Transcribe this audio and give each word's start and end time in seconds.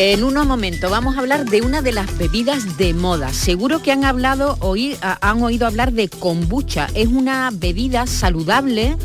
En 0.00 0.22
unos 0.22 0.46
momentos 0.46 0.88
vamos 0.92 1.16
a 1.16 1.18
hablar 1.18 1.44
de 1.44 1.60
una 1.60 1.82
de 1.82 1.90
las 1.90 2.16
bebidas 2.16 2.78
de 2.78 2.94
moda. 2.94 3.32
Seguro 3.32 3.82
que 3.82 3.90
han 3.90 4.04
hablado, 4.04 4.56
han 5.02 5.42
oído 5.42 5.66
hablar 5.66 5.90
de 5.92 6.08
kombucha. 6.08 6.86
Es 6.94 7.08
una 7.08 7.50
bebida 7.52 8.06
saludable 8.06 8.96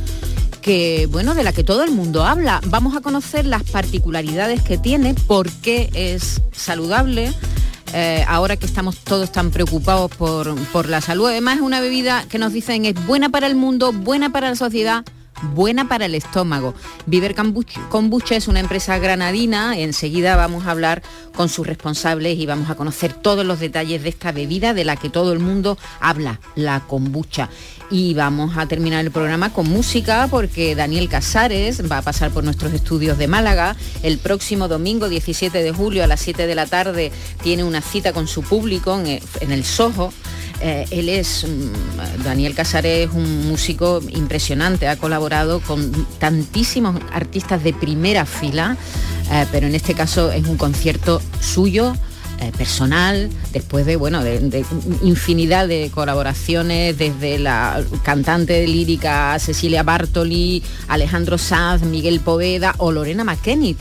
que, 0.62 1.08
bueno, 1.12 1.34
de 1.34 1.42
la 1.42 1.52
que 1.52 1.64
todo 1.64 1.84
el 1.84 1.90
mundo 1.90 2.24
habla. 2.26 2.62
Vamos 2.68 2.96
a 2.96 3.02
conocer 3.02 3.48
las 3.48 3.64
particularidades 3.64 4.62
que 4.62 4.78
tiene, 4.78 5.16
por 5.16 5.50
qué 5.50 5.90
es 5.96 6.44
saludable. 6.52 7.34
Eh, 7.96 8.24
ahora 8.28 8.56
que 8.58 8.68
estamos 8.68 8.98
todos 8.98 9.32
tan 9.32 9.50
preocupados 9.50 10.16
por, 10.16 10.56
por 10.66 10.90
la 10.90 11.02
salud. 11.02 11.28
Además 11.28 11.56
es 11.56 11.64
una 11.64 11.82
bebida 11.82 12.24
que 12.30 12.38
nos 12.38 12.54
dicen 12.54 12.86
es 12.86 12.94
buena 13.08 13.30
para 13.30 13.48
el 13.48 13.56
mundo, 13.56 13.94
buena 13.94 14.32
para 14.32 14.50
la 14.52 14.56
sociedad, 14.56 15.04
buena 15.54 15.88
para 15.88 16.06
el 16.06 16.16
estómago. 16.16 16.74
Viver 17.06 17.36
Kombucha 17.90 18.36
es 18.36 18.48
una 18.48 18.60
empresa 18.60 18.98
granadina, 18.98 19.78
enseguida 19.78 20.36
vamos 20.36 20.66
a 20.66 20.72
hablar 20.72 21.04
con 21.36 21.50
sus 21.50 21.68
responsables 21.68 22.38
y 22.38 22.46
vamos 22.46 22.70
a 22.70 22.76
conocer 22.76 23.14
todos 23.14 23.46
los 23.46 23.60
detalles 23.60 24.04
de 24.04 24.10
esta 24.10 24.32
bebida 24.32 24.74
de 24.74 24.86
la 24.86 24.96
que 24.96 25.10
todo 25.10 25.34
el 25.34 25.40
mundo 25.40 25.78
habla, 26.00 26.40
la 26.56 26.82
kombucha. 26.82 27.50
Y 27.90 28.14
vamos 28.14 28.58
a 28.58 28.66
terminar 28.66 29.06
el 29.06 29.12
programa 29.12 29.52
con 29.52 29.70
música 29.70 30.28
porque 30.32 30.76
Daniel 30.76 31.10
Casares 31.10 31.92
va 31.92 32.00
a 32.00 32.02
pasar 32.02 32.32
por 32.32 32.44
nuestros 32.44 32.74
estudios 32.74 33.18
de 33.18 33.28
Málaga. 33.28 33.76
El 34.02 34.18
próximo 34.18 34.68
domingo 34.68 35.10
17 35.10 35.62
de 35.62 35.72
julio 35.72 36.04
a 36.04 36.08
las 36.08 36.22
7 36.22 36.48
de 36.48 36.56
la 36.56 36.66
tarde 36.66 37.12
tiene 37.44 37.64
una 37.64 37.82
cita 37.82 38.14
con 38.14 38.28
su 38.28 38.42
público 38.42 39.00
en 39.00 39.52
el 39.52 39.64
Soho 39.64 40.14
eh, 40.66 40.86
él 40.92 41.10
es, 41.10 41.46
mm, 41.46 42.24
Daniel 42.24 42.56
Casares 42.56 43.10
es 43.10 43.14
un 43.14 43.50
músico 43.50 44.00
impresionante, 44.12 44.88
ha 44.88 44.96
colaborado 44.96 45.60
con 45.60 45.92
tantísimos 46.20 46.96
artistas 47.12 47.62
de 47.66 47.74
primera 47.74 48.26
fila, 48.26 48.78
eh, 49.30 49.46
pero 49.52 49.68
en 49.68 49.76
este 49.76 49.94
caso 49.94 50.32
es 50.32 50.48
un 50.48 50.56
concierto 50.56 51.22
suyo, 51.42 51.94
eh, 52.40 52.54
personal, 52.58 53.30
después 53.52 53.86
de, 53.86 53.98
bueno, 53.98 54.24
de, 54.24 54.66
infinidad 55.02 55.68
de 55.68 55.92
colaboraciones, 55.94 56.98
desde 56.98 57.40
la 57.40 57.84
cantante 58.04 58.66
lírica 58.66 59.38
Cecilia 59.40 59.84
Bartoli, 59.84 60.64
Alejandro 60.88 61.38
Sanz, 61.38 61.84
Miguel 61.84 62.22
Poveda 62.22 62.74
o 62.78 62.94
Lorena 62.94 63.26
McKennitt 63.26 63.80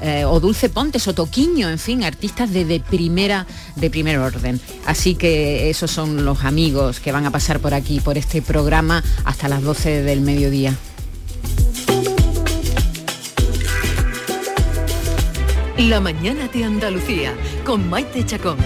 eh, 0.00 0.24
o 0.24 0.40
Dulce 0.40 0.68
Pontes 0.68 1.08
o 1.08 1.14
Toquiño, 1.14 1.68
en 1.68 1.78
fin, 1.78 2.04
artistas 2.04 2.52
de, 2.52 2.80
primera, 2.80 3.46
de 3.76 3.90
primer 3.90 4.18
orden. 4.18 4.60
Así 4.86 5.14
que 5.14 5.70
esos 5.70 5.90
son 5.90 6.24
los 6.24 6.44
amigos 6.44 7.00
que 7.00 7.12
van 7.12 7.26
a 7.26 7.30
pasar 7.30 7.60
por 7.60 7.74
aquí, 7.74 8.00
por 8.00 8.18
este 8.18 8.42
programa, 8.42 9.02
hasta 9.24 9.48
las 9.48 9.62
12 9.62 10.02
del 10.02 10.20
mediodía. 10.20 10.76
La 15.78 16.00
mañana 16.00 16.48
de 16.48 16.64
Andalucía, 16.64 17.34
con 17.64 17.88
Maite 17.88 18.24
Chacón. 18.26 18.58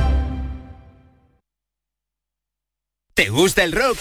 ¿Te 3.14 3.28
gusta 3.28 3.62
el 3.62 3.72
rock? 3.72 3.98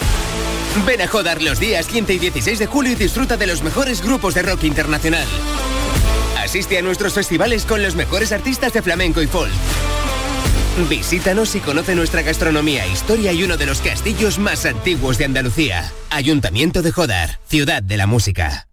Ven 0.86 1.02
a 1.02 1.08
Jodar 1.08 1.42
los 1.42 1.60
días 1.60 1.88
15 1.88 2.14
y 2.14 2.20
16 2.20 2.60
de 2.60 2.66
julio 2.66 2.94
y 2.94 2.96
disfruta 2.96 3.36
de 3.36 3.46
los 3.46 3.62
mejores 3.62 4.02
grupos 4.02 4.34
de 4.34 4.42
rock 4.42 4.64
internacional. 4.64 5.28
Asiste 6.52 6.78
a 6.78 6.82
nuestros 6.82 7.14
festivales 7.14 7.64
con 7.66 7.82
los 7.82 7.96
mejores 7.96 8.34
artistas 8.34 8.74
de 8.74 8.82
flamenco 8.82 9.22
y 9.22 9.28
folk. 9.28 9.54
Visítanos 10.90 11.56
y 11.56 11.62
conoce 11.62 11.96
nuestra 11.96 12.24
gastronomía, 12.24 12.86
historia 12.88 13.32
y 13.32 13.46
uno 13.46 13.56
de 13.56 13.66
los 13.66 13.80
castillos 13.80 14.38
más 14.38 14.66
antiguos 14.66 15.18
de 15.18 15.24
Andalucía. 15.24 15.94
Ayuntamiento 16.10 16.82
de 16.82 16.92
Jodar, 16.92 17.40
ciudad 17.48 17.82
de 17.82 17.96
la 17.96 18.06
música. 18.06 18.68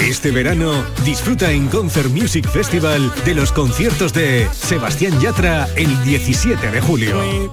Este 0.00 0.30
verano 0.30 0.84
disfruta 1.04 1.50
en 1.50 1.66
Concert 1.66 2.10
Music 2.10 2.48
Festival 2.48 3.12
de 3.24 3.34
los 3.34 3.50
conciertos 3.50 4.12
de 4.12 4.48
Sebastián 4.52 5.20
Yatra 5.20 5.66
el 5.74 6.00
17 6.04 6.70
de 6.70 6.80
julio. 6.80 7.50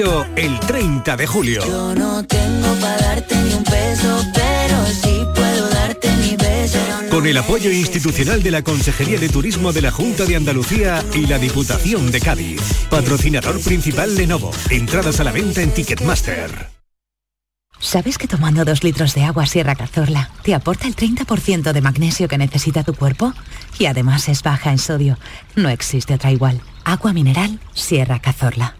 El 0.00 0.58
30 0.60 1.14
de 1.14 1.26
julio. 1.26 1.62
Yo 1.66 1.94
no 1.94 2.24
tengo 2.24 2.74
para 2.80 2.96
darte 2.96 3.36
ni 3.36 3.52
un 3.52 3.62
peso, 3.62 4.24
pero 4.32 4.86
sí 4.86 5.20
puedo 5.34 5.68
darte 5.68 6.10
mi 6.16 6.36
beso. 6.36 6.78
Con 7.10 7.26
el 7.26 7.36
apoyo 7.36 7.70
institucional 7.70 8.42
de 8.42 8.50
la 8.50 8.62
Consejería 8.62 9.20
de 9.20 9.28
Turismo 9.28 9.74
de 9.74 9.82
la 9.82 9.90
Junta 9.90 10.24
de 10.24 10.36
Andalucía 10.36 11.04
y 11.12 11.26
la 11.26 11.38
Diputación 11.38 12.10
de 12.10 12.18
Cádiz. 12.18 12.62
Patrocinador 12.88 13.60
principal 13.60 14.16
Lenovo. 14.16 14.52
Entradas 14.70 15.20
a 15.20 15.24
la 15.24 15.32
venta 15.32 15.60
en 15.60 15.70
Ticketmaster. 15.72 16.68
¿Sabes 17.78 18.16
que 18.16 18.26
tomando 18.26 18.64
dos 18.64 18.82
litros 18.82 19.14
de 19.14 19.24
agua 19.24 19.44
Sierra 19.44 19.74
Cazorla 19.74 20.30
te 20.42 20.54
aporta 20.54 20.86
el 20.86 20.96
30% 20.96 21.72
de 21.72 21.80
magnesio 21.82 22.26
que 22.26 22.38
necesita 22.38 22.84
tu 22.84 22.94
cuerpo? 22.94 23.34
Y 23.78 23.84
además 23.84 24.30
es 24.30 24.42
baja 24.42 24.70
en 24.70 24.78
sodio. 24.78 25.18
No 25.56 25.68
existe 25.68 26.14
otra 26.14 26.32
igual. 26.32 26.62
Agua 26.84 27.12
mineral 27.12 27.60
Sierra 27.74 28.18
Cazorla. 28.18 28.79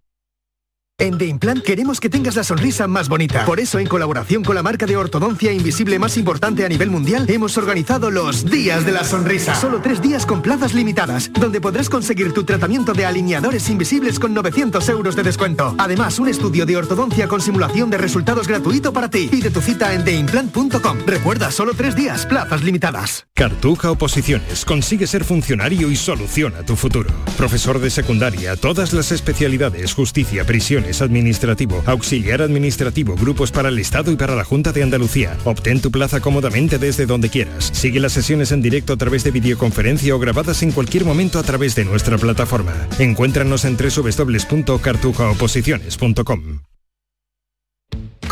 En 1.01 1.17
The 1.17 1.25
Implant 1.25 1.63
queremos 1.63 1.99
que 1.99 2.09
tengas 2.09 2.35
la 2.35 2.43
sonrisa 2.43 2.85
más 2.85 3.09
bonita. 3.09 3.43
Por 3.43 3.59
eso, 3.59 3.79
en 3.79 3.87
colaboración 3.87 4.43
con 4.43 4.53
la 4.53 4.61
marca 4.61 4.85
de 4.85 4.95
ortodoncia 4.95 5.51
invisible 5.51 5.97
más 5.97 6.15
importante 6.15 6.63
a 6.63 6.69
nivel 6.69 6.91
mundial, 6.91 7.25
hemos 7.27 7.57
organizado 7.57 8.11
los 8.11 8.45
Días 8.45 8.85
de 8.85 8.91
la 8.91 9.03
Sonrisa. 9.03 9.55
Solo 9.55 9.81
tres 9.81 9.99
días 9.99 10.27
con 10.27 10.43
plazas 10.43 10.75
limitadas, 10.75 11.31
donde 11.33 11.59
podrás 11.59 11.89
conseguir 11.89 12.33
tu 12.33 12.43
tratamiento 12.43 12.93
de 12.93 13.07
alineadores 13.07 13.67
invisibles 13.71 14.19
con 14.19 14.35
900 14.35 14.87
euros 14.89 15.15
de 15.15 15.23
descuento. 15.23 15.73
Además, 15.79 16.19
un 16.19 16.27
estudio 16.27 16.67
de 16.67 16.77
ortodoncia 16.77 17.27
con 17.27 17.41
simulación 17.41 17.89
de 17.89 17.97
resultados 17.97 18.47
gratuito 18.47 18.93
para 18.93 19.09
ti. 19.09 19.27
Pide 19.27 19.49
tu 19.49 19.59
cita 19.59 19.95
en 19.95 20.03
theimplant.com. 20.03 20.99
Recuerda, 21.07 21.49
solo 21.49 21.73
tres 21.73 21.95
días, 21.95 22.27
plazas 22.27 22.61
limitadas. 22.61 23.25
Cartuja 23.33 23.89
Oposiciones. 23.89 24.65
Consigue 24.65 25.07
ser 25.07 25.23
funcionario 25.23 25.89
y 25.89 25.95
soluciona 25.95 26.63
tu 26.63 26.75
futuro. 26.75 27.09
Profesor 27.37 27.79
de 27.79 27.89
secundaria, 27.89 28.55
todas 28.55 28.93
las 28.93 29.11
especialidades, 29.11 29.95
justicia, 29.95 30.45
prisiones 30.45 30.90
administrativo, 30.99 31.81
auxiliar 31.85 32.41
administrativo, 32.41 33.15
grupos 33.15 33.49
para 33.51 33.69
el 33.69 33.79
Estado 33.79 34.11
y 34.11 34.17
para 34.17 34.35
la 34.35 34.43
Junta 34.43 34.73
de 34.73 34.83
Andalucía. 34.83 35.37
Obtén 35.45 35.79
tu 35.79 35.89
plaza 35.91 36.19
cómodamente 36.19 36.79
desde 36.79 37.05
donde 37.05 37.29
quieras. 37.29 37.69
Sigue 37.71 38.01
las 38.01 38.11
sesiones 38.11 38.51
en 38.51 38.61
directo 38.61 38.91
a 38.91 38.97
través 38.97 39.23
de 39.23 39.31
videoconferencia 39.31 40.13
o 40.15 40.19
grabadas 40.19 40.63
en 40.63 40.71
cualquier 40.71 41.05
momento 41.05 41.39
a 41.39 41.43
través 41.43 41.75
de 41.75 41.85
nuestra 41.85 42.17
plataforma. 42.17 42.73
Encuéntranos 42.99 43.63
en 43.65 43.77
www.cartujaoposiciones.com. 43.77 46.61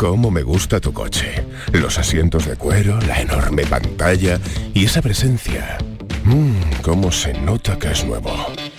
Cómo 0.00 0.30
me 0.30 0.42
gusta 0.42 0.80
tu 0.80 0.94
coche. 0.94 1.44
Los 1.72 1.98
asientos 1.98 2.46
de 2.46 2.56
cuero, 2.56 2.98
la 3.06 3.20
enorme 3.20 3.66
pantalla 3.66 4.40
y 4.72 4.86
esa 4.86 5.02
presencia. 5.02 5.76
Mmm, 6.24 6.80
cómo 6.80 7.12
se 7.12 7.34
nota 7.34 7.78
que 7.78 7.88
es 7.88 8.06
nuevo. 8.06 8.34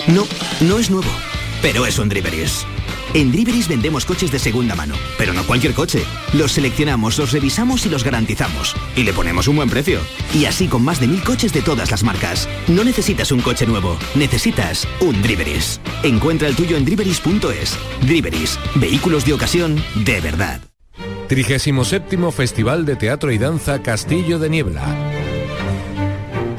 No, 0.08 0.26
no 0.62 0.80
es 0.80 0.90
nuevo, 0.90 1.12
pero 1.62 1.86
es 1.86 2.00
un 2.00 2.10
Driveris. 2.10 2.66
En 3.14 3.32
Driveris 3.32 3.68
vendemos 3.68 4.06
coches 4.06 4.32
de 4.32 4.40
segunda 4.40 4.74
mano, 4.74 4.96
pero 5.18 5.34
no 5.34 5.44
cualquier 5.46 5.74
coche. 5.74 6.04
Los 6.34 6.54
seleccionamos, 6.54 7.18
los 7.18 7.34
revisamos 7.34 7.86
y 7.86 7.90
los 7.90 8.06
garantizamos. 8.06 8.74
Y 8.96 9.04
le 9.04 9.12
ponemos 9.12 9.50
un 9.50 9.58
buen 9.58 9.70
precio. 9.70 10.00
Y 10.34 10.46
así 10.46 10.68
con 10.68 10.84
más 10.84 11.02
de 11.02 11.08
mil 11.08 11.22
coches 11.22 11.52
de 11.52 11.62
todas 11.62 11.92
las 11.92 12.04
marcas. 12.04 12.48
No 12.70 12.86
necesitas 12.86 13.32
un 13.34 13.42
coche 13.42 13.68
nuevo, 13.68 13.98
necesitas 14.16 14.88
un 15.02 15.22
Driveris. 15.22 15.82
Encuentra 16.04 16.48
el 16.48 16.56
tuyo 16.56 16.78
en 16.78 16.86
driveris.es. 16.86 17.78
Driveris, 18.02 18.58
vehículos 18.76 19.26
de 19.26 19.34
ocasión 19.34 19.84
de 19.96 20.22
verdad. 20.22 20.62
37 21.28 22.32
Festival 22.32 22.86
de 22.86 22.96
Teatro 22.96 23.32
y 23.32 23.38
Danza 23.38 23.82
Castillo 23.82 24.40
de 24.40 24.50
Niebla 24.50 25.21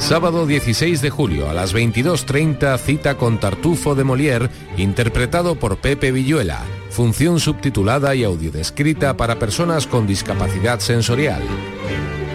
Sábado 0.02 0.46
16 0.46 1.00
de 1.00 1.10
julio 1.10 1.48
a 1.48 1.54
las 1.54 1.72
22.30 1.74 2.76
cita 2.78 3.16
con 3.16 3.38
Tartufo 3.38 3.94
de 3.94 4.04
Molière, 4.04 4.50
interpretado 4.76 5.54
por 5.54 5.76
Pepe 5.78 6.10
Villuela. 6.10 6.60
Función 6.90 7.38
subtitulada 7.38 8.12
y 8.16 8.24
audiodescrita 8.24 9.16
para 9.16 9.38
personas 9.38 9.86
con 9.86 10.08
discapacidad 10.08 10.80
sensorial. 10.80 11.40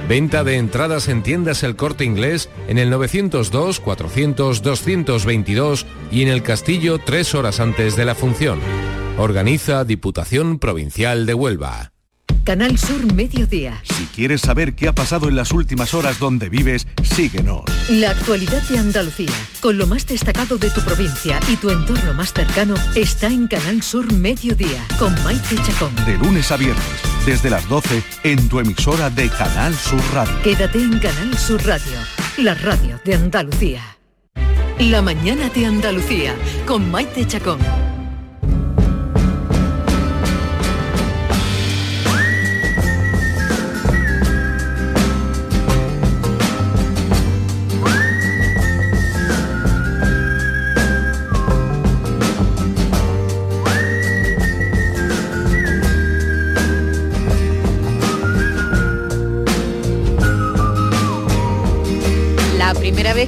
Venta 0.07 0.45
de 0.45 0.55
entradas 0.55 1.09
en 1.09 1.21
tiendas 1.23 1.61
El 1.61 1.75
Corte 1.75 2.05
Inglés 2.05 2.49
en 2.69 2.77
el 2.77 2.89
902 2.89 3.81
400 3.81 4.61
222 4.61 5.85
y 6.09 6.21
en 6.21 6.29
el 6.29 6.43
Castillo 6.43 6.99
tres 7.05 7.35
horas 7.35 7.59
antes 7.59 7.97
de 7.97 8.05
la 8.05 8.15
función. 8.15 8.59
Organiza 9.17 9.83
Diputación 9.83 10.57
Provincial 10.57 11.25
de 11.25 11.33
Huelva. 11.33 11.91
Canal 12.47 12.77
Sur 12.77 13.13
Mediodía. 13.13 13.81
Si 13.83 14.05
quieres 14.05 14.39
saber 14.39 14.73
qué 14.73 14.87
ha 14.87 14.95
pasado 14.95 15.27
en 15.27 15.35
las 15.35 15.51
últimas 15.51 15.93
horas 15.93 16.17
donde 16.17 16.47
vives, 16.47 16.87
síguenos. 17.03 17.63
La 17.89 18.11
actualidad 18.11 18.61
de 18.69 18.77
Andalucía, 18.77 19.33
con 19.59 19.77
lo 19.77 19.85
más 19.85 20.07
destacado 20.07 20.57
de 20.57 20.69
tu 20.69 20.79
provincia 20.79 21.41
y 21.49 21.57
tu 21.57 21.69
entorno 21.69 22.13
más 22.13 22.31
cercano, 22.31 22.75
está 22.95 23.27
en 23.27 23.47
Canal 23.47 23.83
Sur 23.83 24.13
Mediodía, 24.13 24.81
con 24.97 25.13
Maite 25.25 25.57
Chacón. 25.57 25.93
De 26.05 26.17
lunes 26.17 26.49
a 26.49 26.55
viernes, 26.55 26.85
desde 27.25 27.49
las 27.49 27.67
12, 27.67 28.01
en 28.23 28.47
tu 28.47 28.61
emisora 28.61 29.09
de 29.09 29.27
Canal 29.27 29.75
Sur 29.75 30.01
Radio. 30.13 30.41
Quédate 30.41 30.79
en 30.81 30.99
Canal 30.99 31.37
Sur 31.37 31.61
Radio, 31.65 31.97
la 32.37 32.53
radio 32.53 32.97
de 33.03 33.15
Andalucía. 33.15 33.81
La 34.79 35.01
mañana 35.01 35.49
de 35.49 35.65
Andalucía, 35.65 36.33
con 36.65 36.89
Maite 36.89 37.27
Chacón. 37.27 37.59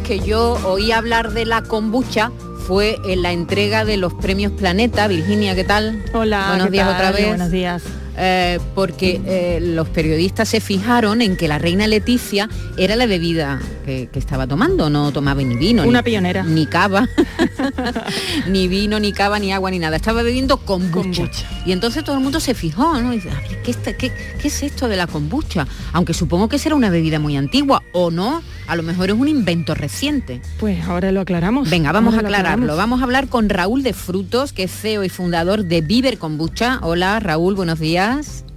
Que 0.09 0.19
yo 0.21 0.57
oí 0.65 0.91
hablar 0.91 1.33
de 1.33 1.45
la 1.45 1.61
kombucha 1.61 2.31
fue 2.65 3.00
en 3.06 3.21
la 3.21 3.31
entrega 3.31 3.85
de 3.85 3.95
los 3.95 4.11
premios 4.15 4.51
Planeta. 4.53 5.07
Virginia, 5.07 5.53
¿qué 5.53 5.63
tal? 5.63 6.03
Hola, 6.15 6.47
Buenos 6.50 6.65
¿qué 6.65 6.71
días 6.71 6.88
tal? 6.88 6.95
otra 6.95 7.11
vez. 7.11 7.27
Buenos 7.27 7.51
días. 7.51 7.83
Eh, 8.21 8.60
porque 8.75 9.21
eh, 9.25 9.60
los 9.62 9.88
periodistas 9.88 10.50
se 10.50 10.60
fijaron 10.60 11.21
en 11.21 11.38
que 11.38 11.48
la 11.48 11.57
reina 11.57 11.88
Leticia 11.88 12.50
era 12.77 12.98
la 12.98 13.06
bebida 13.06 13.62
que, 13.86 14.10
que 14.12 14.19
estaba 14.19 14.45
tomando, 14.45 14.89
no 14.89 15.13
tomaba 15.13 15.42
ni 15.42 15.56
vino, 15.56 15.83
Una 15.88 16.00
ni, 16.00 16.04
pionera. 16.04 16.44
ni 16.44 16.66
cava, 16.66 17.07
ni 18.48 18.68
vino, 18.68 19.00
ni 19.00 19.13
cava, 19.13 19.39
ni 19.39 19.51
agua, 19.54 19.71
ni 19.71 19.80
nada. 19.80 19.95
Estaba 19.95 20.21
bebiendo 20.21 20.57
kombucha. 20.57 21.30
Y 21.66 21.71
entonces 21.71 22.04
todo 22.04 22.16
el 22.18 22.21
mundo 22.21 22.39
se 22.39 22.54
fijó, 22.54 23.00
¿no? 23.00 23.13
Y 23.13 23.18
dice, 23.18 23.30
a 23.30 23.36
ver, 23.36 23.62
¿qué, 23.63 23.71
está- 23.71 23.94
qué- 23.94 24.12
qué 24.42 24.48
es 24.48 24.63
esto 24.63 24.88
de 24.88 24.95
la 24.98 25.07
kombucha? 25.07 25.68
Aunque 25.94 26.13
supongo 26.13 26.50
que 26.50 26.60
será 26.60 26.75
una 26.75 26.89
bebida 26.89 27.19
muy 27.19 27.38
antigua, 27.38 27.83
o 27.94 28.12
no, 28.12 28.42
a 28.68 28.75
lo 28.75 28.83
mejor 28.83 29.10
es 29.10 29.16
un 29.16 29.27
invento 29.27 29.75
reciente. 29.75 30.42
Pues 30.60 30.83
ahora 30.86 31.12
lo 31.12 31.21
aclaramos. 31.21 31.69
Venga, 31.69 31.92
vamos 31.92 32.13
a 32.13 32.18
Ahora 32.18 32.27
aclararlo. 32.30 32.75
Vamos 32.75 33.01
a 33.01 33.04
hablar 33.04 33.27
con 33.27 33.50
Raúl 33.50 33.81
de 33.83 33.94
Frutos, 33.94 34.54
que 34.54 34.63
es 34.63 34.71
CEO 34.71 35.04
y 35.04 35.10
fundador 35.10 35.66
de 35.66 35.81
Viver 35.81 36.18
Kombucha. 36.18 36.80
Hola, 36.81 37.19
Raúl, 37.19 37.56
buenos 37.56 37.80
días. 37.80 38.08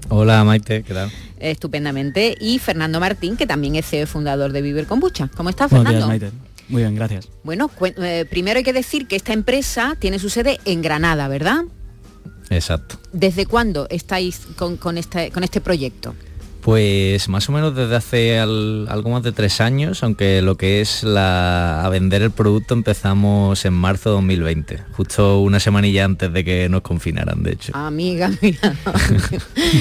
Hola 0.08 0.44
Maite, 0.44 0.82
¿qué 0.82 0.94
tal? 0.94 1.10
Estupendamente. 1.38 2.34
Y 2.40 2.58
Fernando 2.58 3.00
Martín, 3.00 3.36
que 3.36 3.46
también 3.46 3.76
es 3.76 3.86
CEO 3.86 4.04
y 4.04 4.06
fundador 4.06 4.52
de 4.52 4.62
Viver 4.62 4.86
Kombucha. 4.86 5.28
¿Cómo 5.36 5.50
estás, 5.50 5.70
Buenos 5.70 5.92
Fernando? 5.92 6.14
días, 6.14 6.32
Maite. 6.32 6.52
Muy 6.68 6.82
bien, 6.82 6.94
gracias. 6.94 7.28
Bueno, 7.44 7.70
eh, 7.96 8.24
primero 8.30 8.58
hay 8.58 8.64
que 8.64 8.72
decir 8.72 9.06
que 9.06 9.16
esta 9.16 9.32
empresa 9.32 9.96
tiene 9.98 10.18
su 10.18 10.30
sede 10.30 10.58
en 10.64 10.80
Granada, 10.80 11.28
¿verdad? 11.28 11.64
Exacto. 12.50 12.98
¿Desde 13.12 13.46
cuándo 13.46 13.86
estáis 13.90 14.40
con, 14.56 14.76
con 14.76 14.96
este, 14.98 15.30
con 15.30 15.44
este 15.44 15.60
proyecto? 15.60 16.14
Pues 16.62 17.28
más 17.28 17.48
o 17.48 17.52
menos 17.52 17.74
desde 17.74 17.96
hace 17.96 18.38
al- 18.38 18.86
algo 18.88 19.10
más 19.10 19.24
de 19.24 19.32
tres 19.32 19.60
años, 19.60 20.04
aunque 20.04 20.42
lo 20.42 20.56
que 20.56 20.80
es 20.80 21.02
la, 21.02 21.84
a 21.84 21.88
vender 21.88 22.22
el 22.22 22.30
producto 22.30 22.72
empezamos 22.74 23.64
en 23.64 23.72
marzo 23.74 24.10
de 24.10 24.14
2020, 24.14 24.78
justo 24.92 25.40
una 25.40 25.58
semanilla 25.58 26.04
antes 26.04 26.32
de 26.32 26.44
que 26.44 26.68
nos 26.68 26.82
confinaran, 26.82 27.42
de 27.42 27.54
hecho. 27.54 27.72
Amiga, 27.76 28.30
mira, 28.40 28.76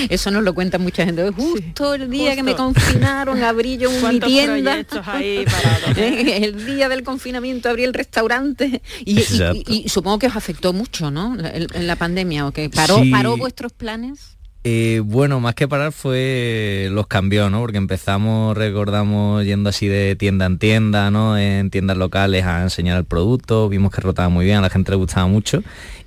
eso 0.09 0.31
nos 0.31 0.43
lo 0.43 0.55
cuenta 0.55 0.79
mucha 0.79 1.05
gente. 1.05 1.29
Justo 1.31 1.93
el 1.93 2.09
día 2.09 2.35
que 2.35 2.41
me 2.41 2.55
confinaron 2.55 3.43
abrí 3.43 3.77
yo 3.77 3.91
mi 3.91 3.99
¿Cuántos 3.99 4.27
tienda. 4.27 4.83
ahí 5.05 5.45
parados? 5.45 5.97
el 5.97 6.65
día 6.65 6.89
del 6.89 7.03
confinamiento 7.03 7.69
abrí 7.69 7.83
el 7.83 7.93
restaurante 7.93 8.81
y, 9.05 9.13
y- 9.13 9.19
Exacto. 9.19 9.71
y- 9.71 9.83
y 9.85 9.89
supongo 9.89 10.17
que 10.17 10.27
os 10.27 10.35
afectó 10.35 10.73
mucho, 10.73 11.11
¿no? 11.11 11.37
En, 11.39 11.85
la 11.85 11.95
pandemia, 11.95 12.47
¿o 12.47 12.51
que 12.51 12.69
paró, 12.71 13.03
Sí. 13.03 13.11
paró 13.11 13.37
vuestros 13.37 13.71
planes? 13.71 14.37
Eh, 14.63 15.01
bueno, 15.03 15.39
más 15.39 15.55
que 15.55 15.67
parar 15.67 15.91
fue 15.91 16.87
los 16.91 17.07
cambios, 17.07 17.49
¿no? 17.49 17.61
Porque 17.61 17.79
empezamos, 17.79 18.55
recordamos, 18.55 19.43
yendo 19.43 19.69
así 19.69 19.87
de 19.87 20.15
tienda 20.15 20.45
en 20.45 20.59
tienda, 20.59 21.09
¿no? 21.09 21.35
En 21.35 21.71
tiendas 21.71 21.97
locales 21.97 22.45
a 22.45 22.61
enseñar 22.61 22.99
el 22.99 23.05
producto, 23.05 23.69
vimos 23.69 23.91
que 23.91 24.01
rotaba 24.01 24.29
muy 24.29 24.45
bien, 24.45 24.59
a 24.59 24.61
la 24.61 24.69
gente 24.69 24.91
le 24.91 24.97
gustaba 24.97 25.25
mucho 25.25 25.63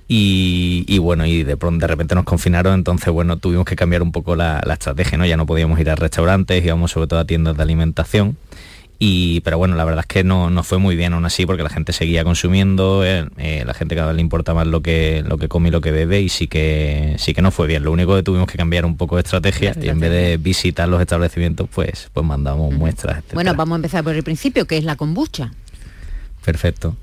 y, 0.07 0.85
y 0.87 0.99
bueno, 0.99 1.25
y 1.25 1.43
de 1.43 1.57
pronto 1.57 1.83
de 1.83 1.87
repente 1.87 2.15
nos 2.15 2.23
confinaron, 2.23 2.75
entonces 2.75 3.11
bueno, 3.11 3.37
tuvimos 3.37 3.65
que 3.65 3.75
cambiar 3.75 4.01
un 4.01 4.13
poco 4.13 4.37
la, 4.37 4.61
la 4.65 4.73
estrategia, 4.75 5.17
¿no? 5.17 5.25
Ya 5.25 5.35
no 5.35 5.45
podíamos 5.45 5.77
ir 5.81 5.89
a 5.89 5.95
restaurantes, 5.95 6.63
íbamos 6.63 6.91
sobre 6.91 7.07
todo 7.07 7.19
a 7.19 7.25
tiendas 7.25 7.57
de 7.57 7.63
alimentación. 7.63 8.37
Y, 8.97 9.41
pero 9.41 9.57
bueno, 9.57 9.75
la 9.75 9.83
verdad 9.83 10.01
es 10.01 10.07
que 10.07 10.23
no, 10.23 10.49
no 10.49 10.63
fue 10.63 10.77
muy 10.77 10.95
bien 10.95 11.13
aún 11.13 11.25
así 11.25 11.45
porque 11.45 11.63
la 11.63 11.69
gente 11.69 11.91
seguía 11.91 12.23
consumiendo, 12.23 13.03
eh, 13.05 13.27
eh, 13.37 13.63
la 13.65 13.73
gente 13.73 13.95
cada 13.95 14.07
vez 14.07 14.15
le 14.15 14.21
importa 14.21 14.53
más 14.53 14.67
lo 14.67 14.81
que, 14.81 15.23
lo 15.27 15.37
que 15.37 15.47
come 15.47 15.69
y 15.69 15.71
lo 15.71 15.81
que 15.81 15.91
bebe 15.91 16.21
y 16.21 16.29
sí 16.29 16.47
que, 16.47 17.15
sí 17.17 17.33
que 17.33 17.41
no 17.41 17.51
fue 17.51 17.67
bien. 17.67 17.83
Lo 17.83 17.91
único 17.91 18.15
que 18.15 18.23
tuvimos 18.23 18.47
que 18.49 18.57
cambiar 18.57 18.85
un 18.85 18.95
poco 18.95 19.17
de 19.17 19.23
estrategia 19.23 19.75
y 19.81 19.89
en 19.89 19.99
vez 19.99 20.11
de 20.11 20.37
visitar 20.37 20.87
los 20.87 21.01
establecimientos, 21.01 21.67
pues, 21.73 22.09
pues 22.13 22.25
mandamos 22.25 22.73
muestras. 22.73 23.17
etcétera. 23.17 23.35
Bueno, 23.35 23.53
vamos 23.55 23.75
a 23.75 23.77
empezar 23.77 24.03
por 24.03 24.15
el 24.15 24.23
principio, 24.23 24.65
que 24.65 24.77
es 24.77 24.83
la 24.83 24.95
kombucha. 24.95 25.51
Perfecto. 26.43 26.95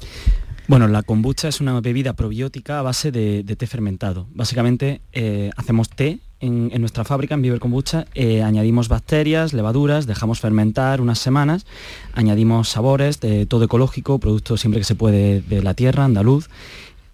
Bueno, 0.69 0.89
la 0.89 1.03
kombucha 1.03 1.49
es 1.49 1.61
una 1.61 1.79
bebida 1.81 2.15
probiótica 2.15 2.79
a 2.79 2.83
base 2.83 3.11
de, 3.11 3.43
de 3.43 3.57
té 3.57 3.67
fermentado. 3.67 4.29
Básicamente 4.33 5.03
eh, 5.13 5.51
hacemos 5.57 5.91
té 5.91 6.21
en, 6.43 6.81
nuestra 6.81 7.05
fábrica, 7.05 7.35
en 7.35 7.43
Viver 7.43 7.61
Kombucha, 7.61 8.07
eh, 8.15 8.43
añadimos 8.43 8.89
bacterias, 8.89 9.53
levaduras, 9.53 10.07
dejamos 10.07 10.41
fermentar 10.41 11.01
unas 11.01 11.19
semanas, 11.19 11.65
añadimos 12.13 12.69
sabores, 12.69 13.21
de 13.21 13.47
todo 13.47 13.65
ecológico, 13.65 14.19
productos 14.19 14.61
siempre 14.61 14.81
que 14.81 14.85
se 14.85 14.97
puede 14.97 15.41
de 15.41 15.63
la 15.63 15.75
tierra, 15.75 16.05
andaluz. 16.05 16.49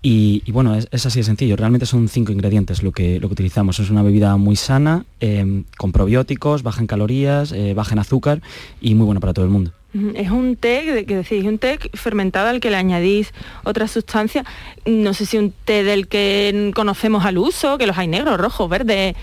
Y, 0.01 0.43
y 0.47 0.53
bueno, 0.53 0.75
es, 0.75 0.89
es 0.93 1.05
así 1.07 1.21
de 1.21 1.25
sencillo. 1.25 1.57
Realmente 1.57 1.85
son 1.85 2.09
cinco 2.09 2.33
ingredientes 2.33 2.83
lo 2.83 2.93
que, 2.93 3.21
lo 3.21 3.29
que 3.29 3.35
utilizamos. 3.35 3.81
Es 3.81 3.91
una 3.91 4.03
bebida 4.03 4.37
muy 4.37 4.57
sana, 4.57 5.05
eh, 5.21 5.65
con 5.77 5.93
probióticos, 5.93 6.63
baja 6.63 6.81
en 6.81 6.87
calorías, 6.87 7.53
eh, 7.53 7.75
baja 7.75 7.93
en 7.93 7.99
azúcar 7.99 8.41
y 8.81 8.95
muy 8.95 9.07
buena 9.07 9.21
para 9.21 9.35
todo 9.35 9.45
el 9.45 9.51
mundo. 9.51 9.73
Es 10.15 10.31
un 10.31 10.57
té, 10.57 11.05
que- 11.07 11.17
decís, 11.17 11.45
un 11.45 11.59
té 11.59 11.79
fermentado 11.95 12.49
al 12.49 12.61
que 12.61 12.71
le 12.71 12.77
añadís 12.77 13.33
otra 13.65 13.89
sustancia. 13.89 14.45
No 14.87 15.15
sé 15.15 15.27
si 15.27 15.39
un 15.39 15.53
té 15.65 15.85
del 15.85 16.09
que 16.09 16.73
conocemos 16.75 17.25
al 17.25 17.39
uso, 17.39 17.79
que 17.79 17.87
los 17.87 17.99
hay 17.99 18.09
negros, 18.09 18.39
rojos, 18.39 18.69
verdes. 18.69 19.15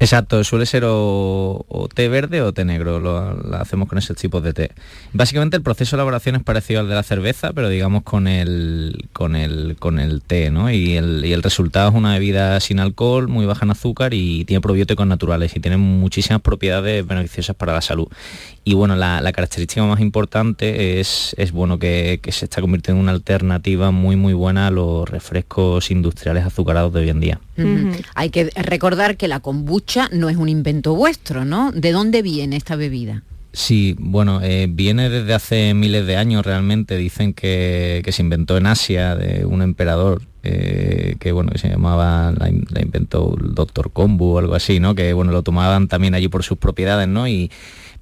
Exacto, 0.00 0.42
suele 0.42 0.66
ser 0.66 0.82
o, 0.86 1.64
o 1.68 1.88
té 1.88 2.08
verde 2.08 2.42
o 2.42 2.52
té 2.52 2.64
negro, 2.64 2.98
lo, 2.98 3.32
lo 3.34 3.56
hacemos 3.56 3.88
con 3.88 3.96
ese 3.96 4.12
tipo 4.12 4.40
de 4.40 4.52
té. 4.52 4.70
Básicamente 5.12 5.56
el 5.56 5.62
proceso 5.62 5.94
de 5.96 5.98
elaboración 6.00 6.34
es 6.34 6.42
parecido 6.42 6.80
al 6.80 6.88
de 6.88 6.96
la 6.96 7.04
cerveza, 7.04 7.52
pero 7.52 7.68
digamos 7.68 8.02
con 8.02 8.26
el, 8.26 9.06
con 9.12 9.36
el, 9.36 9.76
con 9.78 10.00
el 10.00 10.20
té, 10.20 10.50
¿no? 10.50 10.68
Y 10.70 10.96
el, 10.96 11.24
y 11.24 11.32
el 11.32 11.44
resultado 11.44 11.90
es 11.90 11.94
una 11.94 12.14
bebida 12.14 12.58
sin 12.58 12.80
alcohol, 12.80 13.28
muy 13.28 13.46
baja 13.46 13.64
en 13.64 13.70
azúcar 13.70 14.14
y 14.14 14.44
tiene 14.44 14.60
probióticos 14.60 15.06
naturales 15.06 15.54
y 15.56 15.60
tiene 15.60 15.76
muchísimas 15.76 16.42
propiedades 16.42 17.06
beneficiosas 17.06 17.54
para 17.54 17.72
la 17.72 17.80
salud. 17.80 18.08
Y 18.66 18.72
bueno, 18.72 18.96
la, 18.96 19.20
la 19.20 19.32
característica 19.32 19.84
más 19.84 20.00
importante 20.00 20.98
es, 20.98 21.34
es 21.36 21.52
bueno 21.52 21.78
que, 21.78 22.18
que 22.22 22.32
se 22.32 22.46
está 22.46 22.62
convirtiendo 22.62 22.98
en 22.98 23.02
una 23.04 23.12
alternativa 23.12 23.90
muy 23.90 24.16
muy 24.16 24.32
buena 24.32 24.68
a 24.68 24.70
los 24.70 25.06
refrescos 25.06 25.90
industriales 25.90 26.44
azucarados 26.46 26.92
de 26.94 27.00
hoy 27.00 27.10
en 27.10 27.20
día. 27.20 27.40
Hay 28.14 28.30
que 28.30 28.50
recordar 28.56 29.18
que 29.18 29.28
la 29.28 29.40
kombucha 29.40 30.08
no 30.12 30.30
es 30.30 30.38
un 30.38 30.48
invento 30.48 30.94
vuestro, 30.94 31.44
¿no? 31.44 31.72
¿De 31.72 31.92
dónde 31.92 32.22
viene 32.22 32.56
esta 32.56 32.74
bebida? 32.74 33.22
Sí, 33.52 33.94
bueno, 34.00 34.40
eh, 34.42 34.66
viene 34.68 35.10
desde 35.10 35.34
hace 35.34 35.74
miles 35.74 36.06
de 36.06 36.16
años 36.16 36.44
realmente. 36.44 36.96
Dicen 36.96 37.34
que, 37.34 38.00
que 38.04 38.12
se 38.12 38.22
inventó 38.22 38.56
en 38.56 38.66
Asia 38.66 39.14
de 39.14 39.44
un 39.44 39.60
emperador 39.62 40.22
eh, 40.42 41.16
que 41.20 41.32
bueno 41.32 41.52
que 41.52 41.58
se 41.58 41.68
llamaba, 41.68 42.32
la, 42.36 42.48
in- 42.48 42.66
la 42.70 42.82
inventó 42.82 43.36
el 43.40 43.54
doctor 43.54 43.92
Kombu 43.92 44.24
o 44.24 44.38
algo 44.38 44.54
así, 44.54 44.80
¿no? 44.80 44.94
Que 44.94 45.12
bueno 45.12 45.32
lo 45.32 45.42
tomaban 45.42 45.86
también 45.86 46.14
allí 46.14 46.28
por 46.28 46.42
sus 46.42 46.58
propiedades, 46.58 47.06
¿no? 47.06 47.28
Y 47.28 47.50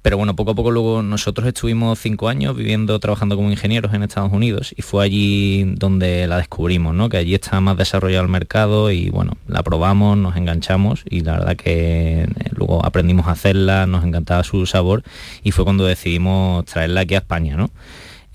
Pero 0.03 0.17
bueno, 0.17 0.35
poco 0.35 0.51
a 0.51 0.55
poco 0.55 0.69
luego 0.69 1.01
nosotros 1.01 1.47
estuvimos 1.47 1.97
cinco 1.97 2.27
años 2.27 2.57
viviendo, 2.57 2.99
trabajando 2.99 3.37
como 3.37 3.49
ingenieros 3.49 3.93
en 3.93 4.03
Estados 4.03 4.33
Unidos 4.33 4.75
y 4.75 4.81
fue 4.81 5.05
allí 5.05 5.63
donde 5.77 6.27
la 6.27 6.37
descubrimos, 6.37 6.93
¿no? 6.93 7.07
Que 7.07 7.15
allí 7.15 7.33
está 7.33 7.61
más 7.61 7.77
desarrollado 7.77 8.21
el 8.21 8.29
mercado 8.29 8.91
y 8.91 9.09
bueno, 9.09 9.37
la 9.47 9.63
probamos, 9.63 10.17
nos 10.17 10.35
enganchamos 10.35 11.03
y 11.09 11.21
la 11.21 11.39
verdad 11.39 11.55
que 11.55 12.23
eh, 12.23 12.27
luego 12.51 12.85
aprendimos 12.85 13.27
a 13.27 13.31
hacerla, 13.31 13.87
nos 13.87 14.03
encantaba 14.03 14.43
su 14.43 14.65
sabor 14.65 15.03
y 15.41 15.51
fue 15.51 15.63
cuando 15.63 15.85
decidimos 15.85 16.65
traerla 16.65 17.01
aquí 17.01 17.15
a 17.15 17.19
España, 17.19 17.55
¿no? 17.55 17.71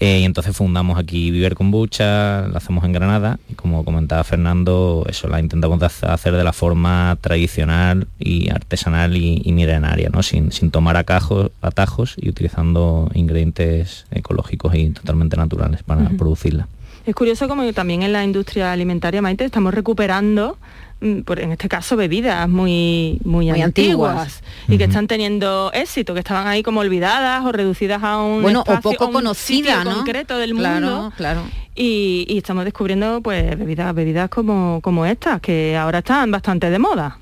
Eh, 0.01 0.21
y 0.21 0.25
entonces 0.25 0.57
fundamos 0.57 0.97
aquí 0.97 1.33
Viver 1.33 1.57
Kombucha, 1.57 2.47
la 2.49 2.59
hacemos 2.59 2.85
en 2.85 2.93
Granada 2.93 3.41
y 3.49 3.55
como 3.55 3.85
comentaba 3.85 4.23
Fernando, 4.23 5.05
eso 5.09 5.27
la 5.27 5.41
intentamos 5.41 5.83
hacer 5.83 6.37
de 6.37 6.45
la 6.45 6.53
forma 6.53 7.19
tradicional 7.21 8.07
y 8.19 8.49
artesanal 8.51 9.17
y, 9.17 9.43
milenaria, 9.53 10.09
¿no? 10.11 10.23
sin, 10.23 10.51
tomar 10.71 10.97
atajos 10.97 12.15
y 12.17 12.29
utilizando 12.29 13.11
ingredientes 13.15 14.07
ecológicos 14.13 14.75
y 14.77 14.91
totalmente 14.91 15.37
naturales 15.37 15.83
para 15.83 16.09
producirla. 16.11 16.69
Es 17.09 17.15
curioso 17.15 17.49
como 17.49 17.73
también 17.73 18.03
en 18.03 18.13
la 18.13 18.23
industria 18.23 18.71
alimentaria, 18.71 19.23
Maite, 19.23 19.45
estamos 19.45 19.73
recuperando 19.73 20.59
Mm, 21.01 21.21
en 21.37 21.53
este 21.53 21.69
caso 21.69 21.97
bebidas 21.97 22.49
muy, 22.49 23.21
muy, 23.23 23.49
antiguas, 23.51 24.43
y 24.67 24.79
que 24.79 24.85
están 24.85 25.07
teniendo 25.07 25.71
éxito, 25.73 26.13
que 26.13 26.21
estaban 26.21 26.49
ahí 26.49 26.65
como 26.65 26.81
olvidadas 26.81 27.45
o 27.45 27.53
reducidas 27.53 28.03
a 28.03 28.21
un 28.21 28.43
bueno 28.43 28.65
o 28.67 28.81
poco 28.81 29.13
conocida 29.13 29.85
concreto 29.85 30.39
del 30.39 30.55
mundo. 30.55 31.13
Claro. 31.17 31.43
Y, 31.77 32.27
estamos 32.37 32.65
descubriendo 32.65 33.21
pues 33.21 33.57
bebidas, 33.57 33.95
bebidas 33.95 34.29
como, 34.29 34.81
como 34.83 35.07
estas, 35.07 35.41
que 35.41 35.77
ahora 35.77 35.99
están 35.99 36.33
bastante 36.33 36.69
de 36.69 36.81
moda. 36.81 37.17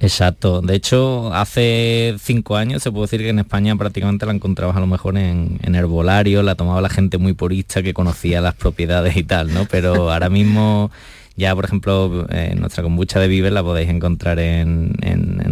Exacto. 0.00 0.60
De 0.60 0.74
hecho, 0.74 1.32
hace 1.32 2.16
cinco 2.20 2.56
años 2.56 2.82
se 2.82 2.90
puede 2.90 3.04
decir 3.04 3.20
que 3.20 3.30
en 3.30 3.38
España 3.38 3.74
prácticamente 3.76 4.26
la 4.26 4.32
encontrabas 4.32 4.76
a 4.76 4.80
lo 4.80 4.86
mejor 4.86 5.16
en, 5.16 5.58
en, 5.62 5.74
herbolario, 5.74 6.42
la 6.42 6.56
tomaba 6.56 6.80
la 6.80 6.90
gente 6.90 7.16
muy 7.16 7.32
purista 7.32 7.82
que 7.82 7.94
conocía 7.94 8.40
las 8.40 8.54
propiedades 8.54 9.16
y 9.16 9.22
tal, 9.22 9.54
¿no? 9.54 9.66
Pero 9.70 10.10
ahora 10.12 10.28
mismo 10.28 10.90
ya, 11.36 11.54
por 11.54 11.64
ejemplo, 11.64 12.26
eh, 12.30 12.54
nuestra 12.56 12.82
kombucha 12.82 13.18
de 13.18 13.26
Viver 13.26 13.52
la 13.52 13.62
podéis 13.62 13.88
encontrar 13.88 14.38
en, 14.38 14.94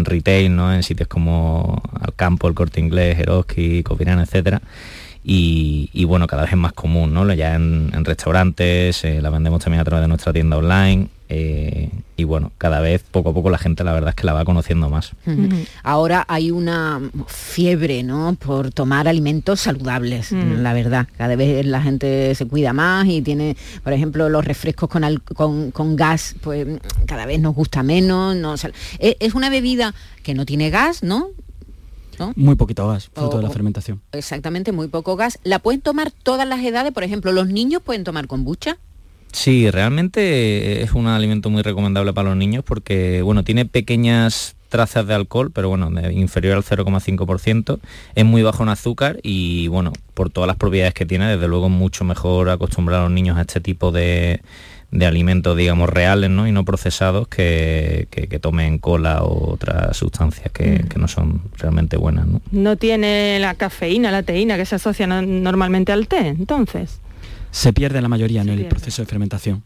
retail, 0.04 0.54
¿no? 0.54 0.72
En 0.72 0.82
sitios 0.82 1.08
como 1.08 1.82
Alcampo, 2.00 2.46
El 2.49 2.54
Corte 2.54 2.80
Inglés, 2.80 3.18
Eroski, 3.18 3.82
Covirán, 3.82 4.20
etcétera. 4.20 4.62
Y, 5.25 6.04
bueno, 6.04 6.26
cada 6.26 6.42
vez 6.42 6.52
es 6.52 6.58
más 6.58 6.72
común, 6.72 7.14
¿no? 7.14 7.32
Ya 7.32 7.54
en, 7.54 8.04
restaurantes, 8.04 9.04
eh, 9.04 9.20
la 9.22 9.30
vendemos 9.30 9.62
también 9.62 9.80
a 9.80 9.84
través 9.84 10.02
de 10.02 10.08
nuestra 10.08 10.32
tienda 10.32 10.56
online 10.56 11.08
eh, 11.34 11.88
y 12.18 12.24
bueno, 12.24 12.52
cada 12.58 12.80
vez 12.80 13.02
poco 13.10 13.30
a 13.30 13.34
poco 13.34 13.48
la 13.48 13.56
gente 13.56 13.84
la 13.84 13.94
verdad 13.94 14.10
es 14.10 14.14
que 14.14 14.26
la 14.26 14.34
va 14.34 14.44
conociendo 14.44 14.90
más. 14.90 15.12
Ahora 15.82 16.26
hay 16.28 16.50
una 16.50 17.00
fiebre, 17.26 18.02
¿no? 18.02 18.36
Por 18.38 18.70
tomar 18.70 19.08
alimentos 19.08 19.60
saludables, 19.60 20.30
la 20.32 20.74
verdad. 20.74 21.08
Cada 21.16 21.34
vez 21.34 21.64
la 21.64 21.80
gente 21.80 22.34
se 22.34 22.46
cuida 22.46 22.74
más 22.74 23.06
y 23.06 23.22
tiene, 23.22 23.56
por 23.82 23.94
ejemplo, 23.94 24.28
los 24.28 24.44
refrescos 24.44 24.90
con, 24.90 25.70
con, 25.70 25.96
gas, 25.96 26.34
pues 26.42 26.66
cada 27.06 27.24
vez 27.24 27.40
nos 27.40 27.54
gusta 27.54 27.82
menos. 27.82 28.36
No, 28.36 28.54
e, 28.98 29.16
es 29.18 29.32
una 29.32 29.48
bebida 29.48 29.94
que 30.22 30.34
no 30.34 30.44
tiene 30.44 30.68
gas, 30.68 31.02
¿no? 31.02 31.30
Muy 32.36 32.56
poquito 32.56 32.86
gas, 32.86 33.08
fruto 33.14 33.38
de 33.38 33.42
la 33.42 33.50
fermentación. 33.50 34.02
Exactamente, 34.12 34.70
muy 34.70 34.88
poco 34.88 35.16
gas. 35.16 35.38
¿La 35.44 35.60
pueden 35.60 35.80
tomar 35.80 36.10
todas 36.10 36.46
las 36.46 36.60
edades? 36.60 36.92
Por 36.92 37.04
ejemplo, 37.04 37.32
¿los 37.32 37.48
niños 37.48 37.80
pueden 37.82 38.04
tomar 38.04 38.26
kombucha? 38.26 38.76
Sí, 39.32 39.70
realmente 39.70 40.82
es 40.82 40.92
un 40.92 41.06
alimento 41.06 41.48
muy 41.50 41.62
recomendable 41.62 42.12
para 42.12 42.28
los 42.28 42.38
niños 42.38 42.62
porque, 42.64 43.22
bueno, 43.22 43.42
tiene 43.44 43.64
pequeñas 43.64 44.56
trazas 44.68 45.06
de 45.06 45.14
alcohol, 45.14 45.50
pero 45.52 45.68
bueno, 45.68 45.90
inferior 46.10 46.56
al 46.56 46.64
0,5%, 46.64 47.78
es 48.14 48.24
muy 48.24 48.42
bajo 48.42 48.62
en 48.62 48.70
azúcar 48.70 49.18
y 49.22 49.68
bueno, 49.68 49.92
por 50.14 50.30
todas 50.30 50.48
las 50.48 50.56
propiedades 50.56 50.94
que 50.94 51.04
tiene, 51.04 51.28
desde 51.28 51.46
luego 51.46 51.68
mucho 51.68 52.04
mejor 52.04 52.48
acostumbrar 52.48 53.00
a 53.00 53.02
los 53.04 53.12
niños 53.12 53.36
a 53.36 53.42
este 53.42 53.60
tipo 53.60 53.92
de, 53.92 54.40
alimentos, 55.02 55.56
digamos, 55.56 55.90
reales 55.90 56.30
¿no? 56.30 56.46
y 56.46 56.52
no 56.52 56.64
procesados 56.64 57.28
que, 57.28 58.08
tomen 58.40 58.78
cola 58.78 59.22
o 59.22 59.52
otras 59.52 59.94
sustancias 59.96 60.50
que, 60.52 60.84
mm. 60.84 61.00
no 61.00 61.06
son 61.06 61.42
realmente 61.58 61.98
buenas. 61.98 62.26
¿no? 62.26 62.40
no 62.50 62.76
tiene 62.76 63.38
la 63.40 63.54
cafeína, 63.54 64.10
la 64.10 64.22
teína 64.22 64.56
que 64.56 64.64
se 64.64 64.76
asocia 64.76 65.06
normalmente 65.06 65.92
al 65.92 66.08
té, 66.08 66.28
entonces 66.28 67.00
se 67.52 67.73
pierde 67.73 68.02
la 68.02 68.09
mayoría 68.09 68.42
en 68.42 68.49
el 68.49 68.66
proceso 68.66 69.02
de 69.02 69.06
fermentación. 69.06 69.62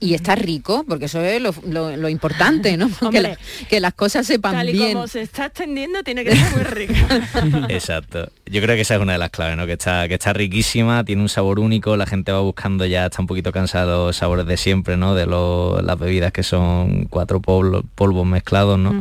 Y 0.00 0.14
está 0.14 0.36
rico, 0.36 0.86
porque 0.88 1.04
eso 1.04 1.20
es 1.20 1.40
lo, 1.40 2.08
importante, 2.08 2.78
¿no? 2.78 2.88
que, 3.68 3.80
las 3.80 3.92
cosas 3.92 4.26
sepan 4.26 4.54
Tal 4.54 4.70
y 4.70 4.78
como 4.78 5.06
se 5.06 5.20
está 5.20 5.46
extendiendo, 5.46 6.02
tiene 6.02 6.24
que 6.24 6.34
ser 6.34 6.50
muy 6.52 6.64
rico. 6.64 6.94
Exacto. 7.68 8.30
Yo 8.46 8.62
creo 8.62 8.74
que 8.74 8.82
esa 8.82 8.94
es 8.94 9.00
una 9.02 9.12
de 9.12 9.18
las 9.18 9.28
claves, 9.28 9.58
¿no? 9.58 9.66
Que 9.66 9.74
está, 9.74 10.08
que 10.08 10.14
está 10.14 10.32
riquísima, 10.32 11.04
tiene 11.04 11.20
un 11.20 11.28
sabor 11.28 11.58
único, 11.58 11.94
la 11.98 12.06
gente 12.06 12.32
va 12.32 12.40
buscando 12.40 12.86
ya, 12.86 13.04
está 13.04 13.20
un 13.20 13.26
poquito 13.26 13.52
cansada 13.52 13.84
de 13.84 14.06
los 14.06 14.16
sabores 14.16 14.46
de 14.46 14.56
siempre, 14.56 14.96
¿no? 14.96 15.14
De 15.14 15.26
las 15.26 15.98
bebidas 15.98 16.32
que 16.32 16.42
son 16.42 17.04
cuatro 17.10 17.40
polvos, 17.40 18.26
mezclados, 18.26 18.78
¿no? 18.78 18.94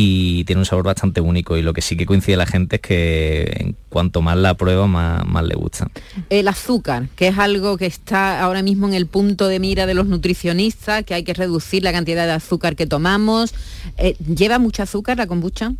Y 0.00 0.44
tiene 0.44 0.60
un 0.60 0.64
sabor 0.64 0.84
bastante 0.84 1.20
único 1.20 1.56
y 1.56 1.62
lo 1.62 1.72
que 1.72 1.82
sí 1.82 1.96
que 1.96 2.06
coincide 2.06 2.36
la 2.36 2.46
gente 2.46 2.76
es 2.76 2.82
que 2.82 3.52
en 3.58 3.76
cuanto 3.88 4.22
más 4.22 4.36
la 4.36 4.54
prueba 4.54 4.86
más, 4.86 5.26
más 5.26 5.44
le 5.44 5.56
gusta. 5.56 5.90
El 6.30 6.46
azúcar, 6.46 7.08
que 7.16 7.26
es 7.26 7.38
algo 7.38 7.76
que 7.76 7.86
está 7.86 8.40
ahora 8.40 8.62
mismo 8.62 8.86
en 8.86 8.94
el 8.94 9.06
punto 9.06 9.48
de 9.48 9.58
mira 9.58 9.86
de 9.86 9.94
los 9.94 10.06
nutricionistas, 10.06 11.02
que 11.02 11.14
hay 11.14 11.24
que 11.24 11.34
reducir 11.34 11.82
la 11.82 11.90
cantidad 11.90 12.26
de 12.26 12.32
azúcar 12.32 12.76
que 12.76 12.86
tomamos. 12.86 13.52
Eh, 13.96 14.14
¿Lleva 14.24 14.60
mucho 14.60 14.84
azúcar 14.84 15.16
la 15.16 15.26
kombucha? 15.26 15.72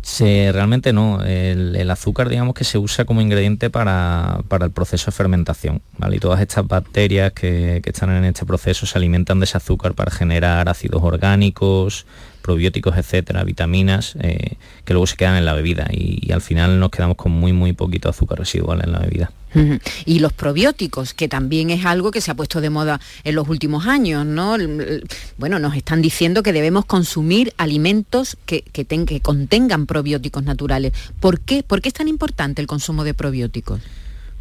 Se, 0.00 0.50
realmente 0.52 0.92
no. 0.92 1.22
El, 1.24 1.90
azúcar, 1.90 2.28
digamos 2.28 2.54
que 2.54 2.62
se 2.62 2.78
usa 2.78 3.04
como 3.04 3.20
ingrediente 3.20 3.68
para, 3.68 4.44
el 4.60 4.70
proceso 4.70 5.06
de 5.06 5.12
fermentación. 5.12 5.82
¿vale? 5.98 6.16
Y 6.16 6.20
todas 6.20 6.40
estas 6.40 6.68
bacterias 6.68 7.32
que, 7.32 7.80
que, 7.82 7.90
están 7.90 8.10
en 8.10 8.24
este 8.24 8.46
proceso 8.46 8.86
se 8.86 8.96
alimentan 8.96 9.40
de 9.40 9.44
ese 9.44 9.56
azúcar 9.56 9.94
para 9.94 10.12
generar 10.12 10.68
ácidos 10.68 11.02
orgánicos, 11.02 12.06
probióticos, 12.40 12.96
etcétera, 12.96 13.44
vitaminas, 13.44 14.16
eh, 14.20 14.56
que 14.84 14.92
luego 14.92 15.06
se 15.06 15.16
quedan 15.16 15.36
en 15.36 15.44
la 15.44 15.54
bebida 15.54 15.88
y, 15.90 16.32
al 16.32 16.40
final 16.40 16.78
nos 16.78 16.90
quedamos 16.90 17.16
con 17.16 17.32
muy, 17.32 17.52
muy 17.52 17.72
poquito 17.72 18.08
azúcar 18.08 18.38
residual 18.38 18.82
en 18.84 18.92
la 18.92 19.00
bebida. 19.00 19.32
Y 20.04 20.20
los 20.20 20.32
probióticos, 20.32 21.12
que 21.12 21.26
también 21.26 21.70
es 21.70 21.84
algo 21.84 22.12
que 22.12 22.20
se 22.20 22.30
ha 22.30 22.34
puesto 22.34 22.60
de 22.60 22.70
moda 22.70 23.00
en 23.24 23.34
los 23.34 23.48
últimos 23.48 23.88
años, 23.88 24.24
¿no? 24.24 24.56
Bueno, 25.38 25.58
nos 25.58 25.74
están 25.74 26.02
diciendo 26.02 26.44
que 26.44 26.52
debemos 26.52 26.84
consumir 26.84 27.52
alimentos 27.56 28.36
que, 28.46 28.62
que, 28.62 28.84
que 28.84 29.20
contengan 29.20 29.86
probióticos 29.86 30.44
naturales. 30.44 30.92
¿Por 31.18 31.40
qué? 31.40 31.64
¿Por 31.64 31.82
qué 31.82 31.88
es 31.88 31.94
tan 31.94 32.06
importante 32.06 32.62
el 32.62 32.68
consumo 32.68 33.02
de 33.02 33.12
probióticos? 33.12 33.80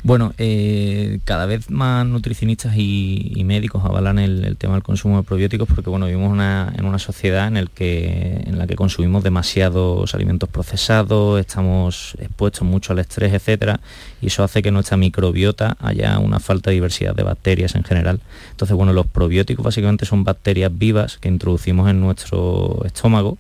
Bueno, 0.01 0.33
eh, 0.37 1.19
cada 1.25 1.45
vez 1.45 1.69
más 1.69 2.05
nutricionistas 2.05 2.73
y, 2.77 3.43
médicos 3.43 3.83
avalan 3.83 4.17
el, 4.19 4.55
tema 4.57 4.75
del 4.75 4.83
consumo 4.83 5.17
de 5.17 5.23
probióticos 5.23 5.67
porque 5.67 5.89
bueno, 5.89 6.05
vivimos 6.05 6.31
en 6.33 6.85
una 6.85 6.99
sociedad 6.99 7.47
en, 7.47 7.57
en 7.57 8.57
la 8.57 8.67
que 8.67 8.75
consumimos 8.75 9.23
demasiados 9.23 10.13
alimentos 10.15 10.47
procesados, 10.47 11.39
estamos 11.39 12.15
expuestos 12.19 12.61
mucho 12.61 12.93
al 12.93 12.99
estrés, 12.99 13.33
etcétera, 13.33 13.81
y 14.21 14.27
eso 14.27 14.43
hace 14.43 14.61
que 14.61 14.71
nuestra 14.71 14.97
microbiota 14.97 15.75
haya 15.81 16.17
una 16.19 16.39
falta 16.39 16.69
de 16.69 16.75
diversidad 16.75 17.15
de 17.15 17.23
bacterias 17.23 17.75
en 17.75 17.83
general. 17.83 18.21
Entonces, 18.51 18.77
bueno, 18.77 18.93
los 18.93 19.07
probióticos 19.07 19.65
básicamente 19.65 20.05
son 20.05 20.23
bacterias 20.23 20.71
vivas 20.73 21.17
que 21.17 21.27
introducimos 21.27 21.89
en 21.89 21.99
nuestro 21.99 22.83
estómago 22.85 23.37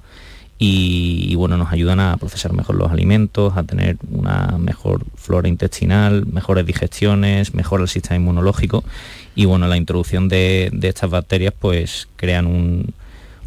y, 0.61 1.33
bueno, 1.35 1.57
nos 1.57 1.71
ayudan 1.71 2.01
a 2.01 2.17
procesar 2.17 2.51
mejor 2.51 2.75
los 2.75 2.91
alimentos, 2.91 3.55
a 3.55 3.63
tener 3.63 3.95
una 4.11 4.57
mejor 4.59 5.05
flora 5.15 5.47
intestinal, 5.47 6.25
mejores 6.25 6.65
digestiones, 6.65 7.53
mejor 7.53 7.79
el 7.79 7.87
sistema 7.87 8.17
inmunológico 8.17 8.83
y 9.35 9.45
bueno, 9.45 9.67
la 9.67 9.77
introducción 9.77 10.27
de, 10.27 10.69
estas 10.81 11.09
bacterias 11.09 11.53
pues 11.57 12.09
crean 12.17 12.91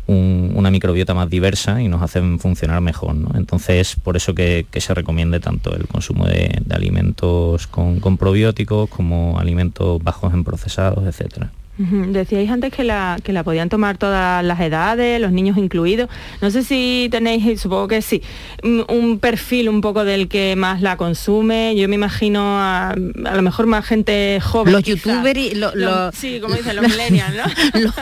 una 0.07 0.71
microbiota 0.71 1.13
más 1.13 1.29
diversa 1.29 1.83
y 1.83 1.89
nos 1.89 2.01
hacen 2.01 2.39
funcionar 2.39 2.81
mejor. 2.81 3.15
Entonces, 3.35 3.95
por 4.03 4.17
eso 4.17 4.35
que, 4.35 4.65
se 4.75 4.95
recomiende 4.95 5.39
tanto 5.39 5.77
el 5.77 5.87
consumo 5.89 6.25
de, 6.25 6.63
alimentos 6.71 7.67
con, 7.67 8.01
con, 8.01 8.17
probióticos 8.17 8.89
como 8.89 9.39
alimentos 9.39 10.03
bajos 10.03 10.33
en 10.33 10.45
procesados, 10.45 11.05
etcétera. 11.05 11.51
Decíais 11.79 12.51
antes 12.51 12.71
que 12.71 12.85
la, 12.85 13.19
que 13.25 13.33
la 13.33 13.43
podían 13.45 13.71
tomar 13.71 13.97
todas 13.97 14.45
las 14.45 14.61
edades, 14.61 15.19
los 15.21 15.33
niños 15.33 15.57
incluidos. 15.57 16.11
No 16.43 16.51
sé 16.51 16.63
si 16.65 17.09
tenéis, 17.11 17.61
supongo 17.61 17.89
que 17.89 18.03
sí, 18.03 18.23
un 18.63 19.19
perfil 19.19 19.71
un 19.71 19.81
poco 19.81 20.05
del 20.05 20.29
que 20.29 20.55
más 20.55 20.83
la 20.83 20.99
consume. 20.99 21.75
Yo 21.75 21.89
me 21.89 21.95
imagino 21.95 22.59
a, 22.61 22.95
lo 22.95 23.43
mejor 23.43 23.67
más 23.67 23.87
gente 23.87 24.39
joven. 24.43 24.75
Los 24.75 24.83
youtubers 24.83 25.39
y 25.39 25.55
los, 25.55 26.15
sí, 26.15 26.41
como 26.41 26.55
dicen, 26.57 26.77
los 26.77 26.87
millennials, 26.87 27.37
¿no? 27.37 27.93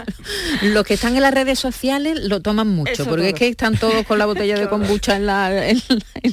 los, 0.75 0.85
que 0.85 0.95
están 0.95 1.15
en 1.15 1.23
las 1.23 1.33
redes 1.33 1.59
sociales 1.59 2.19
lo 2.25 2.41
toman 2.41 2.67
mucho, 2.67 3.07
porque 3.07 3.29
es 3.29 3.35
que 3.35 3.49
están 3.49 3.77
todos 3.77 4.05
con 4.05 4.19
la 4.19 4.27
botella 4.27 4.59
de 4.59 4.69
kombucha 4.69 5.15
en 5.15 5.27
la, 5.27 5.69
en, 5.69 5.81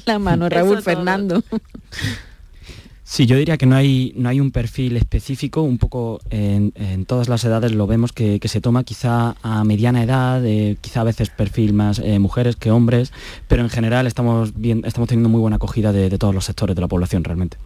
la 0.05 0.17
mano, 0.17 0.49
Raúl 0.49 0.81
Fernando. 0.81 1.43
Sí, 3.09 3.25
yo 3.25 3.37
diría 3.37 3.55
que 3.55 3.65
no 3.65 3.77
hay, 3.77 4.11
no 4.17 4.27
hay 4.27 4.41
un 4.41 4.51
perfil 4.51 4.97
específico, 4.97 5.61
un 5.61 5.77
poco 5.77 6.19
en, 6.29 6.73
todas 7.05 7.29
las 7.29 7.41
edades 7.45 7.71
lo 7.71 7.87
vemos 7.87 8.11
que, 8.11 8.37
se 8.43 8.59
toma 8.59 8.83
quizá 8.83 9.35
a 9.41 9.63
mediana 9.63 10.03
edad, 10.03 10.45
eh, 10.45 10.75
quizá 10.81 11.01
a 11.01 11.03
veces 11.05 11.29
perfil 11.29 11.71
más 11.71 11.99
eh, 11.99 12.19
mujeres 12.19 12.57
que 12.57 12.69
hombres, 12.69 13.13
pero 13.47 13.63
en 13.63 13.69
general 13.69 14.07
estamos, 14.07 14.59
bien, 14.59 14.81
estamos 14.85 15.07
teniendo 15.07 15.29
muy 15.29 15.39
buena 15.39 15.55
acogida 15.55 15.93
de, 15.93 16.09
todos 16.17 16.35
los 16.35 16.43
sectores 16.43 16.75
de 16.75 16.81
la 16.81 16.89
población 16.89 17.23
realmente. 17.23 17.57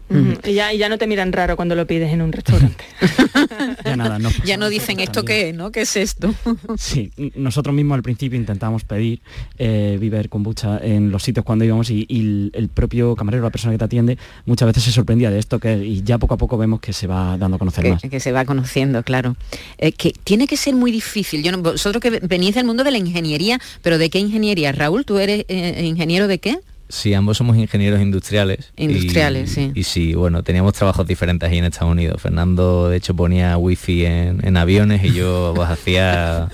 y, 0.46 0.54
ya, 0.54 0.74
ya 0.74 0.90
no 0.90 1.00
te 1.00 1.08
miran 1.08 1.34
raro 1.34 1.56
cuando 1.56 1.74
lo 1.74 1.88
pides 1.88 2.14
en 2.14 2.22
un 2.22 2.32
restaurante. 2.32 2.84
ya 3.84 3.98
nada, 3.98 4.20
no. 4.20 4.30
Ya 4.46 4.58
no 4.58 4.70
dicen 4.70 5.00
esto 5.00 5.26
qué, 5.26 5.54
¿no? 5.54 5.72
¿Qué 5.72 5.82
es 5.82 5.98
esto? 5.98 6.36
sí, 6.78 7.12
nosotros 7.34 7.76
mismos 7.76 7.96
al 7.96 8.04
principio 8.04 8.38
intentamos 8.38 8.84
pedir 8.84 9.22
eh, 9.58 9.98
Viver 10.00 10.30
Kombucha 10.30 10.78
en 10.78 11.10
los 11.10 11.24
sitios 11.24 11.44
cuando 11.44 11.66
íbamos 11.66 11.90
y, 11.90 12.06
y 12.08 12.52
el 12.54 12.70
propio 12.70 13.16
camarero, 13.16 13.44
la 13.44 13.50
persona 13.50 13.72
que 13.74 13.80
te 13.80 13.86
atiende, 13.86 14.20
muchas 14.46 14.68
veces 14.68 14.84
se 14.84 14.92
sorprendía 14.92 15.31
de 15.32 15.40
esto 15.40 15.60
que, 15.60 15.78
y 15.78 16.04
ya 16.04 16.18
poco 16.18 16.36
a 16.36 16.38
poco 16.38 16.58
vemos 16.58 16.80
que 16.80 16.94
se 16.94 17.08
va 17.08 17.38
dando 17.38 17.56
a 17.56 17.60
conocer 17.60 17.84
que, 17.84 17.92
más. 17.92 18.02
Que 18.02 18.20
se 18.20 18.32
va 18.32 18.46
conociendo, 18.46 19.04
claro. 19.04 19.36
Eh, 19.78 19.92
que 19.92 20.14
tiene 20.24 20.48
que 20.48 20.58
ser 20.58 20.76
muy 20.76 20.92
difícil. 20.92 21.44
Yo 21.44 21.58
vosotros 21.62 22.02
que 22.02 22.20
venís 22.22 22.56
del 22.56 22.66
mundo 22.66 22.84
de 22.84 22.92
la 22.92 22.98
ingeniería, 22.98 23.60
pero 23.82 23.98
¿de 23.98 24.10
qué 24.10 24.20
ingeniería? 24.20 24.72
Raúl, 24.72 25.06
¿tú 25.06 25.20
eres 25.20 25.46
eh, 25.48 25.84
ingeniero 25.86 26.28
de 26.28 26.40
qué? 26.40 26.60
Sí, 26.92 27.14
ambos 27.14 27.38
somos 27.38 27.56
ingenieros 27.56 28.02
industriales. 28.02 28.74
Industriales, 28.76 29.52
sí. 29.52 29.72
Y 29.74 29.84
sí, 29.84 30.14
bueno, 30.14 30.44
teníamos 30.44 30.74
trabajos 30.74 31.08
diferentes 31.08 31.50
ahí 31.50 31.58
en 31.58 31.66
Estados 31.66 31.92
Unidos. 31.92 32.22
Fernando, 32.22 32.90
de 32.90 32.98
hecho, 32.98 33.16
ponía 33.16 33.58
wifi 33.58 34.06
en, 34.06 34.46
en 34.46 34.58
aviones 34.58 35.02
y 35.06 35.14
yo 35.14 35.54
pues, 35.56 35.70
hacía 35.70 36.50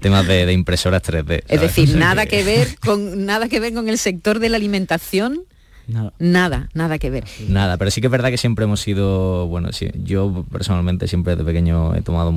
temas 0.00 0.26
de, 0.26 0.50
impresoras 0.52 1.02
3D. 1.02 1.44
Es 1.48 1.60
decir, 1.60 1.96
nada 1.96 2.24
que... 2.24 2.42
ver 2.42 2.78
con 2.78 3.26
nada 3.26 3.48
que 3.48 3.60
ver 3.60 3.74
con 3.74 3.88
el 3.90 3.98
sector 3.98 4.38
de 4.38 4.48
la 4.48 4.56
alimentación. 4.56 5.42
Nada. 5.86 6.68
nada, 6.74 6.98
que 6.98 7.10
ver. 7.10 7.24
Nada, 7.48 7.76
pero 7.76 7.90
sí 7.90 8.00
que 8.00 8.06
es 8.06 8.10
verdad 8.10 8.30
que 8.30 8.38
siempre 8.38 8.64
hemos 8.64 8.80
sido, 8.80 9.46
bueno, 9.46 9.72
sí, 9.72 9.90
yo 10.02 10.44
personalmente 10.50 11.08
siempre 11.08 11.34
desde 11.34 11.44
pequeño 11.44 11.94
he 11.94 12.02
tomado, 12.02 12.32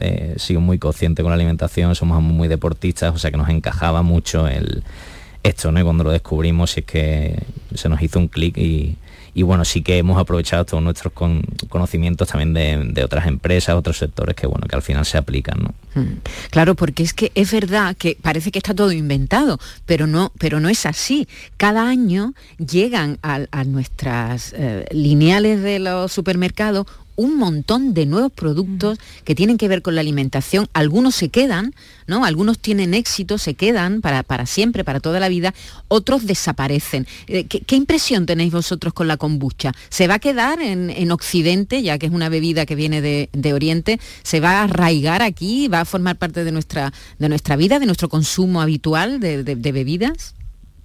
eh, 0.00 0.34
sido 0.38 0.60
muy 0.60 0.78
consciente 0.78 1.22
con 1.22 1.30
la 1.30 1.34
alimentación, 1.34 1.94
somos 1.94 2.22
muy 2.22 2.48
deportistas, 2.48 3.14
o 3.14 3.18
sea 3.18 3.30
que 3.30 3.36
nos 3.36 3.48
encajaba 3.48 4.02
mucho 4.02 4.48
el 4.48 4.82
esto, 5.42 5.70
¿no? 5.72 5.80
Y 5.80 5.84
cuando 5.84 6.04
lo 6.04 6.10
descubrimos 6.10 6.76
es 6.76 6.84
que 6.84 7.42
se 7.74 7.88
nos 7.88 8.02
hizo 8.02 8.18
un 8.18 8.28
clic 8.28 8.56
y, 8.58 8.96
y 9.36 9.42
bueno, 9.42 9.66
sí 9.66 9.82
que 9.82 9.98
hemos 9.98 10.18
aprovechado 10.18 10.64
todos 10.64 10.82
nuestros 10.82 11.12
conocimientos 11.68 12.26
también 12.26 12.54
de, 12.94 13.04
otras 13.04 13.26
empresas, 13.26 13.76
otros 13.76 13.98
sectores 13.98 14.34
que 14.34 14.46
bueno, 14.46 14.66
que 14.66 14.74
al 14.74 14.80
final 14.80 15.04
se 15.04 15.18
aplican, 15.18 15.62
¿no? 15.62 15.74
Hmm. 15.94 16.20
Claro, 16.48 16.74
porque 16.74 17.02
es 17.02 17.12
que 17.12 17.32
es 17.34 17.52
verdad 17.52 17.94
que 17.98 18.16
parece 18.20 18.50
que 18.50 18.58
está 18.58 18.72
todo 18.72 18.92
inventado, 18.92 19.60
pero 19.84 20.06
no, 20.06 20.32
pero 20.38 20.58
no 20.58 20.70
es 20.70 20.86
así. 20.86 21.28
Cada 21.58 21.86
año 21.86 22.32
llegan 22.56 23.18
a, 23.20 23.64
nuestras 23.64 24.54
eh, 24.56 24.86
lineales 24.90 25.62
de 25.62 25.80
los 25.80 26.12
supermercados 26.12 26.86
un 27.16 27.36
montón 27.36 27.94
de 27.94 28.06
nuevos 28.06 28.30
productos 28.32 28.98
que 29.24 29.34
tienen 29.34 29.58
que 29.58 29.68
ver 29.68 29.82
con 29.82 29.94
la 29.94 30.00
alimentación. 30.02 30.68
Algunos 30.72 31.14
se 31.14 31.30
quedan, 31.30 31.74
¿no? 32.06 32.24
Algunos 32.24 32.58
tienen 32.58 32.94
éxito, 32.94 33.38
se 33.38 33.54
quedan 33.54 34.00
para, 34.00 34.22
para 34.22 34.46
siempre, 34.46 34.84
para 34.84 35.00
toda 35.00 35.18
la 35.18 35.28
vida, 35.28 35.54
otros 35.88 36.26
desaparecen. 36.26 37.06
Eh, 37.26 37.44
¿Qué, 37.44 37.76
impresión 37.76 38.26
tenéis 38.26 38.52
vosotros 38.52 38.92
con 38.92 39.08
la 39.08 39.16
kombucha? 39.16 39.72
¿Se 39.88 40.06
va 40.06 40.14
a 40.14 40.18
quedar 40.18 40.60
en, 40.60 41.10
Occidente, 41.10 41.82
ya 41.82 41.98
que 41.98 42.06
es 42.06 42.12
una 42.12 42.28
bebida 42.28 42.66
que 42.66 42.74
viene 42.74 43.00
de, 43.00 43.52
Oriente? 43.52 43.98
¿Se 44.22 44.40
va 44.40 44.60
a 44.60 44.64
arraigar 44.64 45.22
aquí? 45.22 45.68
¿Va 45.68 45.80
a 45.80 45.84
formar 45.84 46.16
parte 46.16 46.44
de 46.44 46.52
nuestra, 46.52 46.92
de 47.18 47.28
nuestra 47.28 47.56
vida, 47.56 47.78
de 47.78 47.86
nuestro 47.86 48.08
consumo 48.08 48.60
habitual 48.60 49.20
de 49.20 49.72
bebidas? 49.72 50.35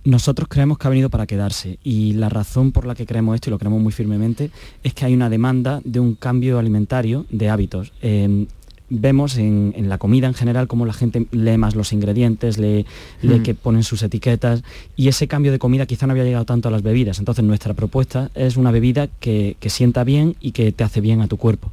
Nosotros 0.04 0.48
creemos 0.50 0.78
que 0.78 0.88
ha 0.88 0.90
venido 0.90 1.10
para 1.10 1.28
quedarse 1.28 1.78
y 1.84 2.14
la 2.14 2.30
razón 2.30 2.72
por 2.72 2.86
la 2.86 2.96
que 2.96 3.06
creemos 3.06 3.36
esto 3.36 3.50
y 3.50 3.52
lo 3.52 3.60
creemos 3.60 3.82
muy 3.82 3.92
firmemente 3.92 4.50
es 4.84 4.94
que 4.94 5.06
hay 5.06 5.14
una 5.14 5.30
demanda 5.30 5.80
de 5.84 6.00
un 6.00 6.16
cambio 6.16 6.58
alimentario 6.58 7.26
de 7.30 7.50
hábitos. 7.50 7.94
Em, 8.02 8.48
vemos 8.90 9.38
en, 9.38 9.74
la 9.88 10.00
comida 10.00 10.28
en 10.28 10.34
general 10.34 10.68
cómo 10.68 10.86
la 10.86 10.94
gente 10.94 11.28
lee 11.32 11.58
más 11.58 11.76
los 11.76 11.94
ingredientes, 11.94 12.58
lee, 12.58 12.86
mm. 13.22 13.44
que 13.44 13.54
ponen 13.54 13.84
sus 13.84 14.02
etiquetas 14.02 14.64
y 14.96 15.08
ese 15.08 15.28
cambio 15.28 15.52
de 15.52 15.60
comida 15.60 15.86
quizá 15.86 16.08
no 16.08 16.12
había 16.12 16.26
llegado 16.26 16.46
tanto 16.46 16.68
a 16.68 16.72
las 16.72 16.82
bebidas. 16.82 17.20
Entonces 17.20 17.46
nuestra 17.46 17.76
propuesta 17.76 18.32
es 18.34 18.58
una 18.58 18.72
bebida 18.72 19.08
que 19.08 19.56
sienta 19.68 20.04
bien 20.04 20.36
y 20.42 20.52
que 20.52 20.72
te 20.72 20.84
hace 20.84 21.00
bien 21.00 21.22
a 21.22 21.28
tu 21.28 21.38
cuerpo. 21.38 21.72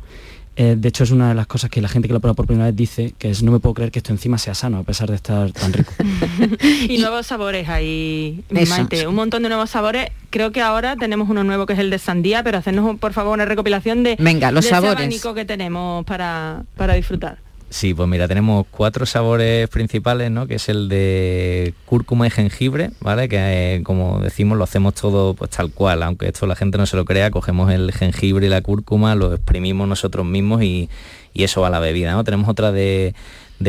Eh, 0.60 0.74
de 0.76 0.88
hecho, 0.88 1.04
es 1.04 1.12
una 1.12 1.28
de 1.28 1.36
las 1.36 1.46
cosas 1.46 1.70
que 1.70 1.80
la 1.80 1.88
gente 1.88 2.08
que 2.08 2.14
lo 2.14 2.18
prueba 2.18 2.34
por 2.34 2.48
primera 2.48 2.66
vez 2.66 2.74
dice, 2.74 3.14
que 3.16 3.30
es 3.30 3.44
no 3.44 3.52
me 3.52 3.60
puedo 3.60 3.74
creer 3.74 3.92
que 3.92 4.00
esto 4.00 4.10
encima 4.10 4.38
sea 4.38 4.54
sano, 4.54 4.78
a 4.78 4.82
pesar 4.82 5.08
de 5.08 5.14
estar 5.14 5.52
tan 5.52 5.72
rico. 5.72 5.92
y 6.88 6.98
nuevos 6.98 7.28
sabores 7.28 7.68
ahí, 7.68 8.42
Maite, 8.50 9.06
un 9.06 9.14
montón 9.14 9.44
de 9.44 9.50
nuevos 9.50 9.70
sabores. 9.70 10.10
Creo 10.30 10.50
que 10.50 10.60
ahora 10.60 10.96
tenemos 10.96 11.30
uno 11.30 11.44
nuevo 11.44 11.64
que 11.64 11.74
es 11.74 11.78
el 11.78 11.90
de 11.90 12.00
sandía, 12.00 12.42
pero 12.42 12.58
hacernos 12.58 12.98
por 12.98 13.12
favor 13.12 13.34
una 13.34 13.44
recopilación 13.44 14.02
de, 14.02 14.16
Venga, 14.18 14.50
los 14.50 14.66
sabores. 14.66 15.14
Ese 15.14 15.32
que 15.32 15.44
tenemos 15.44 16.04
para, 16.04 16.64
para 16.76 16.94
disfrutar. 16.94 17.38
Sí, 17.70 17.92
pues 17.92 18.08
mira, 18.08 18.26
tenemos 18.26 18.66
cuatro 18.70 19.04
sabores 19.04 19.68
principales, 19.68 20.30
¿no? 20.30 20.46
Que 20.46 20.54
es 20.54 20.70
el 20.70 20.88
de 20.88 21.74
cúrcuma 21.84 22.26
y 22.26 22.30
jengibre, 22.30 22.90
¿vale? 23.00 23.28
Que 23.28 23.36
eh, 23.76 23.82
como 23.82 24.20
decimos 24.20 24.56
lo 24.56 24.64
hacemos 24.64 24.94
todo 24.94 25.34
pues 25.34 25.50
tal 25.50 25.70
cual, 25.70 26.02
aunque 26.02 26.28
esto 26.28 26.46
la 26.46 26.56
gente 26.56 26.78
no 26.78 26.86
se 26.86 26.96
lo 26.96 27.04
crea, 27.04 27.30
cogemos 27.30 27.70
el 27.70 27.92
jengibre 27.92 28.46
y 28.46 28.48
la 28.48 28.62
cúrcuma, 28.62 29.14
lo 29.14 29.34
exprimimos 29.34 29.86
nosotros 29.86 30.24
mismos 30.24 30.62
y, 30.62 30.88
eso 31.34 31.60
va 31.60 31.68
a 31.68 31.70
la 31.70 31.78
bebida, 31.78 32.12
¿no? 32.12 32.24
Tenemos 32.24 32.48
otra 32.48 32.72
de, 32.72 33.14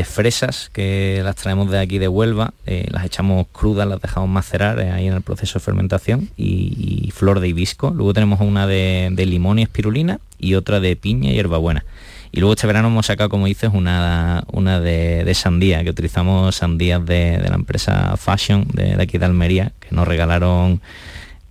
fresas 0.06 0.72
que 0.74 1.22
las 1.24 1.36
traemos 1.36 1.70
de 1.70 1.78
aquí 1.78 2.00
de 2.00 2.08
Huelva, 2.08 2.54
eh, 2.66 2.88
las 2.90 3.06
echamos 3.06 3.46
crudas, 3.52 3.88
las 3.88 4.02
dejamos 4.02 4.28
macerar 4.28 4.80
eh, 4.80 4.90
ahí 4.90 5.06
en 5.06 5.14
el 5.14 5.22
proceso 5.22 5.60
de 5.60 5.66
fermentación 5.66 6.30
y, 6.36 7.12
flor 7.14 7.42
de 7.42 7.50
hibisco. 7.50 7.92
Luego 7.92 8.14
tenemos 8.14 8.40
una 8.42 8.66
de, 8.66 9.10
de 9.12 9.26
limón 9.28 9.60
y 9.60 9.64
espirulina 9.64 10.20
y 10.40 10.56
otra 10.56 10.80
de 10.80 10.96
piña 10.96 11.30
y 11.30 11.34
hierbabuena. 11.34 11.84
Y 12.32 12.40
luego 12.40 12.54
este 12.54 12.68
verano 12.68 12.90
hemos 12.90 13.08
sacado, 13.08 13.30
como 13.30 13.48
dices, 13.48 13.72
una, 13.74 14.44
una 14.52 14.80
de, 14.80 15.32
sandía, 15.34 15.84
que 15.84 15.90
utilizamos 15.90 16.56
sandías 16.56 17.04
de, 17.06 17.40
la 17.40 17.56
empresa 17.56 18.16
Fashion 18.18 18.68
de, 18.72 19.02
aquí 19.02 19.18
de 19.18 19.26
Almería, 19.26 19.72
que 19.80 19.96
nos 19.96 20.08
regalaron 20.08 20.82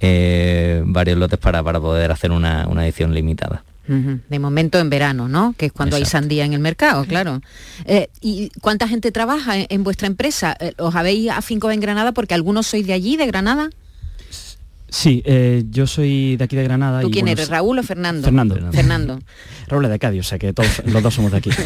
eh, 0.00 0.82
varios 0.84 1.18
lotes 1.18 1.38
para, 1.38 1.62
para 1.62 1.80
poder 1.80 2.12
hacer 2.12 2.30
una, 2.30 2.66
edición 2.84 3.12
limitada. 3.12 3.64
De 3.88 4.38
momento 4.38 4.78
en 4.78 4.90
verano, 4.90 5.28
¿no? 5.28 5.54
Que 5.56 5.66
es 5.66 5.72
cuando 5.72 5.96
hay 5.96 6.04
sandía 6.04 6.44
en 6.44 6.52
el 6.52 6.60
mercado, 6.60 7.06
claro. 7.06 7.40
Eh, 7.86 8.10
¿Y 8.20 8.50
cuánta 8.60 8.86
gente 8.86 9.10
trabaja 9.12 9.54
en, 9.56 9.82
vuestra 9.82 10.06
empresa? 10.06 10.54
Eh, 10.60 10.74
¿Os 10.76 10.94
habéis 10.94 11.30
afincado 11.30 11.72
en 11.72 11.80
Granada 11.80 12.12
porque 12.12 12.34
algunos 12.34 12.66
sois 12.66 12.86
de 12.86 12.92
allí, 12.92 13.16
de 13.16 13.26
Granada? 13.26 13.70
Sí, 14.88 15.22
yo 15.70 15.87
soy 15.87 16.37
de 16.37 16.44
aquí 16.44 16.57
de 16.57 16.64
Granada. 16.64 17.01
¿Tú 17.01 17.11
quién 17.11 17.29
eres, 17.29 17.48
Raúl 17.48 17.79
o 17.79 17.83
Fernando? 17.83 18.24
Fernando. 18.24 18.72
Fernando. 18.72 19.18
Raúl 19.68 19.88
de 19.88 19.98
Cádiz, 19.98 20.20
o 20.20 20.24
sea 20.24 20.38
que 20.38 20.53
todos, 20.53 20.83
los 20.87 21.03
dos 21.03 21.14
somos 21.14 21.31
de 21.33 21.38
aquí. 21.38 21.51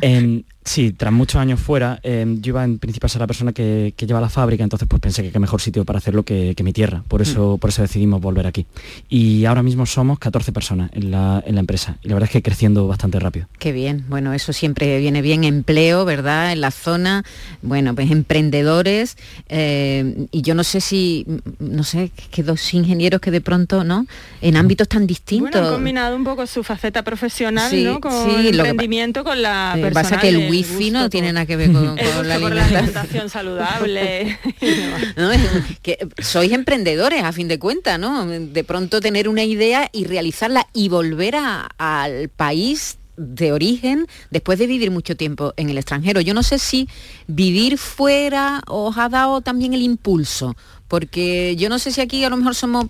Em, 0.00 0.44
sí, 0.64 0.92
tras 0.92 1.12
muchos 1.12 1.40
años 1.40 1.60
fuera, 1.60 1.98
em, 2.02 2.40
yo 2.40 2.50
iba 2.50 2.64
en 2.64 2.78
principio 2.78 3.06
a 3.06 3.08
ser 3.08 3.20
la 3.20 3.26
persona 3.26 3.52
que, 3.52 3.94
lleva 3.98 4.20
la 4.20 4.28
fábrica, 4.28 4.62
entonces 4.62 4.86
pues 4.88 5.00
pensé 5.00 5.22
que 5.22 5.30
qué 5.30 5.38
mejor 5.38 5.60
sitio 5.60 5.84
para 5.84 5.98
hacerlo 5.98 6.22
que, 6.22 6.54
mi 6.62 6.72
tierra, 6.72 7.02
por 7.08 7.22
eso, 7.22 7.56
mm. 7.56 7.58
por 7.58 7.70
eso 7.70 7.82
decidimos 7.82 8.20
volver 8.20 8.46
aquí. 8.46 8.66
Y 9.08 9.44
ahora 9.44 9.62
mismo 9.62 9.86
somos 9.86 10.18
14 10.18 10.52
personas 10.52 10.90
en 10.92 11.10
la, 11.10 11.42
empresa 11.46 11.96
y 12.02 12.08
la 12.08 12.14
verdad 12.14 12.28
es 12.28 12.32
que 12.32 12.42
creciendo 12.42 12.86
bastante 12.86 13.18
rápido. 13.18 13.48
Qué 13.58 13.72
bien, 13.72 14.04
bueno, 14.08 14.32
eso 14.32 14.52
siempre 14.52 14.98
viene 14.98 15.22
bien, 15.22 15.44
empleo, 15.44 16.04
¿verdad? 16.04 16.52
En 16.52 16.60
la 16.60 16.70
zona, 16.70 17.24
bueno, 17.62 17.94
pues 17.94 18.10
emprendedores 18.10 19.16
eh, 19.48 20.26
y 20.30 20.42
yo 20.42 20.54
no 20.54 20.64
sé 20.64 20.80
si, 20.80 21.26
no 21.58 21.82
sé, 21.82 22.12
que 22.30 22.42
dos 22.42 22.74
ingenieros 22.74 23.20
que 23.20 23.30
de 23.30 23.40
pronto, 23.40 23.84
¿no? 23.84 24.06
En 24.40 24.56
ámbitos 24.56 24.88
tan 24.88 25.06
distintos. 25.06 25.52
Bueno, 25.52 25.68
han 25.68 25.74
combinado 25.74 26.16
un 26.16 26.24
poco 26.24 26.46
su 26.46 26.62
faceta 26.62 27.02
profesional, 27.02 27.84
¿no? 27.84 28.00
Con 28.00 28.12
el 28.44 28.58
rendimiento, 28.58 29.24
con 29.24 29.40
la 29.40 29.76
Lo 29.76 29.88
que 29.88 29.94
pasa 29.94 30.16
es 30.16 30.20
que 30.20 30.28
el 30.28 30.50
wifi 30.50 30.90
no 30.90 31.08
tiene 31.10 31.32
nada 31.32 31.46
que 31.46 31.56
ver 31.56 31.72
con, 31.72 31.96
la, 32.28 32.34
alimentación. 32.34 33.30
saludable. 33.30 34.38
que 35.82 36.08
sois 36.18 36.52
emprendedores, 36.52 37.22
a 37.22 37.32
fin 37.32 37.48
de 37.48 37.58
cuentas, 37.58 37.98
¿no? 37.98 38.26
De 38.26 38.64
pronto 38.64 39.00
tener 39.00 39.28
una 39.28 39.44
idea 39.44 39.88
y 39.92 40.04
realizarla 40.04 40.66
y 40.72 40.88
volver 40.88 41.36
al 41.36 42.28
país 42.30 42.98
de 43.18 43.52
origen 43.52 44.06
después 44.30 44.58
de 44.58 44.66
vivir 44.66 44.90
mucho 44.90 45.16
tiempo 45.16 45.52
en 45.56 45.68
el 45.68 45.76
extranjero. 45.76 46.20
Yo 46.20 46.34
no 46.34 46.42
sé 46.42 46.58
si 46.58 46.88
vivir 47.26 47.76
fuera 47.76 48.62
os 48.68 48.96
ha 48.96 49.08
dado 49.08 49.40
también 49.40 49.74
el 49.74 49.82
impulso 49.82 50.56
porque 50.88 51.54
yo 51.56 51.68
no 51.68 51.78
sé 51.78 51.92
si 51.92 52.00
aquí 52.00 52.24
a 52.24 52.30
lo 52.30 52.36
mejor 52.36 52.54
somos, 52.54 52.86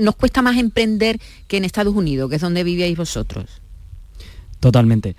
nos 0.00 0.14
cuesta 0.14 0.42
más 0.42 0.56
emprender 0.58 1.18
que 1.48 1.56
en 1.56 1.64
Estados 1.64 1.94
Unidos, 1.94 2.28
que 2.30 2.36
es 2.36 2.42
donde 2.42 2.62
vivíais 2.62 2.96
vosotros. 2.96 3.46
Totalmente. 4.60 5.16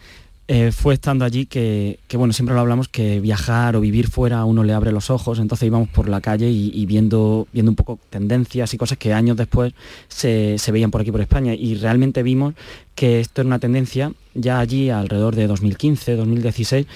Eh, 0.51 0.71
fue 0.71 0.95
estando 0.95 1.25
allí 1.25 1.45
que, 1.45 1.99
bueno, 2.13 2.33
siempre 2.33 2.55
lo 2.55 2.61
hablamos, 2.61 2.87
que 2.87 3.19
viajar 3.19 3.75
o 3.75 3.81
vivir 3.81 4.07
fuera 4.07 4.39
a 4.39 4.45
uno 4.45 4.63
le 4.63 4.73
abre 4.73 4.91
los 4.91 5.11
ojos, 5.11 5.37
entonces 5.37 5.67
íbamos 5.67 5.89
por 5.89 6.09
la 6.09 6.21
calle 6.21 6.49
y, 6.49 6.85
viendo, 6.87 7.47
viendo 7.53 7.71
un 7.71 7.75
poco 7.75 7.99
tendencias 8.09 8.73
y 8.73 8.77
cosas 8.77 8.97
que 8.97 9.13
años 9.13 9.37
después 9.37 9.73
se, 10.07 10.57
se, 10.57 10.71
veían 10.71 10.89
por 10.89 11.01
aquí 11.01 11.11
por 11.11 11.21
España 11.21 11.53
y 11.53 11.75
realmente 11.75 12.23
vimos 12.23 12.55
que 12.95 13.19
esto 13.19 13.41
era 13.41 13.47
una 13.47 13.59
tendencia 13.59 14.11
ya 14.33 14.59
allí 14.59 14.89
alrededor 14.89 15.35
de 15.35 15.45
2015, 15.45 16.15
2016 16.15 16.87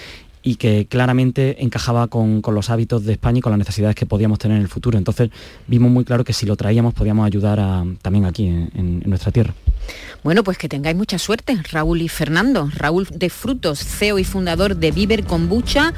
y 0.43 0.55
que 0.55 0.85
claramente 0.87 1.63
encajaba 1.63 2.07
con, 2.07 2.41
los 2.45 2.69
hábitos 2.69 3.05
de 3.05 3.13
España 3.13 3.39
y 3.39 3.41
con 3.41 3.51
las 3.51 3.59
necesidades 3.59 3.95
que 3.95 4.05
podíamos 4.05 4.37
tener 4.37 4.57
en 4.57 4.63
el 4.63 4.69
futuro. 4.69 4.97
Entonces 4.97 5.29
vimos 5.67 5.89
muy 5.89 6.03
claro 6.03 6.23
que 6.25 6.33
si 6.33 6.45
lo 6.45 6.55
traíamos 6.57 6.93
podíamos 6.93 7.25
ayudar 7.25 7.59
también 8.01 8.25
aquí 8.25 8.47
en, 8.47 9.01
nuestra 9.05 9.31
tierra. 9.31 9.53
Bueno, 10.23 10.43
pues 10.43 10.57
que 10.57 10.69
tengáis 10.69 10.95
mucha 10.95 11.17
suerte, 11.17 11.57
Raúl 11.71 12.01
y 12.01 12.09
Fernando. 12.09 12.69
Raúl 12.75 13.07
de 13.09 13.29
Frutos, 13.29 13.79
CEO 13.79 14.19
y 14.19 14.23
fundador 14.23 14.75
de 14.75 14.91
Viver 14.91 15.23
Kombucha, 15.23 15.93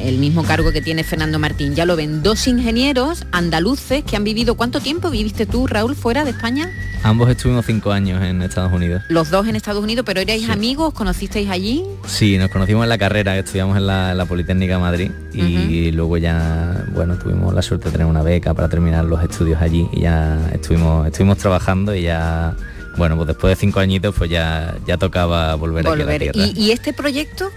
el 0.00 0.18
mismo 0.18 0.44
cargo 0.44 0.72
que 0.72 0.80
tiene 0.80 1.04
Fernando 1.04 1.38
Martín. 1.38 1.74
Ya 1.74 1.86
lo 1.86 1.96
ven, 1.96 2.22
dos 2.22 2.46
ingenieros 2.46 3.24
andaluces 3.32 4.04
que 4.04 4.16
han 4.16 4.24
vivido, 4.24 4.54
¿cuánto 4.56 4.80
tiempo 4.80 5.10
viviste 5.10 5.46
tú, 5.46 5.66
Raúl, 5.66 5.94
fuera 5.96 6.24
de 6.24 6.30
España? 6.30 6.70
Ambos 7.02 7.30
estuvimos 7.30 7.64
cinco 7.64 7.92
años 7.92 8.22
en 8.22 8.42
Estados 8.42 8.72
Unidos. 8.72 9.02
Los 9.08 9.30
dos 9.30 9.46
en 9.46 9.56
Estados 9.56 9.82
Unidos, 9.82 10.04
pero 10.04 10.20
erais 10.20 10.48
amigos, 10.48 10.92
¿conocisteis 10.94 11.48
allí? 11.48 11.84
Sí, 12.06 12.38
nos 12.38 12.50
conocimos 12.50 12.82
en 12.82 12.88
la 12.88 12.98
carrera, 12.98 13.38
estudiamos 13.38 13.76
en 13.76 13.86
la, 13.86 14.26
Politécnica 14.28 14.74
de 14.74 14.80
Madrid 14.80 15.10
y 15.32 15.90
luego 15.92 16.18
ya, 16.18 16.84
bueno, 16.92 17.16
tuvimos 17.16 17.54
la 17.54 17.62
suerte 17.62 17.86
de 17.86 17.92
tener 17.92 18.06
una 18.06 18.22
beca 18.22 18.52
para 18.52 18.68
terminar 18.68 19.04
los 19.04 19.22
estudios 19.22 19.62
allí 19.62 19.88
y 19.92 20.00
ya 20.00 20.38
estuvimos, 20.52 21.06
estuvimos 21.06 21.38
trabajando 21.38 21.94
y 21.94 22.02
ya 22.02 22.54
bueno, 22.98 23.16
pues 23.16 23.28
después 23.28 23.52
de 23.52 23.60
cinco 23.60 23.80
añitos 23.80 24.14
pues 24.18 24.28
ya, 24.28 24.76
ya 24.86 24.98
tocaba 24.98 25.54
volver, 25.54 25.86
a 25.86 25.96
la 25.96 26.18
tierra. 26.18 26.46
¿Y, 26.54 26.72
este 26.72 26.92
proyecto, 26.92 27.50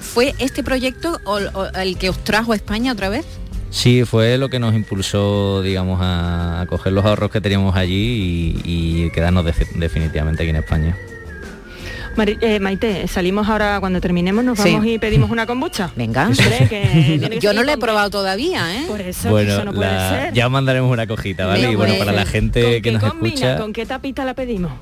fue 0.00 0.34
este 0.38 0.62
proyecto 0.62 1.20
el 1.74 1.98
que 1.98 2.10
os 2.10 2.22
trajo 2.24 2.52
a 2.52 2.56
España 2.56 2.92
otra 2.92 3.08
vez? 3.08 3.24
Sí, 3.70 4.04
fue 4.04 4.38
lo 4.38 4.48
que 4.48 4.60
nos 4.60 4.74
impulsó, 4.74 5.60
digamos, 5.62 5.98
a, 6.00 6.64
coger 6.68 6.92
los 6.92 7.04
ahorros 7.04 7.30
que 7.30 7.40
teníamos 7.40 7.74
allí 7.74 8.60
y, 8.64 9.10
quedarnos 9.10 9.44
definitivamente 9.44 10.44
aquí 10.44 10.50
en 10.50 10.56
España. 10.56 10.96
Eh, 12.16 12.60
Maite, 12.60 13.08
salimos 13.08 13.48
ahora 13.48 13.80
cuando 13.80 14.00
terminemos, 14.00 14.44
nos 14.44 14.58
vamos 14.58 14.86
y 14.86 14.98
pedimos 14.98 15.30
una 15.30 15.46
kombucha. 15.46 15.90
Venga. 15.96 16.30
Yo 17.40 17.52
no 17.54 17.64
la 17.64 17.72
he 17.72 17.78
probado 17.78 18.10
todavía, 18.10 18.76
¿eh? 18.76 18.84
Por 18.86 19.00
eso, 19.00 19.36
eso 19.38 19.64
no 19.64 19.72
puede 19.72 19.90
ser. 20.08 20.32
Ya 20.32 20.48
mandaremos 20.48 20.92
una 20.92 21.06
cojita, 21.06 21.46
¿vale? 21.46 21.72
y 21.72 21.74
bueno, 21.74 21.94
para 21.98 22.12
la 22.12 22.24
gente 22.24 22.80
que 22.80 22.92
nos 22.92 23.02
escucha. 23.02 23.58
¿Con 23.58 23.72
qué 23.72 23.84
tapita 23.86 24.24
la 24.24 24.34
pedimos? 24.34 24.72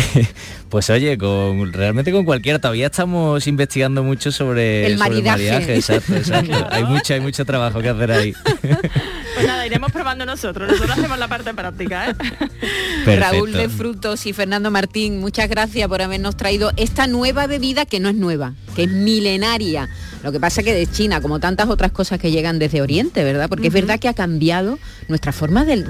pues 0.68 0.90
oye, 0.90 1.16
con 1.18 1.72
realmente 1.72 2.12
con 2.12 2.24
cualquiera, 2.24 2.58
todavía 2.58 2.86
estamos 2.86 3.46
investigando 3.46 4.02
mucho 4.02 4.32
sobre 4.32 4.86
el 4.86 4.98
maridaje. 4.98 5.74
exacto, 5.74 6.14
exacto. 6.14 6.66
hay 6.70 6.84
mucho, 6.84 7.14
hay 7.14 7.20
mucho 7.20 7.44
trabajo 7.44 7.80
que 7.80 7.88
hacer 7.88 8.12
ahí. 8.12 8.34
pues 9.36 9.46
nada, 9.46 9.66
iremos 9.66 9.92
probando 9.92 10.24
nosotros. 10.24 10.66
Nosotros 10.66 10.98
hacemos 10.98 11.18
la 11.18 11.28
parte 11.28 11.52
práctica, 11.52 12.08
¿eh? 12.08 13.16
Raúl 13.18 13.52
de 13.52 13.68
Frutos 13.68 14.24
y 14.24 14.32
Fernando 14.32 14.70
Martín, 14.70 15.20
muchas 15.20 15.50
gracias 15.50 15.86
por 15.88 16.00
habernos 16.00 16.38
traído 16.38 16.72
esta 16.76 17.06
nueva 17.06 17.46
bebida 17.46 17.84
que 17.84 18.00
no 18.00 18.08
es 18.08 18.14
nueva, 18.14 18.54
que 18.74 18.84
es 18.84 18.90
milenaria. 18.90 19.90
Lo 20.22 20.32
que 20.32 20.40
pasa 20.40 20.62
que 20.62 20.72
de 20.72 20.86
China, 20.86 21.20
como 21.20 21.38
tantas 21.38 21.68
otras 21.68 21.92
cosas 21.92 22.18
que 22.18 22.30
llegan 22.30 22.58
desde 22.58 22.80
Oriente, 22.80 23.24
¿verdad? 23.24 23.50
Porque 23.50 23.68
es 23.68 23.74
verdad 23.74 24.00
que 24.00 24.08
ha 24.08 24.14
cambiado 24.14 24.78
nuestra 25.08 25.32
forma 25.32 25.66
de... 25.66 25.84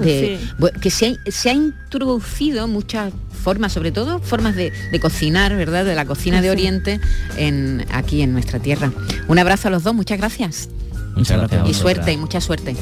que 0.81 0.91
se 0.91 1.49
ha, 1.49 1.53
introducido 1.53 2.67
muchas 2.67 3.13
formas, 3.31 3.71
sobre 3.71 3.93
todo 3.93 4.19
formas 4.19 4.57
de, 4.57 4.73
cocinar, 5.01 5.55
¿verdad? 5.55 5.85
De 5.85 5.95
la 5.95 6.03
cocina 6.03 6.41
de 6.41 6.51
Oriente 6.51 6.99
en, 7.37 7.85
aquí 7.91 8.21
en 8.21 8.33
nuestra 8.33 8.59
tierra. 8.59 8.91
Un 9.29 9.39
abrazo 9.39 9.69
a 9.69 9.71
los 9.71 9.83
dos, 9.83 9.93
muchas 9.93 10.17
gracias. 10.17 10.69
Muchas 11.15 11.37
gracias. 11.39 11.69
Y 11.69 11.73
suerte, 11.73 12.11
y 12.11 12.17
mucha 12.17 12.41
suerte. 12.41 12.75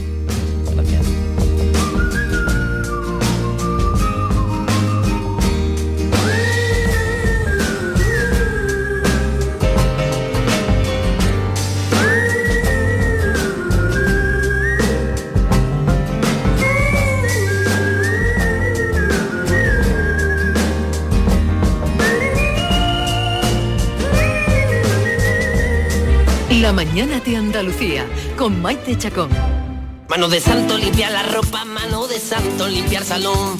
Mañana 26.95 27.19
de 27.19 27.35
Andalucía 27.35 28.05
con 28.37 28.61
Maite 28.61 28.97
Chacón. 28.97 29.27
Mano 30.07 30.29
de 30.29 30.39
santo 30.39 30.77
limpia 30.77 31.09
la 31.09 31.23
ropa, 31.23 31.65
mano 31.65 32.07
de 32.07 32.17
santo 32.21 32.69
limpiar 32.69 33.03
salón, 33.03 33.59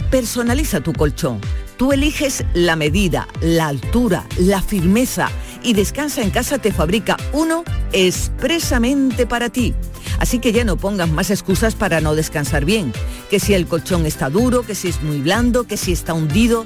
Personaliza 0.10 0.82
tu 0.82 0.94
colchón. 0.94 1.40
Tú 1.78 1.92
eliges 1.92 2.44
la 2.56 2.76
medida, 2.76 3.28
la 3.40 3.68
altura, 3.68 4.26
la 4.40 4.64
firmeza 4.64 5.30
y 5.62 5.74
Descansa 5.74 6.22
en 6.22 6.32
casa 6.32 6.58
te 6.58 6.72
fabrica 6.72 7.18
uno 7.34 7.64
expresamente 7.92 9.28
para 9.28 9.50
ti. 9.50 9.76
Así 10.20 10.40
que 10.40 10.52
ya 10.52 10.64
no 10.64 10.78
pongas 10.78 11.10
más 11.10 11.30
excusas 11.30 11.76
para 11.76 12.02
no 12.02 12.16
descansar 12.16 12.66
bien. 12.66 12.94
Que 13.30 13.40
si 13.40 13.54
el 13.54 13.68
colchón 13.68 14.08
está 14.08 14.30
duro, 14.30 14.64
que 14.64 14.74
si 14.74 14.88
es 14.88 15.04
muy 15.04 15.20
blando, 15.20 15.66
que 15.66 15.78
si 15.78 15.92
está 15.92 16.14
hundido. 16.14 16.66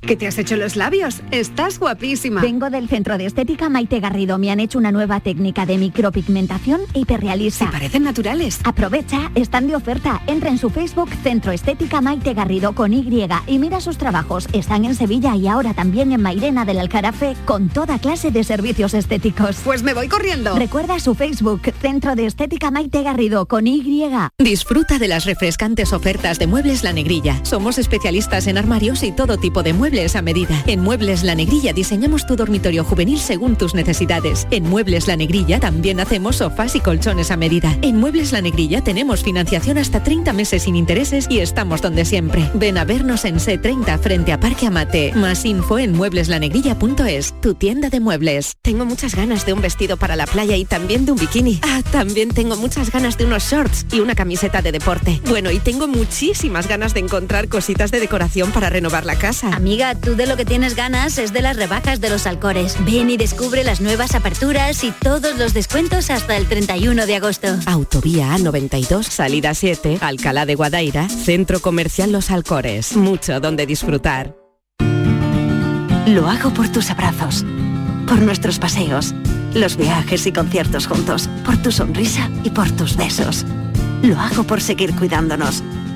¿Qué 0.00 0.14
te 0.14 0.26
has 0.26 0.38
hecho 0.38 0.56
los 0.56 0.76
labios? 0.76 1.22
Estás 1.30 1.78
guapísima. 1.80 2.40
Vengo 2.40 2.70
del 2.70 2.88
Centro 2.88 3.18
de 3.18 3.26
Estética 3.26 3.68
Maite 3.68 3.98
Garrido. 3.98 4.38
Me 4.38 4.50
han 4.50 4.60
hecho 4.60 4.78
una 4.78 4.92
nueva 4.92 5.20
técnica 5.20 5.66
de 5.66 5.78
micropigmentación 5.78 6.80
hiperrealista. 6.94 7.66
Se 7.66 7.72
parecen 7.72 8.04
naturales. 8.04 8.60
Aprovecha, 8.64 9.32
están 9.34 9.66
de 9.66 9.74
oferta. 9.74 10.22
Entra 10.26 10.50
en 10.50 10.58
su 10.58 10.70
Facebook 10.70 11.10
Centro 11.22 11.50
Estética 11.50 12.00
Maite 12.00 12.34
Garrido 12.34 12.74
con 12.74 12.92
Y 12.92 13.06
y 13.46 13.58
mira 13.58 13.80
sus 13.80 13.98
trabajos. 13.98 14.46
Están 14.52 14.84
en 14.84 14.94
Sevilla 14.94 15.34
y 15.34 15.48
ahora 15.48 15.74
también 15.74 16.12
en 16.12 16.22
Mairena 16.22 16.64
del 16.64 16.78
Alcarafe 16.78 17.34
con 17.44 17.68
toda 17.68 17.98
clase 17.98 18.30
de 18.30 18.44
servicios 18.44 18.94
estéticos. 18.94 19.56
Pues 19.64 19.82
me 19.82 19.94
voy 19.94 20.08
corriendo. 20.08 20.54
Recuerda 20.56 21.00
su 21.00 21.14
Facebook 21.14 21.62
Centro 21.80 22.14
de 22.14 22.26
Estética 22.26 22.70
Maite 22.70 23.02
Garrido 23.02 23.46
con 23.46 23.66
Y. 23.66 23.86
Disfruta 24.38 24.98
de 24.98 25.08
las 25.08 25.24
refrescantes 25.24 25.92
ofertas 25.92 26.38
de 26.38 26.46
Muebles 26.46 26.84
La 26.84 26.92
Negrilla. 26.92 27.40
Somos 27.44 27.78
especialistas 27.78 28.46
en 28.46 28.58
armarios 28.58 29.02
y 29.02 29.12
todo 29.12 29.38
tipo 29.38 29.62
de 29.62 29.72
muebles 29.72 29.85
a 29.86 30.22
medida. 30.22 30.64
En 30.66 30.80
Muebles 30.80 31.22
La 31.22 31.36
Negrilla 31.36 31.72
diseñamos 31.72 32.26
tu 32.26 32.34
dormitorio 32.34 32.82
juvenil 32.82 33.20
según 33.20 33.54
tus 33.54 33.72
necesidades. 33.72 34.48
En 34.50 34.68
Muebles 34.68 35.06
La 35.06 35.16
Negrilla 35.16 35.60
también 35.60 36.00
hacemos 36.00 36.36
sofás 36.36 36.74
y 36.74 36.80
colchones 36.80 37.30
a 37.30 37.36
medida. 37.36 37.78
En 37.82 37.96
Muebles 37.96 38.32
La 38.32 38.40
Negrilla 38.40 38.82
tenemos 38.82 39.22
financiación 39.22 39.78
hasta 39.78 40.02
30 40.02 40.32
meses 40.32 40.64
sin 40.64 40.74
intereses 40.74 41.26
y 41.30 41.38
estamos 41.38 41.82
donde 41.82 42.04
siempre. 42.04 42.50
Ven 42.54 42.78
a 42.78 42.84
vernos 42.84 43.24
en 43.24 43.36
C30 43.36 44.00
frente 44.00 44.32
a 44.32 44.40
Parque 44.40 44.66
Amate. 44.66 45.12
Más 45.14 45.44
info 45.44 45.78
en 45.78 45.92
muebleslanegrilla.es, 45.92 47.40
tu 47.40 47.54
tienda 47.54 47.88
de 47.88 48.00
muebles. 48.00 48.54
Tengo 48.62 48.84
muchas 48.86 49.14
ganas 49.14 49.46
de 49.46 49.52
un 49.52 49.60
vestido 49.60 49.96
para 49.96 50.16
la 50.16 50.26
playa 50.26 50.56
y 50.56 50.64
también 50.64 51.06
de 51.06 51.12
un 51.12 51.18
bikini. 51.18 51.60
Ah, 51.62 51.82
también 51.92 52.30
tengo 52.30 52.56
muchas 52.56 52.90
ganas 52.90 53.16
de 53.18 53.24
unos 53.24 53.44
shorts 53.44 53.86
y 53.92 54.00
una 54.00 54.16
camiseta 54.16 54.62
de 54.62 54.72
deporte. 54.72 55.20
Bueno, 55.28 55.52
y 55.52 55.60
tengo 55.60 55.86
muchísimas 55.86 56.66
ganas 56.66 56.92
de 56.92 57.00
encontrar 57.00 57.48
cositas 57.48 57.92
de 57.92 58.00
decoración 58.00 58.50
para 58.50 58.68
renovar 58.68 59.06
la 59.06 59.16
casa. 59.16 59.54
Amiga, 59.54 59.75
tú 60.00 60.16
de 60.16 60.26
lo 60.26 60.36
que 60.36 60.44
tienes 60.44 60.74
ganas 60.74 61.18
es 61.18 61.32
de 61.32 61.42
las 61.42 61.56
rebajas 61.56 62.00
de 62.00 62.08
los 62.08 62.26
Alcores. 62.26 62.76
Ven 62.86 63.10
y 63.10 63.16
descubre 63.16 63.62
las 63.62 63.80
nuevas 63.80 64.14
aperturas 64.14 64.82
y 64.84 64.90
todos 64.90 65.36
los 65.36 65.52
descuentos 65.52 66.10
hasta 66.10 66.36
el 66.36 66.46
31 66.46 67.06
de 67.06 67.16
agosto. 67.16 67.48
Autovía 67.66 68.34
A92, 68.34 69.02
salida 69.02 69.52
7, 69.54 69.98
Alcalá 70.00 70.46
de 70.46 70.54
Guadaira, 70.54 71.08
Centro 71.08 71.60
Comercial 71.60 72.10
Los 72.10 72.30
Alcores. 72.30 72.96
Mucho 72.96 73.38
donde 73.38 73.66
disfrutar. 73.66 74.34
Lo 76.06 76.28
hago 76.28 76.54
por 76.54 76.68
tus 76.70 76.90
abrazos, 76.90 77.44
por 78.08 78.22
nuestros 78.22 78.58
paseos, 78.58 79.14
los 79.52 79.76
viajes 79.76 80.26
y 80.26 80.32
conciertos 80.32 80.86
juntos, 80.86 81.28
por 81.44 81.56
tu 81.58 81.70
sonrisa 81.70 82.30
y 82.44 82.50
por 82.50 82.70
tus 82.70 82.96
besos. 82.96 83.44
Lo 84.02 84.18
hago 84.18 84.44
por 84.44 84.62
seguir 84.62 84.94
cuidándonos. 84.94 85.62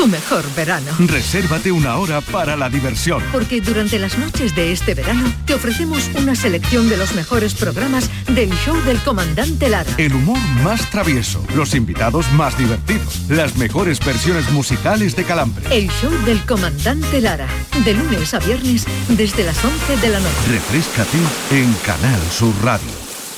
tu 0.00 0.06
mejor 0.06 0.46
verano. 0.56 0.90
Resérvate 0.98 1.70
una 1.70 1.98
hora 1.98 2.22
para 2.22 2.56
la 2.56 2.70
diversión. 2.70 3.22
Porque 3.32 3.60
durante 3.60 3.98
las 3.98 4.16
noches 4.16 4.54
de 4.54 4.72
este 4.72 4.94
verano 4.94 5.30
te 5.44 5.52
ofrecemos 5.52 6.10
una 6.14 6.34
selección 6.34 6.88
de 6.88 6.96
los 6.96 7.14
mejores 7.14 7.52
programas 7.52 8.08
del 8.26 8.50
show 8.64 8.74
del 8.84 8.96
comandante 9.00 9.68
Lara. 9.68 9.90
El 9.98 10.14
humor 10.14 10.38
más 10.64 10.88
travieso, 10.88 11.44
los 11.54 11.74
invitados 11.74 12.32
más 12.32 12.56
divertidos, 12.56 13.20
las 13.28 13.58
mejores 13.58 14.02
versiones 14.02 14.50
musicales 14.52 15.16
de 15.16 15.24
Calambre. 15.24 15.66
El 15.70 15.90
show 15.90 16.12
del 16.24 16.40
comandante 16.46 17.20
Lara. 17.20 17.48
De 17.84 17.92
lunes 17.92 18.32
a 18.32 18.38
viernes 18.38 18.86
desde 19.08 19.44
las 19.44 19.62
11 19.62 19.98
de 19.98 20.08
la 20.08 20.20
noche. 20.20 20.34
Refrescate 20.48 21.18
en 21.50 21.74
Canal 21.84 22.20
Sur 22.30 22.54
Radio, 22.62 22.88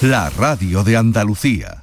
la 0.01 0.31
radio 0.31 0.85
de 0.85 0.97
Andalucía. 0.97 1.82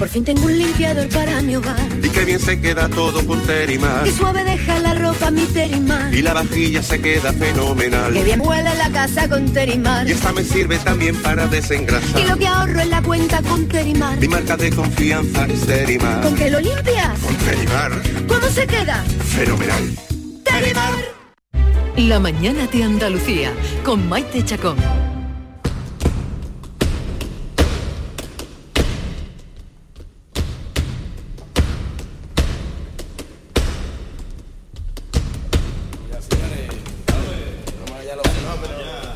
Por 0.00 0.08
fin 0.08 0.24
tengo 0.24 0.46
un 0.46 0.56
limpiador 0.56 1.06
para 1.10 1.42
mi 1.42 1.56
hogar. 1.56 1.76
Y 2.02 2.08
qué 2.08 2.24
bien 2.24 2.40
se 2.40 2.58
queda 2.58 2.88
todo 2.88 3.22
con 3.26 3.38
Terimar. 3.42 4.06
Y 4.06 4.10
suave 4.10 4.44
deja 4.44 4.78
la 4.78 4.94
ropa 4.94 5.30
mi 5.30 5.44
Terimar. 5.44 6.14
Y 6.14 6.22
la 6.22 6.32
vajilla 6.32 6.82
se 6.82 7.02
queda 7.02 7.34
fenomenal. 7.34 8.10
Que 8.10 8.24
bien 8.24 8.40
huele 8.40 8.74
la 8.76 8.88
casa 8.88 9.28
con 9.28 9.52
Terimar. 9.52 10.08
Y 10.08 10.12
esta 10.12 10.32
me 10.32 10.42
sirve 10.42 10.78
también 10.78 11.14
para 11.16 11.46
desengrasar. 11.48 12.18
Y 12.18 12.26
lo 12.26 12.38
que 12.38 12.46
ahorro 12.46 12.80
en 12.80 12.88
la 12.88 13.02
cuenta 13.02 13.42
con 13.42 13.68
Terimar. 13.68 14.16
Mi 14.16 14.26
marca 14.26 14.56
de 14.56 14.70
confianza 14.70 15.44
es 15.44 15.66
Terimar. 15.66 16.22
¿Con 16.22 16.34
qué 16.34 16.48
lo 16.50 16.60
limpias? 16.60 17.20
Con 17.20 17.36
Terimar. 17.36 17.92
¿Cómo 18.26 18.46
se 18.48 18.66
queda? 18.66 19.04
Fenomenal. 19.36 19.98
Terimar. 20.42 20.94
La 21.98 22.18
mañana 22.18 22.66
de 22.68 22.84
Andalucía 22.84 23.52
con 23.84 24.08
Maite 24.08 24.42
Chacón. 24.46 24.78
coming 38.50 38.70
up. 38.72 39.09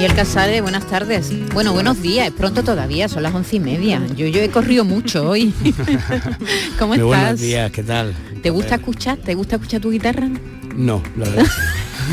Daniel 0.00 0.16
Casares, 0.16 0.62
buenas 0.62 0.86
tardes. 0.86 1.30
Bueno, 1.52 1.74
buenos 1.74 2.00
días, 2.00 2.26
es 2.28 2.32
pronto 2.32 2.62
todavía, 2.64 3.06
son 3.06 3.22
las 3.22 3.34
once 3.34 3.56
y 3.56 3.60
media. 3.60 4.00
Yo, 4.16 4.26
yo 4.28 4.40
he 4.40 4.48
corrido 4.48 4.82
mucho 4.82 5.28
hoy. 5.28 5.52
¿Cómo 6.78 6.94
estás? 6.94 7.06
buenos 7.06 7.40
días, 7.40 7.70
¿qué 7.70 7.82
tal? 7.82 8.14
¿Te 8.42 8.48
gusta 8.48 8.76
escuchar? 8.76 9.18
¿Te 9.18 9.34
gusta 9.34 9.56
escuchar 9.56 9.82
tu 9.82 9.90
guitarra? 9.90 10.26
No, 10.74 11.02
la 11.18 11.28
verdad. 11.28 11.46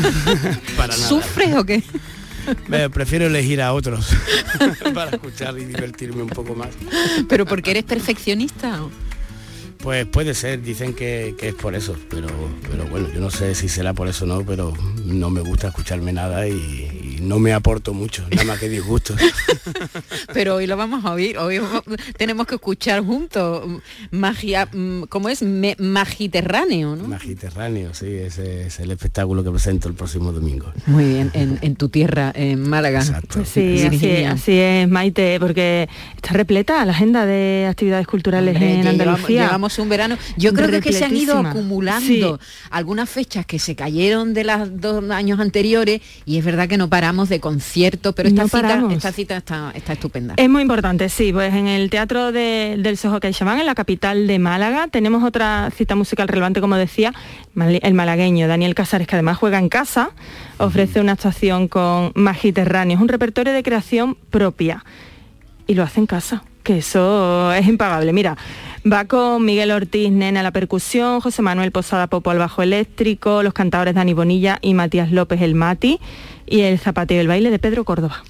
Para 0.76 0.94
nada. 0.94 1.08
¿Sufres 1.08 1.54
o 1.54 1.64
qué? 1.64 1.82
Me- 2.66 2.90
prefiero 2.90 3.24
elegir 3.24 3.62
a 3.62 3.72
otros 3.72 4.10
para 4.94 5.12
escuchar 5.12 5.58
y 5.58 5.64
divertirme 5.64 6.20
un 6.24 6.28
poco 6.28 6.54
más. 6.54 6.68
¿Pero 7.26 7.46
porque 7.46 7.70
eres 7.70 7.84
perfeccionista? 7.84 8.80
Pues 9.78 10.04
puede 10.06 10.34
ser, 10.34 10.60
dicen 10.60 10.92
que, 10.92 11.36
que 11.38 11.48
es 11.48 11.54
por 11.54 11.74
eso, 11.74 11.96
pero, 12.10 12.28
pero 12.70 12.84
bueno, 12.86 13.08
yo 13.14 13.20
no 13.20 13.30
sé 13.30 13.54
si 13.54 13.68
será 13.70 13.94
por 13.94 14.08
eso 14.08 14.24
o 14.24 14.28
no, 14.28 14.44
pero 14.44 14.74
no 15.06 15.30
me 15.30 15.40
gusta 15.40 15.68
escucharme 15.68 16.12
nada 16.12 16.48
y, 16.48 16.87
y 17.18 17.20
no 17.20 17.38
me 17.38 17.52
aporto 17.52 17.92
mucho, 17.94 18.24
nada 18.30 18.44
más 18.44 18.58
que 18.58 18.68
disgusto. 18.68 19.14
Pero 20.32 20.56
hoy 20.56 20.66
lo 20.66 20.76
vamos 20.76 21.04
a 21.04 21.12
oír, 21.12 21.38
hoy 21.38 21.60
tenemos 22.16 22.46
que 22.46 22.54
escuchar 22.56 23.02
juntos 23.04 23.66
magia, 24.10 24.68
mm, 24.72 25.02
¿cómo 25.04 25.28
es? 25.28 25.42
Me- 25.42 25.76
magiterráneo, 25.78 26.96
¿no? 26.96 27.08
Magiterráneo, 27.08 27.94
sí, 27.94 28.06
ese 28.06 28.66
es 28.66 28.80
el 28.80 28.90
espectáculo 28.90 29.42
que 29.44 29.50
presento 29.50 29.88
el 29.88 29.94
próximo 29.94 30.32
domingo. 30.32 30.72
Muy 30.86 31.04
bien, 31.04 31.30
en, 31.34 31.58
en 31.62 31.76
tu 31.76 31.88
tierra, 31.88 32.32
en 32.34 32.68
Málaga. 32.68 33.02
Pues 33.32 33.48
sí, 33.48 33.82
así, 34.26 34.52
es, 34.58 34.88
Maite, 34.88 35.38
porque 35.40 35.88
está 36.16 36.32
repleta 36.32 36.84
la 36.84 36.92
agenda 36.92 37.26
de 37.26 37.66
actividades 37.68 38.06
culturales 38.06 38.54
Hombre, 38.54 38.70
en 38.74 38.82
llevamos- 38.82 39.00
Andalucía. 39.00 39.44
Llevamos 39.46 39.78
un 39.78 39.88
verano. 39.88 40.18
Yo 40.36 40.52
creo 40.52 40.80
que, 40.80 40.92
se 40.92 41.04
han 41.04 41.16
ido 41.16 41.38
acumulando 41.38 41.98
Sí. 42.08 42.24
algunas 42.70 43.08
fechas 43.08 43.46
que 43.46 43.58
se 43.58 43.74
cayeron 43.76 44.34
de 44.34 44.44
los 44.44 44.80
dos 44.80 45.08
años 45.10 45.40
anteriores 45.40 46.00
y 46.24 46.38
es 46.38 46.44
verdad 46.44 46.68
que 46.68 46.76
no 46.78 46.88
paramos 47.08 47.30
de 47.30 47.40
conciertos, 47.40 48.12
pero 48.14 48.28
esta 48.28 48.42
No 48.42 48.48
cita, 48.48 48.84
esta 48.92 49.12
cita 49.12 49.36
está, 49.38 49.72
está 49.74 49.94
estupenda. 49.94 50.34
Es 50.36 50.50
muy 50.50 50.60
importante, 50.60 51.08
sí, 51.08 51.32
pues 51.32 51.54
en 51.54 51.66
el 51.66 51.88
Teatro 51.88 52.32
de- 52.32 52.76
del 52.78 52.98
Soho 52.98 53.18
CaixaBank, 53.18 53.60
en 53.60 53.66
la 53.66 53.74
capital 53.74 54.26
de 54.26 54.38
Málaga, 54.38 54.88
tenemos 54.88 55.24
otra 55.24 55.70
cita 55.74 55.94
musical 55.94 56.28
relevante, 56.28 56.60
como 56.60 56.76
decía, 56.76 57.14
el 57.56 57.94
malagueño 57.94 58.46
Daniel 58.46 58.74
Casares, 58.74 59.06
que 59.06 59.16
además 59.16 59.38
juega 59.38 59.58
en 59.58 59.70
casa, 59.70 60.10
ofrece 60.58 61.00
una 61.00 61.12
actuación 61.12 61.66
con 61.68 62.12
Magiterráneo, 62.14 62.96
es 62.96 63.00
un 63.00 63.08
repertorio 63.08 63.54
de 63.54 63.62
creación 63.62 64.14
propia 64.28 64.84
y 65.66 65.74
lo 65.74 65.82
hace 65.84 66.00
en 66.00 66.06
casa, 66.06 66.42
que 66.62 66.76
eso 66.78 67.52
es 67.54 67.66
impagable. 67.66 68.12
Mira, 68.12 68.36
va 68.92 69.04
con 69.06 69.44
Miguel 69.44 69.70
Ortiz 69.70 70.10
Nena 70.10 70.40
a 70.40 70.42
la 70.42 70.50
percusión, 70.52 71.20
José 71.20 71.42
Manuel 71.42 71.72
Posada 71.72 72.06
Popo 72.06 72.30
al 72.30 72.38
bajo 72.38 72.62
eléctrico, 72.62 73.42
los 73.42 73.52
cantadores 73.52 73.94
Dani 73.94 74.14
Bonilla 74.14 74.58
y 74.62 74.74
Matías 74.74 75.10
López 75.12 75.42
el 75.42 75.54
Mati 75.54 75.98
y 76.46 76.60
el 76.60 76.78
zapateo 76.78 77.16
y 77.18 77.20
el 77.20 77.28
baile 77.28 77.50
de 77.50 77.58
Pedro 77.58 77.84
Córdoba. 77.84 78.22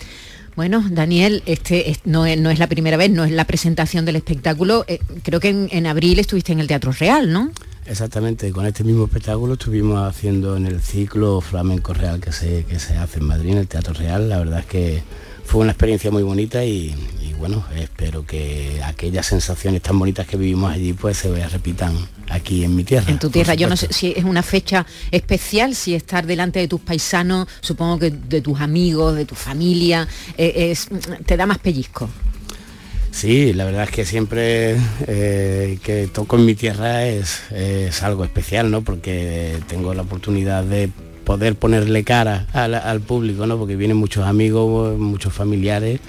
Bueno, 0.57 0.83
Daniel, 0.90 1.42
este 1.47 1.90
es- 1.90 2.01
no, 2.05 2.27
es, 2.27 2.38
no 2.40 2.51
es 2.51 2.59
la 2.59 2.66
primera 2.66 2.97
vez, 2.97 3.11
no 3.11 3.25
es 3.25 3.31
la 3.31 3.44
presentación 3.44 4.05
del 4.05 4.16
espectáculo. 4.16 4.85
eh, 4.88 4.99
creo 5.23 5.38
que 5.38 5.51
en, 5.51 5.68
en 5.71 5.87
abril 5.87 6.18
estuviste 6.18 6.53
en 6.53 6.59
el 6.59 6.66
Teatro 6.66 6.90
Real, 6.92 7.33
¿no? 7.33 7.51
Exactamente, 7.87 8.51
con 8.51 8.66
este 8.66 8.83
mismo 8.85 9.05
espectáculo 9.05 9.55
estuvimos 9.55 10.01
haciendo 10.07 10.57
en 10.57 10.66
el 10.66 10.81
ciclo 10.81 11.40
Flamenco 11.40 11.94
Real 11.94 12.21
que 12.21 12.33
se, 12.33 12.64
que 12.64 12.79
se 12.81 12.97
hace 12.97 13.21
en 13.21 13.27
Madrid, 13.27 13.53
en 13.53 13.59
el 13.59 13.68
Teatro 13.68 13.94
Real. 13.94 14.29
La 14.29 14.38
verdad 14.38 14.61
es 14.61 14.66
que 14.66 15.03
fue 15.44 15.61
una 15.62 15.71
experiencia 15.71 16.11
muy 16.11 16.23
bonita 16.25 16.64
y, 16.64 16.94
y 17.23 17.28
bueno, 17.38 17.64
espero 17.77 18.27
que 18.27 18.81
aquellas 18.85 19.27
sensaciones 19.27 19.81
tan 19.81 19.98
bonitas 19.98 20.27
que 20.27 20.37
vivimos 20.37 20.72
allí 20.72 20.92
pues 20.92 21.18
se 21.18 21.48
repitan 21.48 21.96
aquí 22.29 22.64
en 22.64 22.74
mi 22.74 22.85
tierra. 22.85 23.11
En 23.11 23.18
tu 23.18 23.31
tierra, 23.31 23.55
yo 23.55 23.68
no 23.68 23.77
sé 23.77 23.92
si 23.92 24.12
es 24.16 24.24
una 24.24 24.42
fecha 24.42 24.85
especial, 25.11 25.74
si 25.74 25.94
estar 25.94 26.27
delante 26.27 26.59
de 26.59 26.68
tus 26.68 26.81
paisanos, 26.81 27.48
supongo 27.61 27.98
que 27.98 28.11
de 28.11 28.40
tus 28.40 28.61
amigos, 28.61 29.14
de 29.14 29.24
tu 29.24 29.35
familia, 29.35 30.07
eh, 30.37 30.70
es, 30.70 30.88
te 31.24 31.37
da 31.37 31.46
más 31.46 31.59
pellizco. 31.59 32.09
Sí, 33.11 33.53
la 33.53 33.64
verdad 33.64 33.85
es 33.85 33.90
que 33.90 34.05
siempre 34.05 34.77
eh, 35.07 35.79
que 35.83 36.09
toco 36.09 36.37
en 36.37 36.44
mi 36.44 36.55
tierra 36.55 37.07
es, 37.07 37.51
es 37.51 38.03
algo 38.03 38.24
especial, 38.24 38.70
¿no? 38.70 38.83
Porque 38.83 39.59
tengo 39.66 39.94
la 39.94 40.03
oportunidad 40.03 40.64
de 40.64 40.90
poder 41.24 41.57
ponerle 41.57 42.05
cara 42.05 42.46
al, 42.53 42.74
al 42.74 43.01
público, 43.01 43.46
¿no? 43.46 43.59
Porque 43.59 43.77
vienen 43.77 43.96
muchos 43.96 44.24
amigos, 44.24 44.98
muchos 44.98 45.33
familiares. 45.33 46.01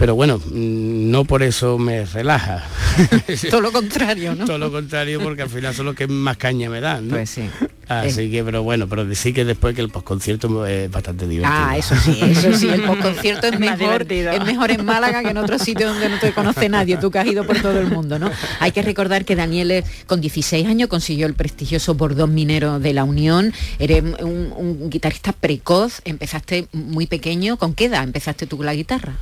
Pero 0.00 0.14
bueno, 0.14 0.38
mm, 0.38 1.10
no 1.10 1.26
por 1.26 1.42
eso 1.42 1.76
me 1.76 2.06
relaja. 2.06 2.64
Todo 3.50 3.60
lo 3.60 3.70
contrario, 3.70 4.34
¿no? 4.34 4.46
Todo 4.46 4.56
lo 4.56 4.72
contrario, 4.72 5.20
porque 5.20 5.42
al 5.42 5.50
final 5.50 5.74
son 5.74 5.84
los 5.84 5.94
que 5.94 6.06
más 6.06 6.38
caña 6.38 6.70
me 6.70 6.80
dan, 6.80 7.08
¿no? 7.08 7.16
Pues 7.16 7.28
sí. 7.28 7.42
Así 7.86 8.30
que, 8.30 8.42
pero 8.42 8.62
bueno, 8.62 8.88
pero 8.88 9.14
sí 9.14 9.34
que 9.34 9.44
después 9.44 9.74
que 9.74 9.82
el 9.82 9.90
postconcierto 9.90 10.64
es 10.64 10.90
bastante 10.90 11.28
divertido. 11.28 11.54
Ah, 11.54 11.76
eso 11.76 11.94
sí, 11.96 12.18
eso 12.22 12.50
sí, 12.54 12.70
el 12.70 12.80
postconcierto 12.86 13.48
es 13.48 13.58
mejor, 13.58 14.10
es 14.10 14.44
mejor 14.46 14.70
en 14.70 14.86
Málaga 14.86 15.22
que 15.22 15.30
en 15.30 15.36
otro 15.36 15.58
sitio 15.58 15.88
donde 15.88 16.08
no 16.08 16.18
te 16.18 16.32
conoce 16.32 16.70
nadie, 16.70 16.96
tú 16.96 17.10
que 17.10 17.18
has 17.18 17.26
ido 17.26 17.44
por 17.44 17.60
todo 17.60 17.78
el 17.78 17.88
mundo, 17.88 18.18
¿no? 18.18 18.30
Hay 18.60 18.72
que 18.72 18.80
recordar 18.80 19.26
que 19.26 19.36
Daniel 19.36 19.70
eh, 19.70 19.84
con 20.06 20.22
16 20.22 20.66
años 20.66 20.88
consiguió 20.88 21.26
el 21.26 21.34
prestigioso 21.34 21.92
bordón 21.92 22.32
minero 22.32 22.78
de 22.78 22.94
la 22.94 23.04
Unión, 23.04 23.52
eres 23.78 24.02
un, 24.02 24.54
un 24.56 24.88
guitarrista 24.88 25.32
precoz, 25.32 26.00
empezaste 26.06 26.68
muy 26.72 27.06
pequeño, 27.06 27.58
¿con 27.58 27.74
qué 27.74 27.86
edad 27.86 28.02
empezaste 28.02 28.46
tú 28.46 28.56
con 28.56 28.64
la 28.64 28.74
guitarra? 28.74 29.18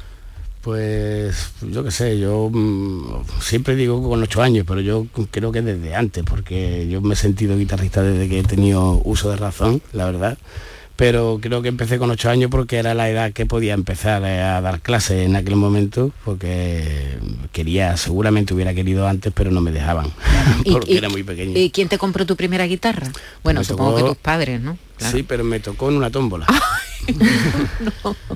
Pues 0.63 1.53
yo 1.63 1.85
qué 1.85 1.91
sé, 1.91 2.19
yo 2.19 2.51
mm, 2.53 3.25
siempre 3.41 3.77
digo 3.77 4.03
con 4.03 4.23
ocho 4.23 4.43
años, 4.43 4.65
pero 4.67 4.81
yo 4.81 5.07
creo 5.31 5.53
que 5.53 5.63
desde 5.63 5.95
antes, 5.95 6.25
porque 6.25 6.89
yo 6.89 7.01
me 7.01 7.15
he 7.15 7.17
sentido 7.17 7.57
guitarrista 7.57 8.03
desde 8.03 8.29
que 8.29 8.41
he 8.41 8.45
tenido 8.45 9.01
uso 9.05 9.31
de 9.31 9.37
razón, 9.37 9.81
la 9.93 10.07
verdad. 10.07 10.37
Pero 10.99 11.39
creo 11.41 11.63
que 11.63 11.69
empecé 11.69 11.97
con 11.97 12.11
ocho 12.11 12.29
años 12.29 12.51
porque 12.51 12.77
era 12.77 12.93
la 12.93 13.09
edad 13.09 13.33
que 13.33 13.47
podía 13.47 13.73
empezar 13.75 14.21
eh, 14.25 14.43
a 14.43 14.61
dar 14.61 14.81
clases 14.81 15.25
en 15.25 15.37
aquel 15.37 15.55
momento, 15.55 16.11
porque 16.25 17.19
quería, 17.53 17.97
seguramente 17.97 18.53
hubiera 18.53 18.75
querido 18.75 19.07
antes, 19.07 19.33
pero 19.33 19.53
no 19.53 19.61
me 19.61 19.71
dejaban, 19.71 20.09
¿Y- 20.65 20.73
porque 20.73 20.95
y- 20.95 20.97
era 20.97 21.09
muy 21.09 21.23
pequeño. 21.23 21.57
¿Y 21.57 21.71
quién 21.71 21.89
te 21.89 21.99
compró 21.99 22.27
tu 22.27 22.35
primera 22.35 22.67
guitarra? 22.67 23.07
Bueno, 23.45 23.61
Me 23.61 23.65
supongo 23.65 23.93
tocó- 23.93 24.03
que 24.03 24.09
tus 24.15 24.17
padres, 24.19 24.61
¿no? 24.61 24.77
Claro. 24.97 25.17
Sí, 25.17 25.23
pero 25.23 25.45
me 25.45 25.61
tocó 25.61 25.89
en 25.89 25.99
una 25.99 26.11
tómbola. 26.11 26.47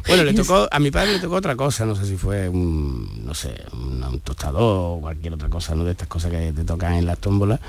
Bueno, 0.09 0.25
le 0.25 0.33
tocó, 0.33 0.67
a 0.71 0.79
mi 0.79 0.91
padre 0.91 1.13
le 1.15 1.19
tocó 1.19 1.35
otra 1.37 1.57
cosa, 1.57 1.85
no 1.85 1.95
sé 1.95 2.07
si 2.07 2.17
fue 2.17 2.49
un, 2.49 3.23
no 3.27 3.35
sé, 3.35 3.55
un, 3.73 4.03
un 4.03 4.21
tostador 4.21 4.97
o 4.97 5.01
cualquier 5.01 5.35
otra 5.35 5.49
cosa, 5.49 5.75
¿no? 5.75 5.85
De 5.85 5.91
estas 5.93 6.09
cosas 6.09 6.31
que 6.31 6.53
te 6.53 6.65
tocan 6.65 6.95
en 6.95 7.05
las 7.07 7.19
tómbolas. 7.19 7.61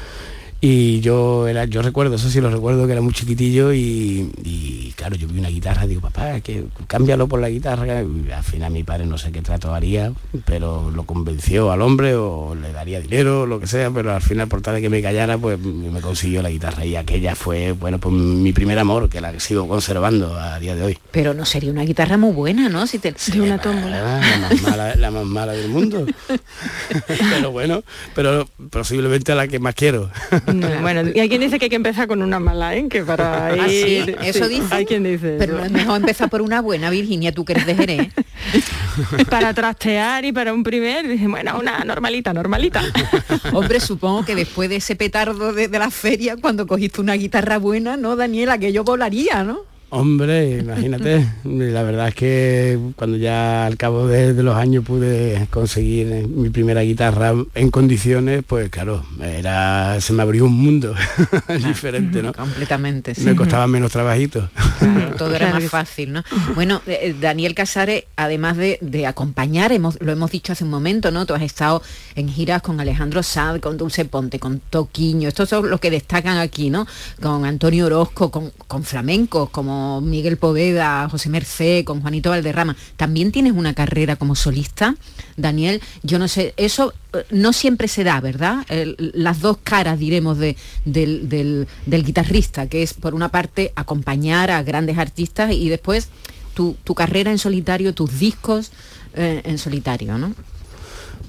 Y 0.65 1.02
yo 1.02 1.45
era, 1.49 1.65
yo 1.65 1.82
recuerdo, 1.82 2.15
eso 2.15 2.30
sí 2.30 2.39
lo 2.39 2.49
recuerdo, 2.49 2.86
que 2.86 2.93
era 2.93 3.02
muy 3.02 3.12
chiquitillo 3.12 3.73
y, 3.73 4.32
y, 4.45 4.93
claro, 4.95 5.17
yo 5.17 5.28
vi 5.28 5.39
una 5.39 5.49
guitarra, 5.49 5.86
digo, 5.86 5.99
papá, 5.99 6.39
que 6.39 6.63
cámbialo 6.88 7.28
por 7.28 7.41
la 7.41 7.49
guitarra. 7.49 8.02
Y 8.02 8.32
al 8.32 8.43
final 8.45 8.71
mi 8.71 8.82
padre 8.82 9.06
no 9.06 9.17
sé 9.17 9.34
qué 9.34 9.41
trato 9.41 9.73
haría, 9.73 10.13
pero 10.45 10.89
lo 10.89 11.04
convenció 11.04 11.69
al 11.69 11.82
hombre 11.82 12.15
o 12.15 12.56
le 12.56 12.71
daría 12.71 13.02
dinero 13.02 13.45
lo 13.45 13.60
que 13.60 13.67
sea, 13.67 13.91
pero 13.91 14.15
al 14.15 14.21
final 14.21 14.47
por 14.47 14.62
tal 14.62 14.76
de 14.76 14.82
que 14.82 14.89
me 14.89 15.02
callara, 15.02 15.38
pues 15.38 15.60
me 15.60 15.99
consiguió 15.99 16.41
la 16.41 16.49
guitarra 16.49 16.86
y 16.86 16.95
aquella 16.95 17.36
fue, 17.36 17.73
bueno, 17.73 17.99
pues 17.99 18.15
mi 18.15 18.54
primer 18.54 18.80
amor, 18.80 19.10
que 19.10 19.19
la 19.19 19.38
sigo 19.41 19.67
conservando 19.67 20.39
a 20.39 20.60
día 20.60 20.76
de 20.76 20.84
hoy. 20.84 20.97
Pero 21.12 21.34
no 21.34 21.43
sería 21.43 21.71
una 21.71 21.84
guitarra 21.84 22.15
muy 22.15 22.32
buena, 22.32 22.69
¿no? 22.69 22.88
Si 22.88 22.99
te... 22.99 23.13
De 23.34 23.41
una 23.41 23.60
tómbola. 23.60 23.99
La 23.99 24.38
más 24.39 24.62
mala, 24.62 24.95
la 24.95 25.12
más 25.12 25.26
mala 25.26 25.52
del 25.52 25.67
mundo. 25.67 26.06
pero 27.08 27.52
bueno, 27.52 27.84
pero 28.15 28.47
posiblemente 28.69 29.36
la 29.36 29.49
que 29.49 29.60
más 29.60 29.76
quiero. 29.76 30.10
No, 30.53 30.81
bueno, 30.81 31.09
y 31.13 31.19
hay 31.19 31.29
quien 31.29 31.41
dice 31.41 31.59
que 31.59 31.65
hay 31.65 31.69
que 31.69 31.75
empezar 31.75 32.07
con 32.07 32.21
una 32.21 32.39
mala, 32.39 32.75
¿eh? 32.75 32.87
Que 32.89 33.03
para 33.03 33.55
ir... 33.55 33.61
¿Ah, 33.61 33.67
sí? 33.67 34.15
¿Eso 34.21 34.45
sí, 34.45 34.61
dice? 34.61 34.75
Hay 34.75 34.85
quien 34.85 35.03
dice 35.03 35.35
Pero 35.39 35.57
no 35.57 35.65
es 35.65 35.71
mejor 35.71 35.97
empezar 35.97 36.29
por 36.29 36.41
una 36.41 36.61
buena, 36.61 36.89
Virginia, 36.89 37.31
tú 37.31 37.45
que 37.45 37.53
eres 37.53 37.65
de 37.65 37.75
Jerez. 37.75 38.13
para 39.29 39.53
trastear 39.53 40.25
y 40.25 40.31
para 40.31 40.53
un 40.53 40.63
primer, 40.63 41.17
bueno, 41.27 41.59
una 41.59 41.83
normalita, 41.83 42.33
normalita. 42.33 42.81
Hombre, 43.53 43.79
supongo 43.79 44.25
que 44.25 44.35
después 44.35 44.69
de 44.69 44.77
ese 44.77 44.95
petardo 44.95 45.54
de, 45.54 45.67
de 45.67 45.79
la 45.79 45.89
feria, 45.89 46.37
cuando 46.37 46.67
cogiste 46.67 47.01
una 47.01 47.13
guitarra 47.13 47.58
buena, 47.58 47.97
¿no, 47.97 48.15
Daniela? 48.15 48.58
Que 48.58 48.71
yo 48.71 48.83
volaría, 48.83 49.43
¿no? 49.43 49.73
Hombre, 49.96 50.58
imagínate, 50.58 51.23
la 51.44 51.83
verdad 51.83 52.08
es 52.08 52.15
que 52.15 52.79
cuando 52.96 53.15
ya 53.15 53.67
al 53.67 53.77
cabo 53.77 54.08
de, 54.08 54.33
de 54.33 54.41
los 54.41 54.56
años 54.56 54.83
pude 54.83 55.48
conseguir 55.52 56.27
mi 56.27 56.50
primera 56.50 56.81
guitarra 56.81 57.35
en 57.54 57.69
condiciones, 57.69 58.44
pues 58.48 58.71
claro, 58.71 59.06
era, 59.21 60.02
se 60.02 60.13
me 60.13 60.23
abrió 60.23 60.46
un 60.46 60.56
mundo 60.56 60.96
diferente, 61.63 62.23
¿no? 62.23 62.33
Completamente, 62.33 63.13
sí. 63.13 63.21
Me 63.21 63.35
costaba 63.35 63.67
menos 63.67 63.91
trabajito. 63.91 64.50
Claro, 64.79 65.15
todo 65.15 65.35
era 65.35 65.52
más 65.52 65.63
fácil, 65.65 66.12
¿no? 66.12 66.23
Bueno, 66.56 66.81
eh, 66.87 66.98
eh, 67.04 67.15
Daniel 67.21 67.54
Casares, 67.54 68.06
además 68.15 68.58
de, 68.58 68.79
de 68.81 69.06
acompañar, 69.06 69.71
hemos, 69.71 70.02
lo 70.02 70.12
hemos 70.12 70.31
dicho 70.31 70.54
hace 70.54 70.63
un 70.63 70.71
momento, 70.71 71.12
¿no? 71.12 71.27
Tú 71.27 71.35
has 71.35 71.44
estado 71.44 71.83
en 72.15 72.29
giras 72.29 72.63
con 72.63 72.81
Alejandro 72.81 73.21
Sad, 73.21 73.60
con 73.60 73.77
Dulce 73.77 74.06
Ponte, 74.06 74.39
con 74.39 74.60
Toquiño, 74.60 75.27
estos 75.27 75.50
son 75.50 75.69
los 75.69 75.79
que 75.79 75.91
destacan 75.91 76.39
aquí, 76.39 76.71
¿no? 76.71 76.87
Con 77.21 77.46
Antonio 77.46 77.85
Orozco, 77.85 78.31
con, 78.31 78.52
con 78.67 78.83
flamencos 78.83 79.52
como 79.52 79.83
Miguel 80.02 80.38
Poveda, 80.38 81.08
José 81.10 81.29
Mercé, 81.29 81.84
con 81.86 82.02
Juanito 82.02 82.29
Valderrama. 82.29 82.75
También 82.98 83.31
tienes 83.31 83.54
una 83.54 83.73
carrera 83.73 84.15
como 84.15 84.36
solista, 84.36 84.96
Daniel. 85.38 85.81
Yo 86.04 86.19
no 86.19 86.27
sé, 86.27 86.54
eso 86.58 86.94
eh, 87.13 87.23
no 87.31 87.54
siempre 87.54 87.88
se 87.88 88.04
da, 88.04 88.19
¿verdad? 88.21 88.65
El- 88.69 89.12
las 89.15 89.40
dos 89.42 89.58
caras, 89.63 90.00
diremos, 90.00 90.38
de, 90.38 90.56
del, 90.86 91.29
del- 91.29 91.67
del 91.86 92.04
guitarrista, 92.04 92.67
que 92.67 92.84
es 92.84 92.94
por 92.94 93.13
una 93.15 93.29
parte 93.29 93.71
acompañar 93.75 94.52
a 94.52 94.63
grandes 94.63 94.98
artistas 94.98 95.52
y 95.54 95.69
después 95.69 96.10
tu, 96.54 96.75
carrera 96.96 97.31
en 97.31 97.40
solitario, 97.40 97.94
tus 97.94 98.19
discos 98.19 98.71
eh, 99.15 99.42
en 99.46 99.58
solitario, 99.58 100.17
¿no? 100.17 100.34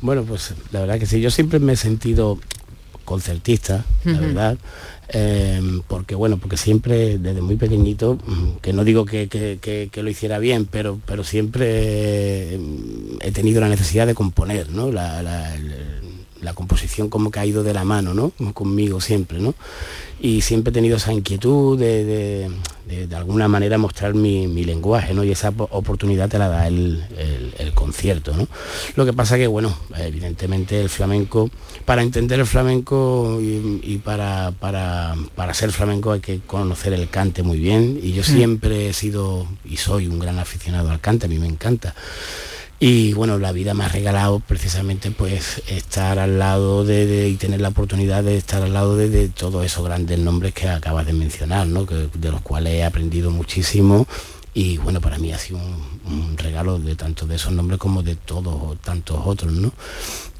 Bueno, 0.02 0.22
pues 0.24 0.52
la 0.70 0.80
verdad 0.80 0.98
que 0.98 1.06
sí, 1.06 1.20
yo 1.20 1.30
siempre 1.30 1.58
me 1.58 1.72
he 1.72 1.76
sentido 1.76 2.38
concertista, 3.06 3.84
la 4.04 4.18
verdad. 4.20 4.58
Em, 5.08 5.82
porque 5.86 6.14
bueno, 6.14 6.38
porque 6.38 6.56
siempre 6.56 7.18
desde 7.18 7.42
muy 7.42 7.56
pequeñito, 7.56 8.14
mm, 8.14 8.60
que 8.62 8.72
no 8.72 8.84
digo 8.84 9.04
que, 9.04 9.90
lo 9.94 10.10
hiciera 10.10 10.38
bien, 10.38 10.66
pero, 10.66 10.98
pero 11.06 11.24
siempre 11.24 12.54
em, 12.54 13.18
he 13.20 13.32
tenido 13.32 13.60
la 13.60 13.68
necesidad 13.68 14.06
de 14.06 14.14
componer, 14.14 14.70
¿no? 14.70 14.90
La 14.90 15.22
composición 16.52 17.08
como 17.08 17.30
que 17.30 17.40
ha 17.40 17.46
ido 17.46 17.62
de 17.62 17.72
la 17.72 17.84
mano, 17.84 18.12
¿no? 18.12 18.32
Conmigo 18.52 19.00
siempre, 19.00 19.38
¿no? 19.38 19.54
Y 20.20 20.42
siempre 20.42 20.70
he 20.70 20.74
tenido 20.74 20.96
esa 20.96 21.12
inquietud 21.12 21.78
de, 21.78 22.50
de, 22.86 23.16
alguna 23.16 23.48
manera 23.48 23.78
mostrar 23.78 24.14
mi, 24.14 24.46
lenguaje, 24.64 25.14
¿no? 25.14 25.24
Y 25.24 25.30
esa 25.30 25.52
oportunidad 25.56 26.28
te 26.28 26.38
la 26.38 26.48
da 26.48 26.66
el, 26.66 27.04
concierto, 27.74 28.34
¿no? 28.36 28.46
Lo 28.96 29.04
que 29.04 29.12
pasa 29.12 29.36
que, 29.36 29.46
bueno, 29.46 29.76
evidentemente 29.96 30.80
el 30.80 30.88
flamenco, 30.88 31.50
para 31.84 32.02
entender 32.02 32.40
el 32.40 32.46
flamenco 32.46 33.38
y, 33.40 34.00
para, 34.04 34.52
para, 34.58 35.14
para, 35.34 35.54
ser 35.54 35.72
flamenco 35.72 36.12
hay 36.12 36.20
que 36.20 36.40
conocer 36.40 36.92
el 36.92 37.08
cante 37.08 37.42
muy 37.42 37.58
bien. 37.58 37.98
Y 38.02 38.12
yo 38.12 38.22
mm. 38.22 38.24
siempre 38.24 38.88
he 38.88 38.92
sido 38.92 39.46
y 39.64 39.76
soy 39.76 40.06
un 40.06 40.18
gran 40.18 40.38
aficionado 40.38 40.90
al 40.90 41.00
cante, 41.00 41.26
a 41.26 41.28
mí 41.28 41.38
me 41.38 41.48
encanta. 41.48 41.94
Y 42.86 43.14
bueno, 43.14 43.38
la 43.38 43.50
vida 43.50 43.72
me 43.72 43.84
ha 43.84 43.88
regalado 43.88 44.40
precisamente 44.40 45.10
pues 45.10 45.62
estar 45.68 46.18
al 46.18 46.38
lado 46.38 46.84
de, 46.84 47.30
y 47.30 47.36
tener 47.36 47.62
la 47.62 47.68
oportunidad 47.68 48.22
de 48.22 48.36
estar 48.36 48.62
al 48.62 48.74
lado 48.74 48.94
de, 48.94 49.30
todos 49.30 49.64
esos 49.64 49.86
grandes 49.86 50.18
nombres 50.18 50.52
que 50.52 50.68
acabas 50.68 51.06
de 51.06 51.14
mencionar, 51.14 51.66
¿no? 51.66 51.86
de 51.86 52.30
los 52.30 52.42
cuales 52.42 52.74
he 52.74 52.84
aprendido 52.84 53.30
muchísimo 53.30 54.06
y 54.52 54.76
bueno, 54.76 55.00
para 55.00 55.18
mí 55.18 55.32
ha 55.32 55.38
sido 55.38 55.60
un, 55.60 56.36
regalo 56.36 56.78
de 56.78 56.94
tanto 56.94 57.26
de 57.26 57.36
esos 57.36 57.52
nombres 57.52 57.78
como 57.78 58.02
de 58.02 58.16
todos 58.16 58.78
tantos 58.82 59.18
otros, 59.24 59.50
¿no? 59.50 59.72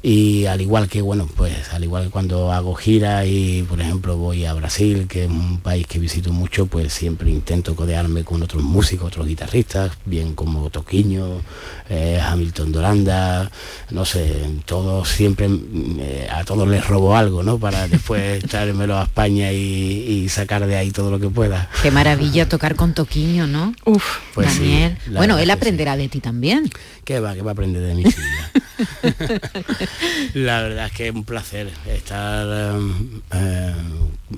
Y 0.07 0.45
al 0.45 0.61
igual 0.61 0.87
que, 0.87 1.01
bueno, 1.01 1.27
pues 1.35 1.73
al 1.73 1.83
igual 1.83 2.03
que 2.03 2.09
cuando 2.11 2.51
hago 2.51 2.75
gira 2.75 3.25
y, 3.25 3.63
por 3.63 3.81
ejemplo, 3.81 4.17
voy 4.17 4.45
a 4.45 4.53
Brasil, 4.53 5.07
que 5.09 5.23
es 5.23 5.29
un 5.31 5.57
país 5.61 5.87
que 5.87 5.97
visito 5.97 6.31
mucho, 6.31 6.67
pues 6.67 6.93
siempre 6.93 7.31
intento 7.31 7.75
codearme 7.75 8.23
con 8.23 8.43
otros 8.43 8.61
músicos, 8.61 9.07
otros 9.07 9.25
guitarristas, 9.25 9.93
bien 10.05 10.35
como 10.35 10.69
Toquiño, 10.69 11.41
eh, 11.89 12.21
Hamilton 12.23 12.71
Doranda, 12.71 13.49
no 13.89 14.05
sé, 14.05 14.47
todos 14.65 15.09
siempre, 15.09 15.49
eh, 15.49 16.27
a 16.31 16.43
todos 16.43 16.67
les 16.67 16.85
robo 16.85 17.15
algo, 17.17 17.41
¿no? 17.41 17.57
Para 17.57 17.87
después 17.87 18.43
traérmelo 18.47 18.99
a 18.99 19.05
España 19.05 19.51
y, 19.53 20.29
sacar 20.29 20.67
de 20.67 20.75
ahí 20.75 20.91
todo 20.91 21.09
lo 21.09 21.19
que 21.19 21.29
pueda. 21.29 21.67
Qué 21.81 21.89
maravilla 21.89 22.47
tocar 22.47 22.75
con 22.75 22.93
Toquiño, 22.93 23.47
¿no? 23.47 23.73
Uf, 23.85 24.19
pues 24.35 24.59
Daniel. 24.59 24.99
bueno, 25.11 25.39
él 25.39 25.49
aprenderá 25.49 25.97
de 25.97 26.09
ti 26.09 26.19
también. 26.19 26.69
¿Qué 27.03 27.19
va? 27.19 27.33
¿Qué 27.33 27.41
va 27.41 27.51
a 27.51 27.53
aprender 27.53 27.81
de 27.81 27.95
mí? 27.95 28.03
La 30.33 30.61
verdad 30.61 30.87
es 30.87 30.91
que 30.91 31.07
es 31.07 31.13
un 31.13 31.23
placer 31.23 31.69
estar... 31.87 32.73
Um, 32.73 33.21
eh, 33.33 33.73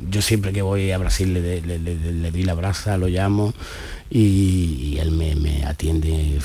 yo 0.09 0.21
siempre 0.21 0.51
que 0.51 0.61
voy 0.61 0.91
a 0.91 0.97
Brasil 0.97 1.33
le, 1.33 1.61
le, 1.61 2.31
doy 2.31 2.43
la 2.43 2.53
brasa, 2.53 2.97
lo 2.97 3.07
llamo 3.07 3.53
y, 4.09 4.97
él 4.99 5.11
me, 5.11 5.65
atiende 5.65 6.39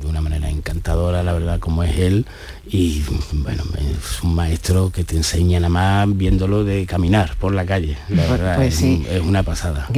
de 0.00 0.06
una 0.06 0.20
manera 0.20 0.50
encantadora, 0.50 1.22
la 1.22 1.32
verdad, 1.32 1.58
como 1.58 1.82
es 1.82 1.96
él. 1.98 2.26
Y 2.66 3.02
bueno, 3.32 3.62
es 3.78 4.22
un 4.22 4.34
maestro 4.34 4.90
que 4.90 5.04
te 5.04 5.16
enseña 5.16 5.58
nada 5.58 5.70
más 5.70 6.16
viéndolo 6.16 6.64
de 6.64 6.84
caminar 6.86 7.36
por 7.36 7.54
la 7.54 7.64
calle. 7.64 7.96
La 8.08 8.24
pues 8.24 8.30
verdad, 8.30 8.62
es, 8.62 8.82
es, 8.82 9.22
una 9.22 9.42
pasada. 9.42 9.88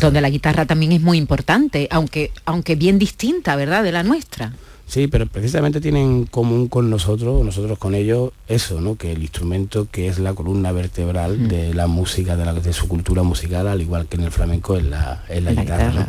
Donde 0.00 0.20
la 0.20 0.30
guitarra 0.30 0.66
también 0.66 0.92
es 0.92 1.00
muy 1.00 1.16
importante, 1.16 1.88
aunque, 1.90 2.32
aunque 2.44 2.76
bien 2.76 2.98
distinta, 2.98 3.56
¿verdad?, 3.56 3.82
de 3.82 3.92
la 3.92 4.02
nuestra. 4.02 4.52
Sí, 4.88 5.06
pero 5.06 5.26
precisamente 5.26 5.82
tienen 5.82 6.02
en 6.02 6.24
común 6.24 6.68
con 6.68 6.88
nosotros, 6.88 7.44
nosotros 7.44 7.78
con 7.78 7.94
ellos, 7.94 8.32
eso, 8.48 8.80
¿no? 8.80 8.96
Que 8.96 9.12
el 9.12 9.20
instrumento 9.20 9.86
que 9.90 10.08
es 10.08 10.18
la 10.18 10.32
columna 10.32 10.72
vertebral 10.72 11.38
mm. 11.38 11.48
de 11.48 11.74
la 11.74 11.86
música, 11.86 12.36
de, 12.36 12.46
la, 12.46 12.54
de 12.54 12.72
su 12.72 12.88
cultura 12.88 13.22
musical, 13.22 13.68
al 13.68 13.82
igual 13.82 14.06
que 14.06 14.16
en 14.16 14.24
el 14.24 14.30
flamenco, 14.30 14.78
es 14.78 14.84
la, 14.84 15.22
la, 15.28 15.52
guitarra. 15.52 16.08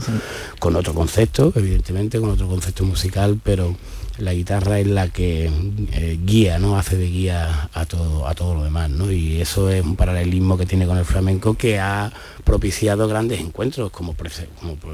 Con 0.59 0.77
otro 0.77 0.93
concepto, 0.93 1.51
evidentemente, 1.57 2.21
con 2.21 2.29
otro 2.29 2.47
concepto 2.47 2.85
musical, 2.85 3.37
pero 3.43 3.75
la 4.19 4.33
guitarra 4.33 4.79
es 4.79 4.87
la 4.87 5.07
que 5.09 5.49
eh, 5.93 6.19
guía, 6.23 6.59
¿no? 6.59 6.77
Hace 6.77 6.97
de 6.97 7.07
guía 7.07 7.69
a 7.73 7.85
todo, 7.85 8.27
a 8.27 8.35
todo 8.35 8.55
lo 8.55 8.63
demás, 8.63 8.89
¿no? 8.89 9.11
Y 9.11 9.41
eso 9.41 9.69
es 9.69 9.83
un 9.83 9.95
paralelismo 9.95 10.57
que 10.57 10.65
tiene 10.65 10.85
con 10.85 10.97
el 10.97 11.05
flamenco 11.05 11.55
que 11.55 11.79
ha 11.79 12.11
propiciado 12.43 13.07
grandes 13.07 13.39
encuentros, 13.39 13.91
como, 13.91 14.15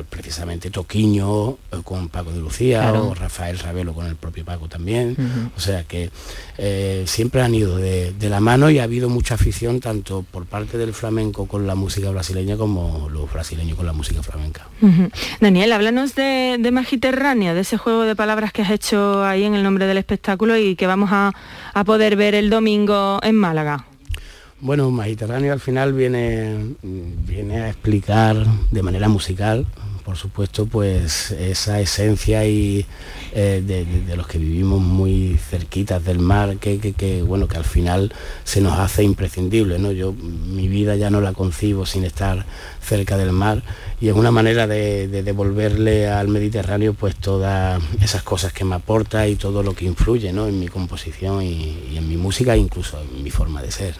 precisamente 0.09 0.69
Toquiño 0.69 1.51
eh, 1.71 1.77
con 1.83 2.09
Paco 2.09 2.31
de 2.31 2.39
Lucía 2.39 2.91
o 2.93 3.13
Rafael 3.13 3.59
Ravelo 3.59 3.93
con 3.93 4.05
el 4.07 4.15
propio 4.15 4.43
Paco 4.43 4.67
también. 4.67 5.15
O 5.55 5.59
sea 5.59 5.83
que 5.83 6.09
eh, 6.57 7.03
siempre 7.07 7.41
han 7.41 7.55
ido 7.55 7.77
de, 7.77 8.13
la 8.25 8.39
mano 8.39 8.69
y 8.71 8.79
ha 8.79 8.83
habido 8.83 9.07
mucha 9.07 9.35
afición 9.35 9.79
tanto 9.79 10.25
por 10.31 10.45
parte 10.45 10.77
del 10.77 10.93
flamenco 10.93 11.45
con 11.45 11.67
la 11.67 11.75
música 11.75 12.09
brasileña 12.09 12.57
como 12.57 13.07
los 13.09 13.31
brasileños 13.31 13.77
con 13.77 13.85
la 13.85 13.93
música 13.93 14.23
flamenca. 14.23 14.67
Daniel, 15.39 15.71
háblanos 15.71 16.15
de, 16.15 16.57
de 16.59 16.71
Magiterránea, 16.71 17.53
de 17.53 17.61
ese 17.61 17.77
juego 17.77 18.03
de 18.03 18.15
palabras 18.15 18.51
que 18.51 18.63
has 18.63 18.71
hecho 18.71 19.14
ahí 19.23 19.43
en 19.43 19.55
el 19.55 19.63
nombre 19.63 19.85
del 19.85 19.97
espectáculo 19.97 20.57
y 20.57 20.75
que 20.75 20.87
vamos 20.87 21.09
a, 21.11 21.33
poder 21.85 22.15
ver 22.15 22.35
el 22.35 22.49
domingo 22.49 23.19
en 23.21 23.35
Málaga. 23.35 23.85
Bueno, 24.61 24.89
Mediterráneo 24.89 25.53
al 25.53 25.59
final 25.59 25.93
viene, 25.93 26.75
viene 26.81 27.61
a 27.61 27.69
explicar 27.69 28.37
de 28.71 28.83
manera 28.83 29.07
musical 29.07 29.67
por 30.05 30.17
supuesto, 30.17 30.67
pues 30.67 31.31
esa 31.31 31.79
esencia 31.79 32.45
y 32.45 32.85
eh, 33.33 33.63
de, 33.65 34.15
los 34.15 34.27
que 34.27 34.37
vivimos 34.37 34.79
muy 34.79 35.39
cerquitas 35.49 36.05
del 36.05 36.19
mar, 36.19 36.57
que, 36.57 37.23
bueno, 37.25 37.47
que 37.47 37.57
al 37.57 37.63
final 37.63 38.13
se 38.43 38.61
nos 38.61 38.77
hace 38.77 39.03
imprescindible, 39.03 39.79
¿no? 39.79 39.91
Yo 39.91 40.13
mi 40.13 40.67
vida 40.67 40.95
ya 40.95 41.09
no 41.09 41.21
la 41.21 41.33
concibo 41.33 41.87
sin 41.87 42.03
estar 42.03 42.45
cerca 42.81 43.17
del 43.17 43.31
mar 43.31 43.63
y 43.99 44.09
es 44.09 44.13
una 44.13 44.29
manera 44.29 44.67
de, 44.67 45.07
devolverle 45.07 46.07
al 46.07 46.27
Mediterráneo 46.27 46.93
pues 46.93 47.15
todas 47.15 47.81
esas 47.99 48.21
cosas 48.21 48.53
que 48.53 48.63
me 48.63 48.75
aporta 48.75 49.27
y 49.27 49.35
todo 49.35 49.63
lo 49.63 49.73
que 49.73 49.85
influye 49.85 50.31
¿no? 50.31 50.47
en 50.47 50.59
mi 50.59 50.67
composición 50.67 51.41
y, 51.41 51.79
y 51.91 51.97
en 51.97 52.07
mi 52.07 52.17
música 52.17 52.55
incluso 52.55 53.01
en 53.01 53.23
mi 53.23 53.31
forma 53.31 53.63
de 53.63 53.71
ser. 53.71 53.95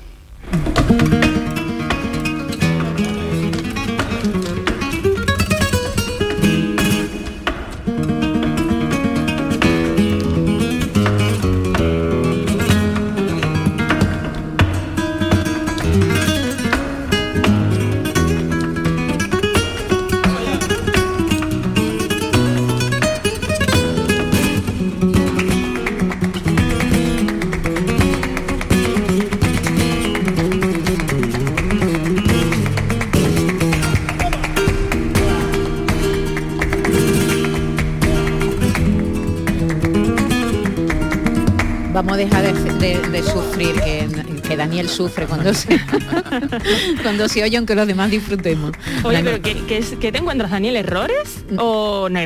Que, 44.87 44.93
sufre 44.93 45.25
cuando 45.25 45.53
se, 45.53 45.67
cuando 47.03 47.27
se 47.27 47.43
oye, 47.43 47.57
aunque 47.57 47.75
los 47.75 47.87
demás 47.87 48.11
disfrutemos. 48.11 48.71
Oye, 49.03 49.23
pero 49.23 49.41
¿qué, 49.41 50.11
te 50.11 50.17
encuentras, 50.17 50.51
Daniel? 50.51 50.77
¿Errores? 50.77 51.34
O 51.59 52.09
no, 52.11 52.19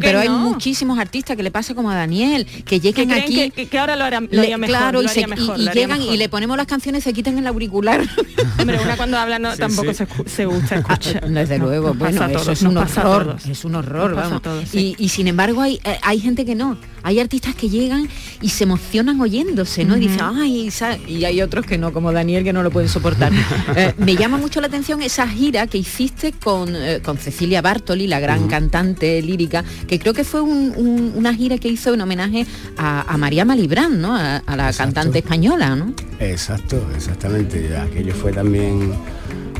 pero 0.00 0.18
hay 0.18 0.28
muchísimos 0.28 0.98
artistas 0.98 1.36
que 1.36 1.42
le 1.42 1.50
pasa 1.50 1.74
como 1.74 1.90
a 1.90 1.94
Daniel, 1.94 2.46
que 2.64 2.80
lleguen 2.80 3.12
aquí... 3.12 3.50
Que, 3.50 3.78
ahora 3.78 3.96
lo, 3.96 4.04
harán, 4.04 4.28
lo 4.30 4.40
haría 4.40 4.58
mejor, 4.58 4.76
claro, 4.76 5.02
y, 5.02 5.68
llegan 5.70 6.02
y 6.02 6.16
le 6.16 6.28
ponemos 6.28 6.56
las 6.56 6.66
canciones, 6.66 7.04
se 7.04 7.12
quitan 7.12 7.38
el 7.38 7.46
auricular. 7.46 8.00
Hombre, 8.58 8.78
una 8.82 8.96
cuando 8.96 9.18
habla 9.18 9.38
no, 9.38 9.56
tampoco 9.56 9.94
Se, 9.94 10.06
se, 10.26 10.46
gusta 10.46 10.76
ah, 10.76 10.78
escuchar. 10.78 11.28
desde 11.30 11.58
luego, 11.58 11.94
bueno, 11.94 12.26
eso 12.26 12.52
es 12.52 12.62
un 12.62 12.76
horror, 12.76 13.36
es 13.48 13.64
un 13.64 13.74
horror, 13.74 14.14
vamos. 14.14 14.42
y, 14.72 15.08
sin 15.08 15.28
embargo 15.28 15.62
hay, 15.62 15.80
eh, 15.84 15.98
hay 16.02 16.20
gente 16.20 16.44
que 16.44 16.54
no, 16.54 16.76
hay 17.02 17.20
artistas 17.20 17.54
que 17.54 17.68
llegan 17.68 18.08
y 18.40 18.50
se 18.50 18.64
emocionan 18.64 19.20
oyéndose, 19.20 19.84
¿no? 19.84 19.96
Y 19.96 20.00
dicen, 20.00 20.20
ay, 20.22 20.70
y 21.06 21.24
hay 21.24 21.42
otros 21.42 21.64
que 21.64 21.78
no, 21.78 21.92
como 21.92 22.12
Daniel, 22.12 22.44
que 22.44 22.52
no 22.52 22.62
lo 22.62 22.70
pueden 22.70 22.88
soportar. 22.88 23.32
Eh, 23.76 23.94
me 23.98 24.16
llama 24.16 24.36
mucho 24.36 24.60
la 24.60 24.66
atención 24.66 25.02
esa 25.02 25.26
gira 25.26 25.66
que 25.66 25.78
hiciste 25.78 26.32
con, 26.32 26.74
eh, 26.74 27.00
con 27.02 27.18
Cecilia 27.18 27.62
Bartoli, 27.62 28.06
la 28.06 28.20
gran 28.20 28.48
cantante 28.60 29.22
lírica, 29.22 29.64
que 29.88 29.98
creo 29.98 30.12
que 30.12 30.24
fue 30.24 30.42
una 30.42 31.34
gira 31.34 31.56
que 31.56 31.68
hizo 31.68 31.94
en 31.94 32.00
homenaje 32.02 32.46
a, 32.76 33.16
María 33.16 33.44
Malibrán, 33.46 34.02
¿no? 34.02 34.14
A, 34.14 34.42
la 34.54 34.72
cantante 34.72 35.20
española, 35.20 35.74
¿no? 35.76 35.94
Exacto, 36.18 36.76
exactamente. 36.94 37.74
Aquello 37.76 38.14
fue 38.14 38.32
también 38.32 38.92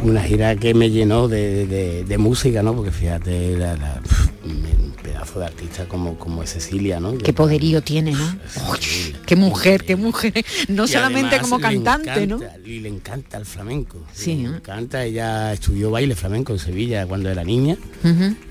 una 0.02 0.22
gira 0.22 0.54
que 0.56 0.74
me 0.74 0.90
llenó 0.90 1.28
de, 1.28 2.16
música, 2.18 2.62
¿no? 2.62 2.74
Porque 2.74 2.90
fíjate, 2.90 3.56
la, 3.56 4.00
pedazo 5.30 5.40
de 5.40 5.46
artista 5.46 5.84
como, 5.86 6.16
como 6.18 6.42
es 6.42 6.50
Cecilia, 6.52 7.00
¿no? 7.00 7.16
Qué 7.18 7.32
poderío 7.32 7.82
tiene, 7.82 8.12
¿no? 8.12 8.36
qué 9.26 9.36
mujer, 9.36 9.84
qué 9.84 9.96
mujer. 9.96 10.32
No 10.68 10.84
Y 10.84 10.88
solamente 10.88 11.36
además 11.36 11.42
como 11.50 11.60
cantante, 11.60 12.26
¿no? 12.26 12.40
Y 12.64 12.80
le 12.80 12.88
encanta 12.88 13.38
el 13.38 13.46
flamenco. 13.46 13.98
Sí, 14.12 14.34
Le 14.36 14.42
¿eh? 14.42 14.46
encanta, 14.56 15.04
ella 15.04 15.52
estudió 15.52 15.90
baile 15.90 16.14
flamenco 16.14 16.52
en 16.52 16.58
Sevilla 16.58 17.06
cuando 17.06 17.30
era 17.30 17.44
niña 17.44 17.76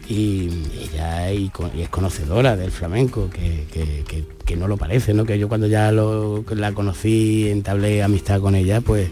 y 0.08 0.50
ella 0.94 1.32
y 1.32 1.50
co- 1.50 1.70
y 1.76 1.82
es 1.82 1.90
conocedora 1.90 2.56
del 2.56 2.72
flamenco, 2.72 3.30
que, 3.30 3.66
que- 3.72 4.04
que- 4.08 4.26
que 4.46 4.56
no 4.56 4.68
lo 4.68 4.78
parece, 4.78 5.14
¿no? 5.14 5.26
Que 5.26 5.38
yo 5.38 5.48
cuando 5.48 5.68
ya 5.68 5.92
lo, 5.92 6.44
la 6.56 6.72
conocí, 6.74 7.48
entablé 7.50 8.02
amistad 8.02 8.40
con 8.42 8.56
ella, 8.56 8.82
pues 8.82 9.10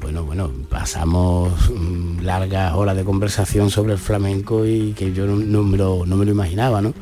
bueno, 0.00 0.24
bueno, 0.24 0.50
pasamos 0.68 1.52
mm, 1.70 2.20
largas 2.22 2.74
horas 2.74 2.96
de 2.96 3.04
conversación 3.04 3.70
sobre 3.70 3.92
el 3.92 3.98
flamenco 3.98 4.66
y 4.66 4.92
que 4.92 5.12
yo 5.12 5.26
no, 5.26 5.36
no 5.36 5.62
me, 5.62 5.76
lo, 5.76 6.04
no 6.06 6.16
me 6.16 6.24
lo 6.24 6.30
imaginaba, 6.32 6.80
¿no? 6.80 6.94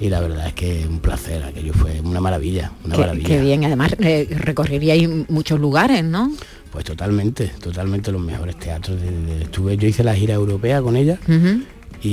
Y 0.00 0.08
la 0.08 0.20
verdad 0.20 0.48
es 0.48 0.54
que 0.54 0.86
un 0.88 0.98
placer, 1.00 1.42
aquello 1.44 1.72
fue 1.74 2.00
una 2.00 2.20
maravilla, 2.20 2.72
una 2.84 2.94
Qué, 2.94 3.00
maravilla. 3.00 3.26
qué 3.28 3.40
bien, 3.40 3.64
además 3.64 3.94
eh, 3.98 4.26
recorreríais 4.30 5.08
muchos 5.28 5.60
lugares, 5.60 6.02
¿no? 6.04 6.32
Pues 6.72 6.84
totalmente, 6.84 7.48
totalmente 7.60 8.10
los 8.12 8.20
mejores 8.20 8.58
teatros. 8.58 9.00
de- 9.00 9.10
de- 9.10 9.42
estuve, 9.44 9.76
yo 9.76 9.86
hice 9.88 10.02
la 10.04 10.14
gira 10.14 10.34
europea 10.34 10.82
con 10.82 10.96
ella 10.96 11.18
y, 12.02 12.08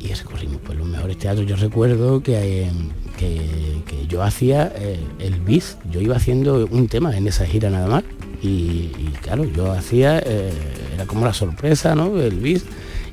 y 0.00 0.12
recorrimos 0.14 0.58
pues, 0.64 0.78
los 0.78 0.86
mejores 0.86 1.18
teatros. 1.18 1.46
Yo 1.46 1.56
recuerdo 1.56 2.22
que, 2.22 2.62
eh, 2.64 2.70
que, 3.18 3.82
que 3.86 4.06
yo 4.06 4.22
hacía 4.22 4.72
eh, 4.76 4.98
el 5.18 5.34
bis, 5.40 5.76
yo 5.90 6.00
iba 6.00 6.16
haciendo 6.16 6.66
un 6.70 6.88
tema 6.88 7.16
en 7.16 7.26
esa 7.28 7.44
gira 7.46 7.70
nada 7.70 7.88
más. 7.88 8.04
Y, 8.42 8.88
claro, 9.22 9.44
yo 9.44 9.72
hacía, 9.72 10.18
eh, 10.18 10.52
era 10.94 11.06
como 11.06 11.24
la 11.24 11.34
sorpresa, 11.34 11.94
¿no? 11.94 12.20
El 12.20 12.36
bis. 12.36 12.64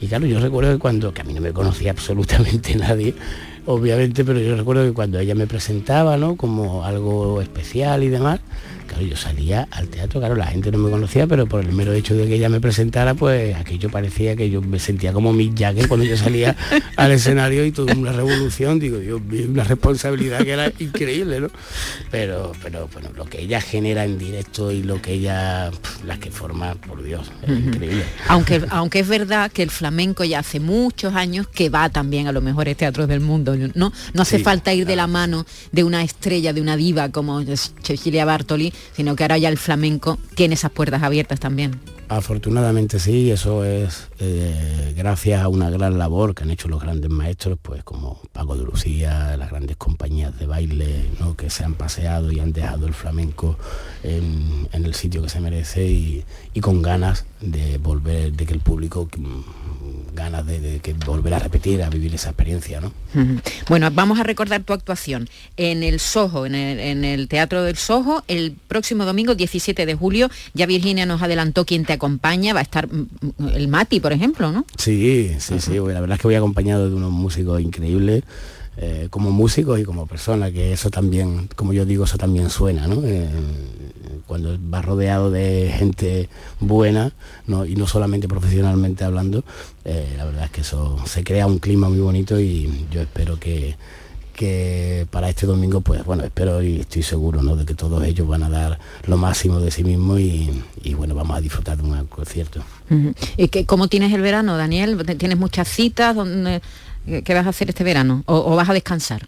Y 0.01 0.07
claro, 0.07 0.25
yo 0.25 0.39
recuerdo 0.39 0.73
que 0.73 0.79
cuando, 0.79 1.13
que 1.13 1.21
a 1.21 1.23
mí 1.23 1.33
no 1.33 1.41
me 1.41 1.53
conocía 1.53 1.91
absolutamente 1.91 2.75
nadie, 2.75 3.15
obviamente, 3.65 4.23
pero 4.23 4.39
yo 4.39 4.55
recuerdo 4.55 4.83
que 4.83 4.93
cuando 4.93 5.19
ella 5.19 5.35
me 5.35 5.47
presentaba, 5.47 6.17
¿no? 6.17 6.35
Como 6.35 6.83
algo 6.83 7.41
especial 7.41 8.03
y 8.03 8.09
demás, 8.09 8.39
claro, 8.85 9.05
yo 9.05 9.15
salía 9.15 9.67
al 9.71 9.87
teatro, 9.87 10.19
claro, 10.19 10.35
la 10.35 10.47
gente 10.47 10.71
no 10.71 10.77
me 10.77 10.89
conocía, 10.89 11.27
pero 11.27 11.47
por 11.47 11.61
el 11.63 11.71
mero 11.71 11.93
hecho 11.93 12.15
de 12.15 12.27
que 12.27 12.35
ella 12.35 12.49
me 12.49 12.61
presentara, 12.61 13.13
pues 13.13 13.55
aquello 13.55 13.89
parecía 13.89 14.35
que 14.35 14.49
yo 14.49 14.61
me 14.61 14.79
sentía 14.79 15.13
como 15.13 15.33
Mick 15.33 15.57
Jagger 15.57 15.87
cuando 15.87 16.05
yo 16.05 16.17
salía 16.17 16.55
al 16.95 17.11
escenario 17.11 17.65
y 17.65 17.71
toda 17.71 17.93
una 17.95 18.11
revolución, 18.11 18.79
digo, 18.79 18.97
mío, 18.97 19.47
una 19.49 19.63
responsabilidad 19.63 20.43
que 20.43 20.51
era 20.51 20.71
increíble, 20.79 21.39
¿no? 21.39 21.49
Pero, 22.11 22.51
pero 22.61 22.87
bueno, 22.93 23.09
lo 23.15 23.25
que 23.25 23.41
ella 23.41 23.61
genera 23.61 24.05
en 24.05 24.17
directo 24.17 24.71
y 24.71 24.83
lo 24.83 25.01
que 25.01 25.13
ella, 25.13 25.71
las 26.05 26.19
que 26.19 26.31
forma, 26.31 26.75
por 26.75 27.03
Dios, 27.03 27.31
es 27.43 27.49
increíble. 27.49 28.03
Aunque, 28.27 28.63
aunque 28.69 28.99
es 28.99 29.07
verdad 29.07 29.51
que 29.51 29.63
el 29.63 29.71
flamenco 29.71 30.23
ya 30.23 30.39
hace 30.39 30.59
muchos 30.59 31.15
años 31.15 31.47
que 31.47 31.69
va 31.69 31.89
también 31.89 32.27
a 32.27 32.31
los 32.31 32.43
mejores 32.43 32.77
teatros 32.77 33.07
del 33.07 33.21
mundo, 33.21 33.55
¿no? 33.73 33.91
No 34.13 34.21
hace 34.21 34.37
Sí, 34.37 34.43
falta 34.43 34.73
ir 34.73 34.85
de 34.85 34.95
la 34.95 35.07
mano 35.07 35.45
de 35.71 35.83
una 35.83 36.03
estrella, 36.03 36.53
de 36.53 36.61
una 36.61 36.75
diva 36.75 37.09
como 37.09 37.41
Cecilia 37.83 38.25
Bartoli, 38.25 38.73
sino 38.93 39.15
que 39.15 39.23
ahora 39.23 39.37
ya 39.37 39.49
el 39.49 39.57
flamenco 39.57 40.17
tiene 40.35 40.55
esas 40.55 40.71
puertas 40.71 41.03
abiertas 41.03 41.39
también. 41.39 41.79
Afortunadamente 42.07 42.99
sí, 42.99 43.31
eso 43.31 43.65
es 43.65 44.09
eh, 44.19 44.93
gracias 44.95 45.41
a 45.41 45.47
una 45.47 45.71
gran 45.71 45.97
labor 45.97 46.35
que 46.35 46.43
han 46.43 46.51
hecho 46.51 46.67
los 46.67 46.79
grandes 46.79 47.09
maestros, 47.09 47.57
pues 47.59 47.83
como 47.83 48.21
Paco 48.31 48.55
de 48.55 48.63
Lucía, 48.63 49.35
las 49.37 49.49
grandes 49.49 49.75
compañías 49.77 50.37
de 50.37 50.45
baile 50.45 51.09
¿no? 51.19 51.35
que 51.35 51.49
se 51.49 51.63
han 51.63 51.73
paseado 51.73 52.31
y 52.31 52.39
han 52.39 52.53
dejado 52.53 52.85
el 52.85 52.93
flamenco 52.93 53.57
en, 54.03 54.67
el 54.71 54.93
sitio 54.93 55.23
que 55.23 55.29
se 55.29 55.39
merece 55.39 55.87
y, 55.87 56.23
y 56.53 56.61
con 56.61 56.83
ganas 56.83 57.25
de 57.41 57.79
volver, 57.79 58.33
de 58.33 58.45
que 58.45 58.53
el 58.53 58.59
público 58.59 59.09
mm, 59.17 59.64
ganas 60.13 60.45
de, 60.45 60.81
volver 61.05 61.33
a 61.33 61.39
repetir, 61.39 61.83
a 61.83 61.89
vivir 61.89 62.15
esa 62.15 62.29
experiencia, 62.29 62.81
¿no? 62.81 62.91
Bueno, 63.69 63.89
vamos 63.91 64.19
a 64.19 64.23
recordar 64.23 64.63
tu 64.63 64.73
actuación 64.73 65.29
en 65.57 65.83
el 65.83 65.99
Soho, 65.99 66.45
en 66.45 66.55
el, 66.55 66.79
en 66.79 67.05
el 67.05 67.27
Teatro 67.27 67.63
del 67.63 67.75
Soho, 67.75 68.23
el 68.27 68.55
próximo 68.67 69.05
domingo 69.05 69.35
17 69.35 69.85
de 69.85 69.95
julio. 69.95 70.29
Ya 70.53 70.65
Virginia 70.65 71.05
nos 71.05 71.21
adelantó 71.21 71.65
quién 71.65 71.85
te 71.85 71.93
acompaña, 71.93 72.53
va 72.53 72.59
a 72.59 72.63
estar 72.63 72.91
mm, 72.91 73.07
mm, 73.37 73.47
el 73.49 73.67
Mati, 73.67 73.99
por 73.99 74.13
ejemplo, 74.13 74.51
¿no? 74.51 74.65
Sí, 74.77 75.31
sí, 75.39 75.59
sí. 75.59 75.73
La 75.73 76.01
verdad 76.01 76.15
es 76.15 76.21
que 76.21 76.27
voy 76.27 76.35
acompañado 76.35 76.89
de 76.89 76.95
unos 76.95 77.11
músicos 77.11 77.61
increíbles, 77.61 78.23
eh, 78.77 79.07
como 79.09 79.31
músicos 79.31 79.79
y 79.79 79.83
como 79.83 80.05
persona, 80.05 80.51
que 80.51 80.73
eso 80.73 80.89
también, 80.89 81.49
como 81.55 81.73
yo 81.73 81.85
digo, 81.85 82.03
eso 82.03 82.17
también 82.17 82.49
suena, 82.49 82.87
¿no? 82.87 83.01
Eh, 83.05 83.29
cuando 84.27 84.57
vas 84.59 84.83
rodeado 84.83 85.31
de 85.31 85.73
gente 85.77 86.29
buena, 86.59 87.13
¿no? 87.47 87.65
y 87.65 87.75
no 87.75 87.87
solamente 87.87 88.27
profesionalmente 88.27 89.03
hablando, 89.03 89.43
eh, 89.83 90.13
la 90.17 90.25
verdad 90.25 90.45
es 90.45 90.51
que 90.51 90.61
eso 90.61 90.97
se 91.05 91.23
crea 91.23 91.45
un 91.47 91.59
clima 91.59 91.89
muy 91.89 91.99
bonito 91.99 92.39
y 92.39 92.85
yo 92.91 93.01
espero 93.01 93.39
que 93.39 93.75
que 94.35 95.07
para 95.11 95.29
este 95.29 95.45
domingo 95.45 95.79
pues 95.79 96.03
bueno 96.03 96.25
espero 96.25 96.61
y 96.61 96.81
estoy 96.81 97.03
seguro 97.03 97.41
¿no? 97.41 97.55
de 97.55 97.65
que 97.65 97.73
todos 97.73 98.03
ellos 98.03 98.27
van 98.27 98.43
a 98.43 98.49
dar 98.49 98.79
lo 99.07 99.15
máximo 99.15 99.61
de 99.61 99.71
sí 99.71 99.83
mismos 99.83 100.19
y, 100.19 100.51
bueno 100.93 101.15
vamos 101.15 101.37
a 101.37 101.41
disfrutar 101.41 101.77
de 101.77 101.83
un 101.83 102.05
concierto. 102.07 102.61
¿Y 103.37 103.47
qué, 103.47 103.65
cómo 103.65 103.87
tienes 103.87 104.13
el 104.13 104.21
verano, 104.21 104.57
Daniel? 104.57 105.01
¿Tienes 105.17 105.37
muchas 105.37 105.67
citas? 105.69 106.15
¿Dónde- 106.15 106.61
¿Qué 107.05 107.33
vas 107.33 107.45
a 107.45 107.49
hacer 107.49 107.69
este 107.69 107.83
verano? 107.83 108.23
¿O, 108.25 108.35
o 108.35 108.55
vas 108.55 108.69
a 108.69 108.73
descansar? 108.73 109.27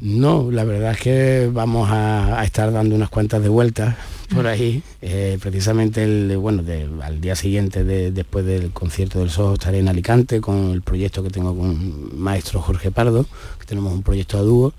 No, 0.00 0.50
la 0.52 0.62
verdad 0.64 0.92
es 0.92 1.00
que 1.00 1.50
vamos 1.52 1.90
a, 1.90 2.38
a 2.40 2.44
estar 2.44 2.72
dando 2.72 2.94
unas 2.94 3.08
cuantas 3.08 3.42
de 3.42 3.48
vueltas 3.48 3.96
por 4.32 4.46
ahí. 4.46 4.82
Eh, 5.02 5.38
precisamente 5.42 6.04
el, 6.04 6.36
bueno, 6.36 6.62
de- 6.62 6.88
al 7.02 7.20
día 7.20 7.34
siguiente 7.34 7.82
de- 7.82 8.12
después 8.12 8.44
del 8.46 8.70
concierto 8.70 9.18
del 9.18 9.30
Soho 9.30 9.54
estaré 9.54 9.80
en 9.80 9.88
Alicante 9.88 10.40
con 10.40 10.70
el 10.70 10.82
proyecto 10.82 11.22
que 11.24 11.30
tengo 11.30 11.56
con 11.56 12.16
maestro 12.18 12.60
Jorge 12.62 12.90
Pardo, 12.92 13.24
que 13.58 13.66
tenemos 13.66 13.92
un 13.92 14.02
proyecto 14.02 14.38
a 14.38 14.42
dúo. 14.42 14.72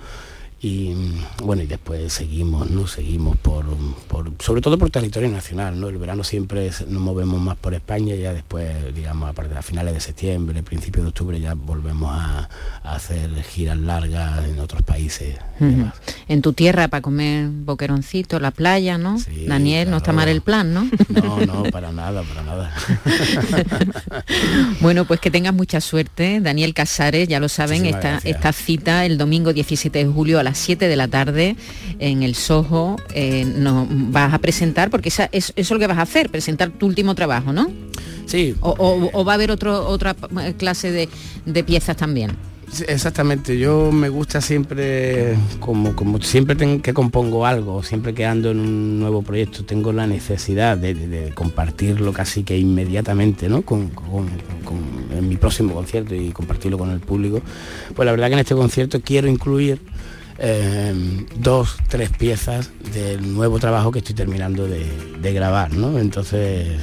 Y 0.62 0.93
bueno, 1.41 1.64
y 1.64 1.68
después 1.68 2.12
seguimos, 2.12 2.70
¿no? 2.70 2.86
Seguimos 2.86 3.38
por, 3.38 3.66
por- 4.10 4.30
sobre 4.39 4.60
todo 4.62 4.78
por 4.78 4.89
territorio 4.89 5.30
nacional, 5.30 5.80
¿no? 5.80 5.88
El 5.88 5.97
verano 5.97 6.26
siempre 6.26 6.68
es- 6.68 6.86
nos 6.86 7.01
movemos 7.01 7.39
más 7.39 7.55
por 7.55 7.74
España 7.74 8.14
ya 8.16 8.34
después, 8.34 8.93
digamos, 8.93 9.30
a 9.30 9.34
partir 9.34 9.55
de 9.55 9.62
finales 9.64 9.93
de 9.93 10.01
septiembre, 10.01 10.62
principios 10.62 11.05
de 11.05 11.10
octubre 11.10 11.39
ya 11.39 11.53
volvemos 11.53 12.12
a, 12.12 12.49
a 12.84 12.95
hacer 12.95 13.30
giras 13.43 13.78
largas 13.78 14.45
en 14.49 14.60
otros 14.60 14.82
países. 14.84 15.38
En 16.30 16.41
tu 16.41 16.53
tierra 16.53 16.88
para 16.88 17.01
comer 17.01 17.47
boqueroncito, 17.49 18.39
la 18.39 18.51
playa, 18.51 18.97
¿no? 18.97 19.18
Daniel, 19.47 19.89
no 19.91 19.97
está 19.97 20.12
mal 20.14 20.28
el 20.30 20.41
plan, 20.41 20.74
¿no? 20.74 20.89
No, 21.10 21.39
no, 21.45 21.64
para 21.72 21.91
nada, 21.91 22.22
para 22.24 22.43
nada. 22.43 22.74
Bueno, 24.82 25.05
pues 25.05 25.20
que 25.20 25.32
tengas 25.32 25.53
mucha 25.53 25.82
suerte. 25.82 26.39
Daniel 26.41 26.74
Casares, 26.74 27.28
ya 27.28 27.39
lo 27.39 27.49
saben, 27.49 27.86
esta, 27.86 28.18
esta 28.30 28.53
cita 28.53 29.05
el 29.05 29.18
domingo 29.18 29.53
17 29.53 29.99
de 30.05 30.12
julio 30.12 30.39
a 30.39 30.43
las 30.50 30.58
7 30.58 30.88
de 30.88 30.95
la 30.95 31.08
tarde 31.08 31.56
en 32.00 32.24
el 32.24 32.36
Soho. 32.36 32.97
eh, 33.14 33.45
nos 33.45 33.88
vas 33.89 34.34
a 34.34 34.39
presentar, 34.39 34.89
porque 34.89 35.10
esa- 35.10 35.30
es, 35.32 35.45
eso 35.50 35.54
es 35.56 35.72
lo 35.72 35.80
que 35.80 35.88
vas 35.88 35.97
a 35.97 36.04
hacer, 36.04 36.30
presentar 36.30 36.70
tu 36.70 36.86
último 36.86 37.16
trabajo, 37.16 37.54
¿no? 37.54 37.72
Sí. 38.26 38.56
O, 38.62 38.70
o- 38.78 39.10
o 39.14 39.26
va 39.26 39.34
a 39.34 39.36
haber 39.36 39.52
otro, 39.52 39.88
otra 39.88 40.16
eh, 40.43 40.54
clase 40.58 40.91
de, 40.91 41.10
de 41.45 41.64
piezas 41.64 41.97
también. 41.97 42.32
Sí, 42.72 42.84
Exactamente, 42.88 43.58
yo 43.58 43.91
me 43.91 44.10
gusta 44.10 44.41
siempre, 44.41 45.36
como, 45.60 45.95
como 45.95 46.22
siempre 46.22 46.56
que 46.82 46.93
compongo 46.93 47.47
algo, 47.47 47.82
siempre 47.82 48.14
que 48.14 48.28
ando 48.28 48.52
en 48.52 48.60
un 48.60 49.00
nuevo 49.00 49.24
proyecto, 49.24 49.66
tengo 49.66 49.91
la 49.91 50.06
necesidad 50.06 50.78
de, 50.78 50.93
de- 50.93 51.08
de 51.08 51.34
compartirlo 51.34 52.14
casi 52.14 52.43
que 52.43 52.60
inmediatamente, 52.60 53.50
¿no? 53.50 53.64
Con, 53.64 53.88
con- 53.89 54.30
con- 54.64 55.18
en 55.18 55.28
mi 55.28 55.36
próximo 55.38 55.74
concierto 55.74 56.14
y 56.14 56.30
compartirlo 56.30 56.78
con 56.78 56.91
el 56.91 57.00
público. 57.00 57.41
Pues 57.95 58.06
la 58.06 58.12
verdad 58.12 58.28
que 58.28 58.34
en 58.34 58.39
este 58.39 58.54
concierto 58.54 59.02
quiero 59.02 59.28
incluir 59.28 59.82
eh, 60.39 60.93
dos, 61.35 61.77
tres 61.87 62.09
piezas 62.09 62.71
del 62.93 63.33
nuevo 63.33 63.59
trabajo 63.59 63.91
que 63.91 63.99
estoy 63.99 64.15
terminando 64.15 64.67
de, 64.67 64.87
de 65.19 65.33
grabar, 65.33 65.73
¿no? 65.73 65.99
Entonces 65.99 66.79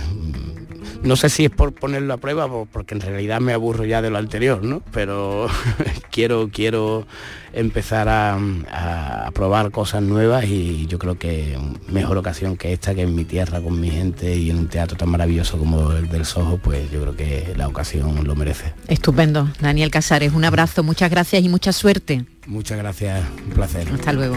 no 1.06 1.16
sé 1.16 1.28
si 1.30 1.46
es 1.46 1.50
por 1.50 1.72
ponerlo 1.72 2.14
a 2.14 2.16
prueba 2.18 2.48
porque 2.64 2.94
en 2.94 3.00
realidad 3.00 3.40
me 3.40 3.52
aburro 3.52 3.84
ya 3.84 4.02
de 4.02 4.10
lo 4.10 4.18
anterior, 4.18 4.62
¿no? 4.62 4.82
Pero 4.92 5.48
quiero, 6.10 6.50
quiero 6.52 7.06
empezar 7.52 8.08
a 8.08 9.30
probar 9.32 9.70
cosas 9.70 10.02
nuevas 10.02 10.44
y 10.44 10.86
yo 10.86 10.98
creo 10.98 11.18
que 11.18 11.58
mejor 11.88 12.18
ocasión 12.18 12.56
que 12.56 12.72
esta, 12.72 12.94
que 12.94 13.02
en 13.02 13.14
mi 13.14 13.24
tierra 13.24 13.60
con 13.60 13.78
mi 13.80 13.90
gente 13.90 14.36
y 14.36 14.50
en 14.50 14.58
un 14.58 14.68
teatro 14.68 14.96
tan 14.96 15.08
maravilloso 15.08 15.58
como 15.58 15.92
el 15.92 16.08
del 16.08 16.24
Soho, 16.24 16.58
pues 16.58 16.90
yo 16.90 17.02
creo 17.02 17.16
que 17.16 17.52
la 17.56 17.68
ocasión 17.68 18.24
lo 18.24 18.34
merece. 18.34 18.72
Estupendo. 18.88 19.48
Daniel 19.60 19.90
Casares, 19.90 20.32
un 20.32 20.44
abrazo, 20.44 20.82
muchas 20.82 21.10
gracias 21.10 21.42
y 21.42 21.48
mucha 21.48 21.72
suerte. 21.72 22.24
Muchas 22.46 22.78
gracias, 22.78 23.24
un 23.46 23.52
placer. 23.52 23.88
Hasta 23.92 24.12
luego. 24.12 24.36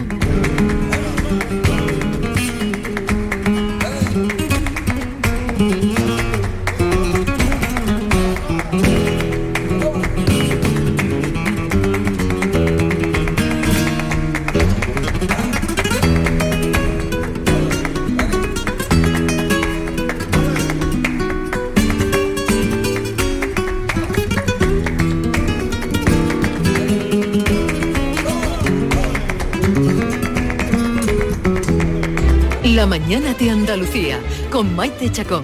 Mañana 33.10 33.34
de 33.34 33.50
Andalucía 33.50 34.20
con 34.52 34.76
Maite 34.76 35.10
Chacón. 35.10 35.42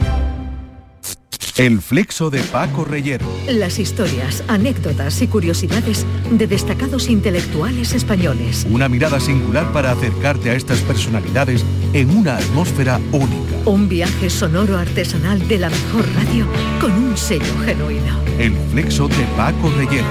El 1.56 1.80
flexo 1.80 2.30
de 2.30 2.40
Paco 2.42 2.84
Reyero. 2.84 3.26
Las 3.48 3.80
historias, 3.80 4.44
anécdotas 4.46 5.20
y 5.20 5.26
curiosidades 5.26 6.06
de 6.30 6.46
destacados 6.46 7.08
intelectuales 7.08 7.92
españoles. 7.92 8.68
Una 8.70 8.88
mirada 8.88 9.18
singular 9.18 9.72
para 9.72 9.90
acercarte 9.90 10.50
a 10.50 10.54
estas 10.54 10.78
personalidades 10.82 11.64
en 11.92 12.16
una 12.16 12.36
atmósfera 12.36 13.00
única. 13.10 13.56
Un 13.64 13.88
viaje 13.88 14.30
sonoro 14.30 14.78
artesanal 14.78 15.48
de 15.48 15.58
la 15.58 15.68
mejor 15.68 16.04
radio 16.14 16.46
con 16.80 16.92
un 16.92 17.16
sello 17.16 17.52
genuino. 17.64 18.20
El 18.38 18.54
flexo 18.70 19.08
de 19.08 19.24
Paco 19.36 19.72
Reyero. 19.76 20.06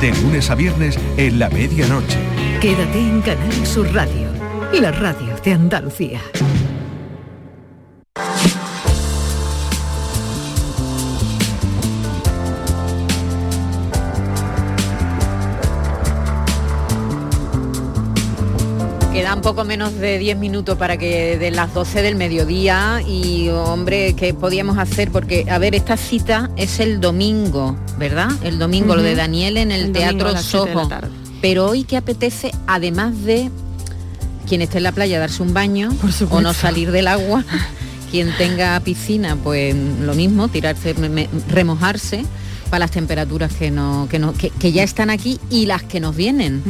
De 0.00 0.10
lunes 0.20 0.50
a 0.50 0.56
viernes 0.56 0.98
en 1.16 1.38
la 1.38 1.48
medianoche. 1.48 2.18
Quédate 2.60 2.98
en 2.98 3.20
Canal 3.20 3.64
Sur 3.64 3.86
Radio, 3.94 4.32
la 4.72 4.90
radio 4.90 5.36
de 5.44 5.52
Andalucía. 5.52 6.20
Quedan 19.38 19.54
poco 19.54 19.64
menos 19.64 19.94
de 19.94 20.18
10 20.18 20.36
minutos 20.36 20.76
para 20.76 20.96
que 20.96 21.38
de 21.38 21.52
las 21.52 21.72
12 21.72 22.02
del 22.02 22.16
mediodía 22.16 23.00
y 23.06 23.48
hombre, 23.50 24.14
¿qué 24.16 24.34
podíamos 24.34 24.78
hacer? 24.78 25.12
Porque, 25.12 25.46
a 25.48 25.58
ver, 25.58 25.76
esta 25.76 25.96
cita 25.96 26.50
es 26.56 26.80
el 26.80 27.00
domingo, 27.00 27.76
¿verdad? 27.98 28.30
El 28.42 28.58
domingo, 28.58 28.96
lo 28.96 29.02
de. 29.02 29.14
Daniel 29.14 29.56
en 29.58 29.70
el, 29.70 29.92
Teatro 29.92 30.30
Soho. 30.42 30.88
Pero 31.40 31.66
hoy 31.66 31.84
que 31.84 31.96
apetece, 31.96 32.50
además 32.66 33.22
de 33.22 33.48
quien 34.48 34.60
esté 34.60 34.78
en 34.78 34.82
la 34.84 34.92
playa 34.92 35.20
darse 35.20 35.40
un 35.42 35.54
baño 35.54 35.90
o 36.30 36.40
no 36.40 36.52
salir 36.52 36.90
del 36.90 37.06
agua, 37.06 37.44
quien 38.10 38.32
tenga 38.38 38.80
piscina, 38.80 39.36
pues 39.36 39.72
lo 40.02 40.14
mismo, 40.14 40.48
tirarse, 40.48 40.94
me- 40.94 41.08
me- 41.08 41.28
remojarse 41.48 42.24
para 42.68 42.80
las 42.80 42.90
temperaturas 42.90 43.52
que, 43.52 43.70
no, 43.70 44.06
que, 44.10 44.18
no, 44.18 44.32
que, 44.34 44.50
que 44.50 44.72
ya 44.72 44.82
están 44.82 45.10
aquí 45.10 45.40
y 45.50 45.66
las 45.66 45.82
que 45.82 46.00
nos 46.00 46.14
vienen. 46.14 46.62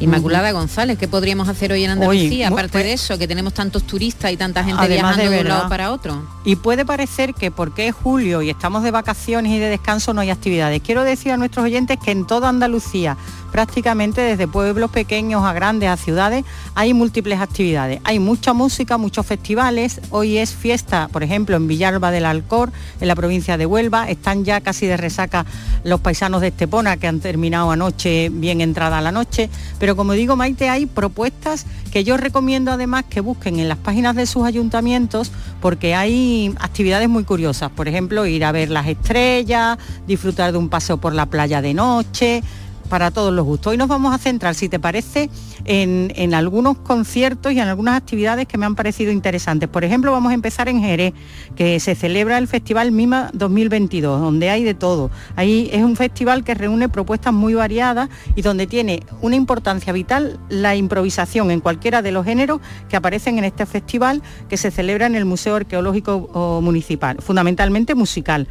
Inmaculada 0.00 0.52
González, 0.52 0.98
¿qué 0.98 1.08
podríamos 1.08 1.48
hacer 1.48 1.72
hoy 1.72 1.84
en 1.84 1.90
Andalucía? 1.90 2.48
Aparte 2.48 2.72
pues- 2.72 2.84
de 2.84 2.92
eso, 2.92 3.18
que 3.18 3.26
tenemos 3.26 3.54
tantos 3.54 3.84
turistas 3.84 4.32
y 4.32 4.36
tanta 4.36 4.62
gente 4.62 4.80
Además 4.80 5.16
de 5.16 5.22
viajando 5.22 5.36
de, 5.36 5.40
un 5.40 5.48
lado 5.48 5.68
para 5.68 5.92
otro. 5.92 6.22
Y 6.44 6.56
puede 6.56 6.84
parecer 6.84 7.34
que 7.34 7.50
porque 7.50 7.88
es 7.88 7.94
julio 7.94 8.42
y 8.42 8.50
estamos 8.50 8.82
de 8.82 8.90
vacaciones 8.90 9.52
y 9.52 9.58
de 9.58 9.68
descanso 9.68 10.12
no 10.12 10.20
hay 10.20 10.30
actividades. 10.30 10.82
Quiero 10.82 11.02
decir 11.02 11.32
a 11.32 11.36
nuestros 11.36 11.64
oyentes 11.64 11.98
que 12.04 12.10
en 12.10 12.26
toda 12.26 12.48
Andalucía, 12.48 13.16
prácticamente 13.50 14.20
desde 14.20 14.46
pueblos 14.46 14.90
pequeños 14.90 15.42
a 15.42 15.52
grandes, 15.52 15.88
a 15.88 15.96
ciudades, 15.96 16.44
hay 16.74 16.92
múltiples 16.92 17.40
actividades. 17.40 18.00
Hay 18.04 18.18
mucha 18.18 18.52
música, 18.52 18.98
muchos 18.98 19.24
festivales. 19.24 20.00
Hoy 20.10 20.36
es 20.38 20.54
fiesta, 20.54 21.08
por 21.10 21.22
ejemplo, 21.22 21.56
en 21.56 21.66
Villalba 21.66 22.10
del 22.10 22.26
Alcor, 22.26 22.70
en 23.00 23.08
la 23.08 23.14
provincia 23.14 23.56
de 23.56 23.64
Huelva. 23.64 24.10
Están 24.10 24.44
ya 24.44 24.60
casi 24.60 24.86
de 24.86 24.96
resaca 24.96 25.45
los 25.84 26.00
paisanos 26.00 26.40
de 26.40 26.48
Estepona 26.48 26.96
que 26.96 27.06
han 27.06 27.20
terminado 27.20 27.70
anoche, 27.70 28.28
bien 28.30 28.60
entrada 28.60 29.00
la 29.00 29.12
noche. 29.12 29.48
Pero 29.78 29.96
como 29.96 30.12
digo, 30.12 30.36
Maite, 30.36 30.68
hay 30.68 30.86
propuestas 30.86 31.66
que 31.92 32.04
yo 32.04 32.16
recomiendo 32.16 32.72
además 32.72 33.04
que 33.08 33.20
busquen 33.20 33.58
en 33.58 33.68
las 33.68 33.78
páginas 33.78 34.16
de 34.16 34.26
sus 34.26 34.44
ayuntamientos 34.44 35.30
porque 35.60 35.94
hay 35.94 36.54
actividades 36.58 37.08
muy 37.08 37.24
curiosas. 37.24 37.70
Por 37.70 37.88
ejemplo, 37.88 38.26
ir 38.26 38.44
a 38.44 38.52
ver 38.52 38.70
las 38.70 38.86
estrellas, 38.86 39.78
disfrutar 40.06 40.52
de 40.52 40.58
un 40.58 40.68
paseo 40.68 40.98
por 40.98 41.14
la 41.14 41.26
playa 41.26 41.62
de 41.62 41.74
noche 41.74 42.42
para 42.86 43.10
todos 43.10 43.32
los 43.32 43.44
gustos. 43.44 43.72
Hoy 43.72 43.76
nos 43.76 43.88
vamos 43.88 44.14
a 44.14 44.18
centrar, 44.18 44.54
si 44.54 44.68
te 44.68 44.78
parece, 44.78 45.30
en, 45.64 46.12
en 46.16 46.34
algunos 46.34 46.78
conciertos 46.78 47.52
y 47.52 47.60
en 47.60 47.68
algunas 47.68 47.96
actividades 47.96 48.46
que 48.46 48.58
me 48.58 48.66
han 48.66 48.74
parecido 48.74 49.12
interesantes. 49.12 49.68
Por 49.68 49.84
ejemplo, 49.84 50.12
vamos 50.12 50.30
a 50.30 50.34
empezar 50.34 50.68
en 50.68 50.80
Jerez, 50.80 51.14
que 51.54 51.80
se 51.80 51.94
celebra 51.94 52.38
el 52.38 52.48
Festival 52.48 52.92
Mima 52.92 53.30
2022, 53.32 54.20
donde 54.20 54.50
hay 54.50 54.64
de 54.64 54.74
todo. 54.74 55.10
Ahí 55.36 55.68
es 55.72 55.82
un 55.82 55.96
festival 55.96 56.44
que 56.44 56.54
reúne 56.54 56.88
propuestas 56.88 57.32
muy 57.32 57.54
variadas 57.54 58.08
y 58.34 58.42
donde 58.42 58.66
tiene 58.66 59.02
una 59.20 59.36
importancia 59.36 59.92
vital 59.92 60.38
la 60.48 60.76
improvisación 60.76 61.50
en 61.50 61.60
cualquiera 61.60 62.02
de 62.02 62.12
los 62.12 62.24
géneros 62.24 62.60
que 62.88 62.96
aparecen 62.96 63.38
en 63.38 63.44
este 63.44 63.66
festival 63.66 64.22
que 64.48 64.56
se 64.56 64.70
celebra 64.70 65.06
en 65.06 65.14
el 65.14 65.24
Museo 65.24 65.56
Arqueológico 65.56 66.60
Municipal, 66.62 67.18
fundamentalmente 67.20 67.94
musical. 67.94 68.48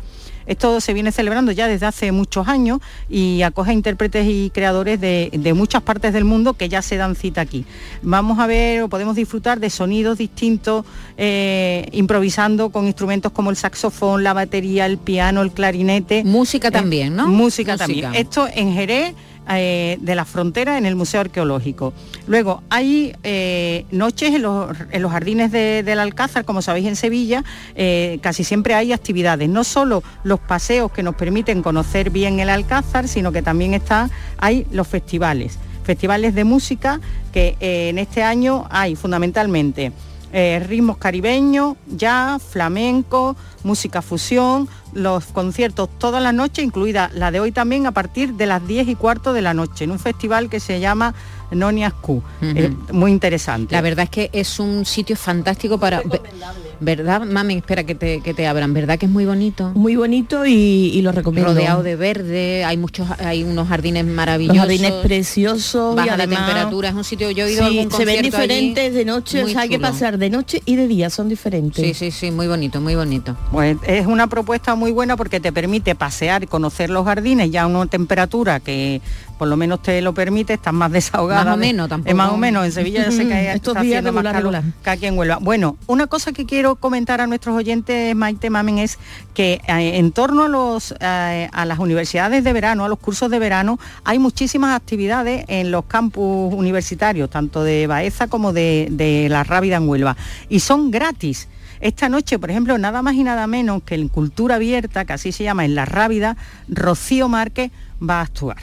Esto 0.47 0.79
se 0.81 0.93
viene 0.93 1.11
celebrando 1.11 1.51
ya 1.51 1.67
desde 1.67 1.85
hace 1.85 2.11
muchos 2.11 2.47
años 2.47 2.79
y 3.09 3.41
acoge 3.41 3.71
a 3.71 3.73
intérpretes 3.73 4.25
y 4.27 4.51
creadores 4.53 4.99
de, 5.01 5.29
de 5.33 5.53
muchas 5.53 5.81
partes 5.81 6.13
del 6.13 6.25
mundo 6.25 6.53
que 6.53 6.69
ya 6.69 6.81
se 6.81 6.97
dan 6.97 7.15
cita 7.15 7.41
aquí. 7.41 7.65
Vamos 8.01 8.39
a 8.39 8.47
ver 8.47 8.81
o 8.83 8.89
podemos 8.89 9.15
disfrutar 9.15 9.59
de 9.59 9.69
sonidos 9.69 10.17
distintos, 10.17 10.85
eh, 11.17 11.87
improvisando 11.91 12.69
con 12.69 12.85
instrumentos 12.85 13.31
como 13.31 13.49
el 13.49 13.55
saxofón, 13.55 14.23
la 14.23 14.33
batería, 14.33 14.85
el 14.85 14.97
piano, 14.97 15.41
el 15.41 15.51
clarinete. 15.51 16.23
Música 16.23 16.71
también, 16.71 17.15
¿no? 17.15 17.27
Música, 17.27 17.73
Música. 17.73 17.77
también. 17.77 18.15
Esto 18.15 18.47
en 18.53 18.73
Jerez. 18.73 19.13
Eh, 19.49 19.97
de 20.01 20.15
la 20.15 20.25
frontera 20.25 20.77
en 20.77 20.85
el 20.85 20.95
Museo 20.95 21.21
Arqueológico. 21.21 21.93
Luego 22.27 22.63
hay 22.69 23.15
eh, 23.23 23.85
noches 23.91 24.33
en 24.33 24.41
los, 24.41 24.75
en 24.91 25.01
los 25.01 25.11
jardines 25.11 25.51
de- 25.51 25.83
del 25.83 25.99
Alcázar, 25.99 26.45
como 26.45 26.61
sabéis 26.61 26.87
en 26.87 26.95
Sevilla, 26.95 27.43
eh, 27.75 28.19
casi 28.21 28.43
siempre 28.43 28.73
hay 28.73 28.93
actividades, 28.93 29.47
no 29.49 29.63
solo 29.63 30.03
los 30.23 30.39
paseos 30.39 30.91
que 30.91 31.03
nos 31.03 31.15
permiten 31.15 31.61
conocer 31.61 32.09
bien 32.09 32.39
el 32.39 32.49
Alcázar, 32.49 33.07
sino 33.07 33.31
que 33.31 33.41
también 33.41 33.73
está, 33.73 34.09
hay 34.37 34.65
los 34.71 34.87
festivales, 34.87 35.57
festivales 35.83 36.33
de 36.33 36.43
música 36.43 36.99
que 37.31 37.55
en 37.59 37.99
este 37.99 38.23
año 38.23 38.65
hay 38.69 38.95
fundamentalmente 38.95 39.91
eh, 40.34 40.63
ritmos 40.67 40.97
caribeños, 40.97 41.76
jazz, 41.88 42.41
flamenco, 42.41 43.36
música 43.63 44.01
fusión, 44.01 44.67
los 44.93 45.26
conciertos 45.26 45.89
todas 45.97 46.21
las 46.21 46.34
noches, 46.34 46.63
incluida 46.63 47.09
la 47.13 47.32
de 47.32 47.39
hoy 47.39 47.51
también 47.51 47.86
a 47.86 47.91
partir 47.91 48.34
de 48.34 48.45
las 48.45 48.65
10 48.65 48.88
y 48.88 48.95
cuarto 48.95 49.34
de 49.34 49.41
la 49.41 49.53
noche, 49.53 49.84
en 49.84 49.91
un 49.91 49.99
festival 49.99 50.49
que 50.49 50.59
se 50.59 50.80
llama 50.80 51.13
Nonias 51.51 51.93
Q. 51.93 52.21
Eh, 52.41 52.73
muy 52.91 53.11
interesante. 53.11 53.73
La 53.73 53.82
verdad 53.82 54.03
es 54.03 54.09
que 54.09 54.30
es 54.34 54.59
un 54.59 54.86
sitio 54.86 55.15
fantástico 55.15 55.78
para... 55.78 56.01
¿Verdad, 56.80 57.21
mami? 57.21 57.55
Espera 57.55 57.84
que 57.84 57.95
te, 57.95 58.21
que 58.21 58.34
te 58.34 58.47
abran. 58.47 58.73
¿Verdad 58.73 58.97
que 58.97 59.05
es 59.05 59.11
muy 59.11 59.26
bonito? 59.26 59.71
Muy 59.76 59.95
bonito 59.95 60.45
y, 60.45 60.51
y 60.93 61.01
lo 61.01 61.11
recomiendo. 61.11 61.53
Rodeado 61.53 61.84
de 61.84 61.95
verde, 61.95 62.63
hay 62.65 62.78
muchos, 62.78 63.07
hay 63.19 63.43
unos 63.43 63.67
jardines 63.67 64.05
maravillosos. 64.05 64.55
Los 64.57 64.65
jardines 64.67 64.91
preciosos 65.03 65.95
Baja 65.95 66.07
y 66.07 66.09
además 66.09 66.39
la 66.39 66.45
temperatura, 66.45 66.89
es 66.89 66.95
un 66.95 67.03
sitio, 67.03 67.32
yo 67.32 67.45
he 67.45 67.53
ido 67.53 67.63
a 67.65 67.69
Sí, 67.69 67.80
algún 67.80 67.91
se 67.91 68.05
ven 68.05 68.19
allí, 68.19 68.21
diferentes 68.23 68.93
de 68.93 69.05
noche, 69.05 69.43
o 69.43 69.47
sea, 69.47 69.61
hay 69.61 69.69
que 69.69 69.80
pasar 69.80 70.17
de 70.17 70.30
noche 70.30 70.61
y 70.65 70.76
de 70.76 70.88
día, 70.88 71.09
son 71.09 71.30
diferentes. 71.30 71.84
Sí, 71.84 71.93
sí, 71.93 72.11
sí, 72.11 72.32
muy 72.32 72.47
bonito, 72.47 72.82
muy 72.82 72.95
bonito. 72.95 73.36
Pues 73.51 73.78
es 73.88 74.05
una 74.05 74.28
propuesta 74.28 74.76
muy 74.76 74.91
buena 74.91 75.17
porque 75.17 75.39
te 75.39 75.51
permite 75.51 75.95
pasear 75.95 76.43
y 76.43 76.47
conocer 76.47 76.89
los 76.89 77.05
jardines 77.05 77.51
ya 77.51 77.63
a 77.63 77.67
una 77.67 77.86
temperatura 77.86 78.59
que 78.59 79.01
por 79.38 79.47
lo 79.47 79.57
menos 79.57 79.81
te 79.81 80.01
lo 80.01 80.13
permite, 80.13 80.53
estás 80.53 80.73
más 80.73 80.91
desahogada. 80.91 81.43
Más 81.45 81.53
o 81.55 81.57
menos, 81.57 81.88
eh, 81.88 81.89
tampoco. 81.89 82.15
más 82.15 82.31
o 82.31 82.38
menos, 82.38 82.65
en 82.65 82.71
Sevilla 82.71 83.03
ya 83.05 83.11
sé 83.11 83.27
que 83.27 83.33
hay- 83.36 83.47
Estos 83.55 83.73
días 83.75 83.99
haciendo 83.99 84.13
más 84.13 84.23
regular, 84.23 84.33
calor 84.36 84.53
regular. 84.53 84.83
que 84.83 84.89
aquí 84.89 85.05
en 85.07 85.17
Huelva. 85.17 85.38
Bueno, 85.41 85.77
una 85.88 86.07
cosa 86.07 86.31
que 86.31 86.45
quiero 86.45 86.75
comentar 86.75 87.21
a 87.21 87.27
nuestros 87.27 87.55
oyentes, 87.55 88.15
Maite 88.15 88.49
Mamen, 88.49 88.77
es 88.79 88.97
que 89.33 89.61
eh, 89.67 89.97
en 89.97 90.11
torno 90.11 90.43
a, 90.45 90.47
los, 90.49 90.93
eh, 90.99 91.49
a 91.51 91.65
las 91.65 91.79
universidades 91.79 92.43
de 92.43 92.53
verano, 92.53 92.86
a 92.86 92.89
los 92.89 92.99
cursos 92.99 93.29
de 93.29 93.39
verano, 93.39 93.79
hay 94.03 94.19
muchísimas 94.19 94.75
actividades 94.75 95.45
en 95.47 95.71
los 95.71 95.86
campus 95.86 96.53
universitarios, 96.53 97.29
tanto 97.29 97.63
de 97.63 97.88
Baeza 97.88 98.27
como 98.27 98.53
de, 98.53 98.88
de 98.91 99.27
La 99.29 99.43
Rábida 99.43 99.77
en 99.77 99.88
Huelva, 99.89 100.15
y 100.49 100.59
son 100.61 100.91
gratis. 100.91 101.47
Esta 101.81 102.07
noche, 102.09 102.39
por 102.39 102.49
ejemplo, 102.49 102.77
nada 102.77 103.01
más 103.01 103.15
y 103.15 103.23
nada 103.23 103.45
menos 103.47 103.83
que 103.83 103.95
en 103.95 104.07
Cultura 104.07 104.55
Abierta, 104.55 105.03
que 105.05 105.13
así 105.13 105.31
se 105.33 105.43
llama, 105.43 105.65
en 105.65 105.75
La 105.75 105.83
Rábida, 105.86 106.38
Rocío 106.69 107.27
Márquez 107.27 107.69
va 108.01 108.19
a 108.19 108.21
actuar. 108.21 108.57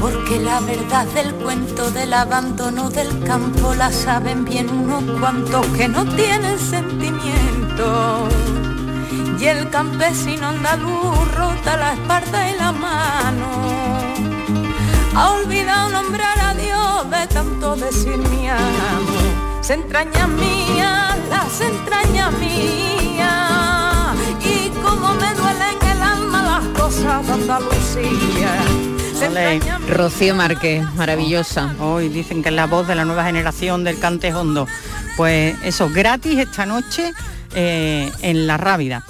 Porque 0.00 0.38
la 0.40 0.60
verdad 0.60 1.06
del 1.14 1.34
cuento 1.36 1.90
del 1.90 2.12
abandono 2.12 2.90
del 2.90 3.22
campo 3.24 3.74
la 3.74 3.90
saben 3.90 4.44
bien 4.44 4.68
unos 4.68 5.02
cuantos 5.18 5.64
que 5.68 5.88
no 5.88 6.04
tienen 6.14 6.58
sentimiento. 6.58 8.28
Y 9.40 9.44
el 9.46 9.70
campesino 9.70 10.48
andaluz 10.48 11.34
rota 11.34 11.76
la 11.76 11.94
espalda 11.94 12.50
y 12.50 12.56
la 12.56 12.72
mano. 12.72 13.46
Ha 15.14 15.30
olvidado 15.30 15.88
nombrar 15.90 16.38
a 16.40 16.54
Dios 16.54 17.10
de 17.10 17.26
tanto 17.28 17.76
decir 17.76 18.18
mi 18.18 18.48
amo. 18.48 19.62
Se 19.62 19.74
entraña 19.74 20.26
mía, 20.26 21.16
las 21.30 21.60
entrañas 21.60 22.32
mías. 22.34 23.07
Cosas 26.88 27.26
de 27.26 27.32
Andalucía. 27.34 28.64
Rocío 29.90 30.34
Márquez, 30.34 30.82
maravillosa. 30.94 31.74
Hoy 31.80 32.08
dicen 32.08 32.42
que 32.42 32.48
es 32.48 32.54
la 32.54 32.66
voz 32.66 32.88
de 32.88 32.94
la 32.94 33.04
nueva 33.04 33.24
generación 33.24 33.84
del 33.84 33.98
cante 33.98 34.32
hondo. 34.32 34.66
Pues 35.14 35.54
eso, 35.62 35.90
gratis 35.90 36.38
esta 36.38 36.64
noche 36.64 37.12
eh, 37.54 38.10
en 38.22 38.46
La 38.46 38.56
Rábida. 38.56 39.04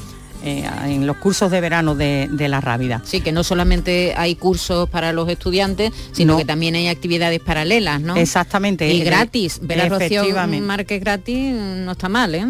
Eh, 0.45 0.69
en 0.87 1.07
los 1.07 1.17
cursos 1.17 1.51
de 1.51 1.61
verano 1.61 1.95
de, 1.95 2.29
de 2.31 2.49
la 2.49 2.61
Rábida. 2.61 3.03
Sí, 3.05 3.21
que 3.21 3.33
no 3.33 3.45
solamente 3.45 4.15
hay 4.17 4.35
cursos 4.37 4.89
para 4.89 5.13
los 5.13 5.29
estudiantes, 5.29 5.93
sino 6.13 6.33
No. 6.35 6.39
que 6.39 6.45
también 6.45 6.75
hay 6.75 6.89
actividades 6.89 7.41
paralelas, 7.41 8.01
¿no? 8.01 8.17
Exactamente. 8.17 8.93
Y 8.93 9.01
Eh, 9.03 9.05
gratis. 9.05 9.59
Ver 9.63 9.81
a 9.81 9.89
Rocío. 9.89 10.23
Márquez 10.63 11.01
gratis 11.01 11.53
no 11.55 11.93
está 11.93 12.09
mal, 12.09 12.35
¿eh? 12.35 12.47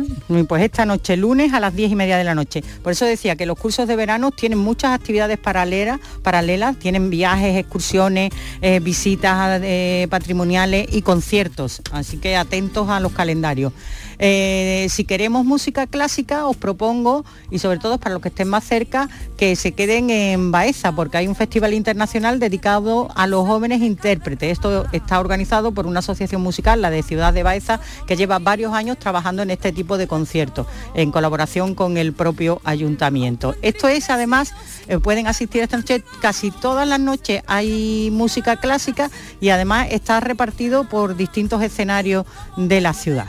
Pues 0.48 0.62
esta 0.62 0.84
noche, 0.86 1.16
lunes 1.16 1.52
a 1.52 1.60
las 1.60 1.74
10 1.74 1.92
y 1.92 1.94
media 1.94 2.16
de 2.16 2.24
la 2.24 2.34
noche. 2.34 2.62
Por 2.82 2.92
eso 2.92 3.04
decía 3.04 3.36
que 3.36 3.46
los 3.46 3.58
cursos 3.58 3.86
de 3.88 3.96
verano 3.96 4.30
tienen 4.30 4.58
muchas 4.58 4.92
actividades 4.92 5.38
paralelas, 5.38 6.00
paralelas 6.22 6.76
tienen 6.78 7.10
viajes, 7.10 7.56
excursiones, 7.56 8.30
eh, 8.62 8.80
visitas 8.80 9.60
eh, 9.62 10.06
patrimoniales 10.10 10.86
y 10.92 11.02
conciertos. 11.02 11.82
Así 11.92 12.18
que 12.18 12.36
atentos 12.36 12.88
a 12.88 13.00
los 13.00 13.12
calendarios. 13.12 13.72
Eh, 14.18 14.86
si 14.90 15.04
queremos 15.04 15.44
música 15.44 15.86
clásica, 15.86 16.46
os 16.46 16.56
propongo, 16.56 17.24
y 17.50 17.58
sobre 17.58 17.78
todo 17.78 17.98
para 17.98 18.14
los 18.14 18.22
que 18.22 18.28
estén 18.28 18.48
más 18.48 18.64
cerca, 18.64 19.08
que 19.36 19.54
se 19.56 19.72
queden 19.72 20.10
en 20.10 20.50
Baeza, 20.50 20.92
porque 20.92 21.18
hay 21.18 21.28
un 21.28 21.34
festival 21.34 21.74
internacional 21.74 22.40
dedicado 22.40 23.08
a 23.14 23.26
los 23.26 23.46
jóvenes 23.46 23.82
intérpretes. 23.82 24.52
Esto 24.52 24.86
está 24.92 25.20
organizado 25.20 25.72
por 25.72 25.86
una 25.86 26.00
asociación 26.00 26.42
musical, 26.42 26.82
la 26.82 26.90
de 26.90 27.02
Ciudad 27.02 27.32
de 27.32 27.42
Baeza, 27.42 27.80
que 28.06 28.16
lleva 28.16 28.38
varios 28.38 28.72
años 28.72 28.98
trabajando 28.98 29.42
en 29.42 29.50
este 29.50 29.72
tipo 29.72 29.98
de 29.98 30.08
conciertos, 30.08 30.66
en 30.94 31.10
colaboración 31.10 31.74
con 31.74 31.96
el 31.96 32.12
propio 32.12 32.60
ayuntamiento. 32.64 33.54
Esto 33.62 33.88
es, 33.88 34.10
además, 34.10 34.52
eh, 34.88 34.98
pueden 34.98 35.26
asistir 35.26 35.62
esta 35.62 35.76
noche, 35.76 36.02
casi 36.20 36.50
todas 36.50 36.88
las 36.88 37.00
noches 37.00 37.42
hay 37.46 38.10
música 38.12 38.56
clásica 38.56 39.10
y 39.40 39.50
además 39.50 39.88
está 39.90 40.20
repartido 40.20 40.84
por 40.84 41.16
distintos 41.16 41.62
escenarios 41.62 42.26
de 42.56 42.80
la 42.80 42.92
ciudad. 42.92 43.28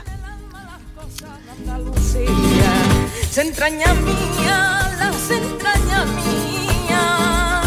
Se 3.30 3.42
entraña 3.42 3.94
mía, 3.94 4.90
las 4.98 5.30
entrañas 5.30 6.06
mía 6.26 7.62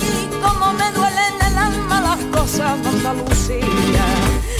y 0.00 0.26
como 0.40 0.72
me 0.74 0.92
duelen 0.92 1.34
el 1.44 1.58
alma 1.58 2.00
las 2.00 2.20
cosas 2.26 2.80
de 2.80 2.88
Andalucía. 2.88 4.06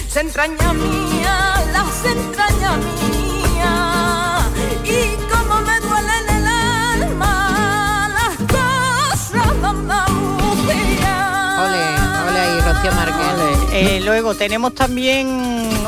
Se 0.08 0.18
entraña 0.18 0.72
mía, 0.72 1.64
las 1.72 2.04
entrañas 2.04 2.76
mía 2.76 4.50
y 4.82 5.16
como 5.32 5.60
me 5.60 5.78
duelen 5.78 6.28
el 6.28 6.46
alma 7.04 8.10
las 8.18 8.36
cosas 8.50 9.60
de 9.62 9.66
Andalucía. 9.68 11.16
Ole, 11.66 11.84
ole 12.28 12.40
ahí, 12.40 12.60
Rocío 12.62 12.92
Márquez. 12.94 13.57
Eh, 13.80 14.00
luego 14.04 14.34
tenemos 14.34 14.74
también 14.74 15.28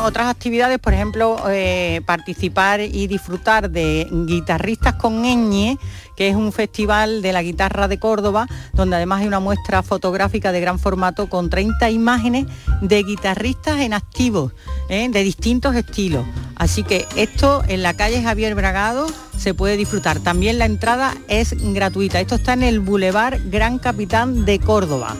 otras 0.05 0.29
actividades, 0.29 0.79
por 0.79 0.95
ejemplo, 0.95 1.43
eh, 1.49 2.01
participar 2.07 2.81
y 2.81 3.09
disfrutar 3.09 3.69
de 3.69 4.07
Guitarristas 4.09 4.95
con 4.95 5.23
Ñ, 5.23 5.77
que 6.15 6.29
es 6.29 6.37
un 6.37 6.53
festival 6.53 7.21
de 7.21 7.33
la 7.33 7.43
guitarra 7.43 7.89
de 7.89 7.99
Córdoba, 7.99 8.47
donde 8.75 8.95
además 8.95 9.23
hay 9.23 9.27
una 9.27 9.41
muestra 9.41 9.83
fotográfica 9.83 10.53
de 10.53 10.61
gran 10.61 10.79
formato 10.79 11.29
con 11.29 11.51
30 11.51 11.91
imágenes 11.91 12.47
de 12.81 13.03
guitarristas 13.03 13.81
en 13.81 13.93
activo, 13.93 14.53
¿eh? 14.89 15.09
de 15.11 15.25
distintos 15.25 15.75
estilos. 15.75 16.25
Así 16.55 16.85
que 16.85 17.07
esto 17.17 17.65
en 17.67 17.83
la 17.83 17.95
calle 17.95 18.23
Javier 18.23 18.55
Bragado 18.55 19.09
se 19.37 19.53
puede 19.53 19.77
disfrutar. 19.77 20.21
También 20.21 20.61
la 20.61 20.67
entrada 20.67 21.17
es 21.27 21.57
gratuita. 21.75 22.21
Esto 22.21 22.37
está 22.37 22.53
en 22.53 22.63
el 22.63 22.79
Boulevard 22.79 23.41
Gran 23.51 23.81
Capitán 23.81 24.45
de 24.45 24.61
Córdoba. 24.61 25.17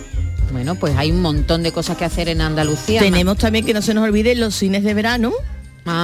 Bueno, 0.53 0.75
pues 0.75 0.97
hay 0.97 1.11
un 1.11 1.21
montón 1.23 1.63
de 1.63 1.73
cosas 1.73 1.97
que 1.97 2.05
hacer 2.05 2.29
en 2.29 2.41
Andalucía. 2.41 3.01
Tenemos 3.01 3.39
también 3.39 3.65
que 3.65 3.75
no 3.75 3.83
se 3.83 3.95
nos 3.95 4.05
olvide 4.05 4.35
los 4.35 4.55
cines 4.55 4.83
de 4.85 4.95
verano. 4.95 5.33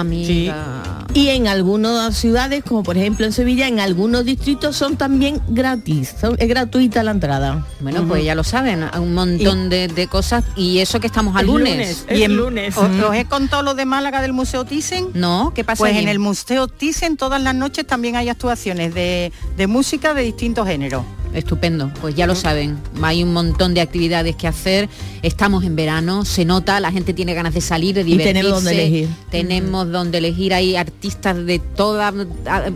Amiga. 0.01 1.05
Y 1.15 1.29
en 1.29 1.47
algunas 1.49 2.17
ciudades, 2.17 2.63
como 2.65 2.83
por 2.83 2.97
ejemplo 2.97 3.25
en 3.27 3.33
Sevilla, 3.33 3.69
en 3.69 3.79
algunos 3.81 4.25
distritos 4.25 4.77
son 4.77 4.97
también 4.97 5.41
gratis, 5.49 6.15
son- 6.21 6.37
es 6.39 6.49
gratuita 6.49 7.03
la 7.03 7.11
entrada. 7.13 7.65
Bueno, 7.81 8.07
pues 8.07 8.25
ya 8.25 8.35
lo 8.35 8.43
saben, 8.45 8.85
un 8.99 9.15
montón 9.15 9.69
de, 9.69 9.89
de 9.89 10.07
cosas 10.09 10.45
y 10.57 10.79
eso 10.79 10.99
que 11.01 11.07
estamos 11.07 11.37
a 11.37 11.43
lunes. 11.43 12.07
Y 12.15 12.23
en- 12.23 12.39
¿Os, 12.39 12.77
os 12.79 13.15
he 13.15 13.25
contado 13.27 13.63
lo 13.63 13.75
de 13.75 13.85
Málaga 13.87 14.21
del 14.23 14.33
Museo 14.33 14.65
Thyssen? 14.65 15.09
No, 15.15 15.53
¿qué 15.55 15.63
pasa 15.65 15.79
Pues 15.81 15.93
allí? 15.93 16.03
en 16.03 16.09
el 16.09 16.19
Museo 16.19 16.69
Thyssen 16.69 17.17
todas 17.17 17.41
las 17.41 17.55
noches 17.55 17.87
también 17.87 18.17
hay 18.17 18.29
actuaciones 18.29 18.95
de, 18.95 19.33
de 19.57 19.67
música 19.67 20.15
de 20.15 20.23
distintos 20.23 20.67
géneros. 20.67 21.05
Estupendo, 21.37 21.93
pues 22.01 22.15
ya 22.15 22.27
lo 22.27 22.35
saben. 22.35 22.79
Hay 23.03 23.23
un 23.23 23.33
montón 23.33 23.75
de 23.75 23.83
actividades 23.83 24.35
que 24.37 24.49
hacer. 24.49 24.89
Estamos 25.23 25.65
en 25.65 25.77
verano, 25.77 26.25
se 26.25 26.45
nota, 26.47 26.81
la 26.81 26.91
gente 26.91 27.13
tiene 27.13 27.35
ganas 27.35 27.53
de 27.53 27.61
salir, 27.61 27.95
de 27.95 28.01
Y 28.01 28.05
divertirse. 28.05 28.33
tenemos 28.33 28.65
donde 28.65 28.73
elegir. 28.73 29.09
Tenemos 29.31 29.91
donde 29.93 30.19
elegir. 30.19 30.55
Hay 30.55 30.77
artistas 30.77 31.45
de 31.45 31.59
toda 31.59 32.13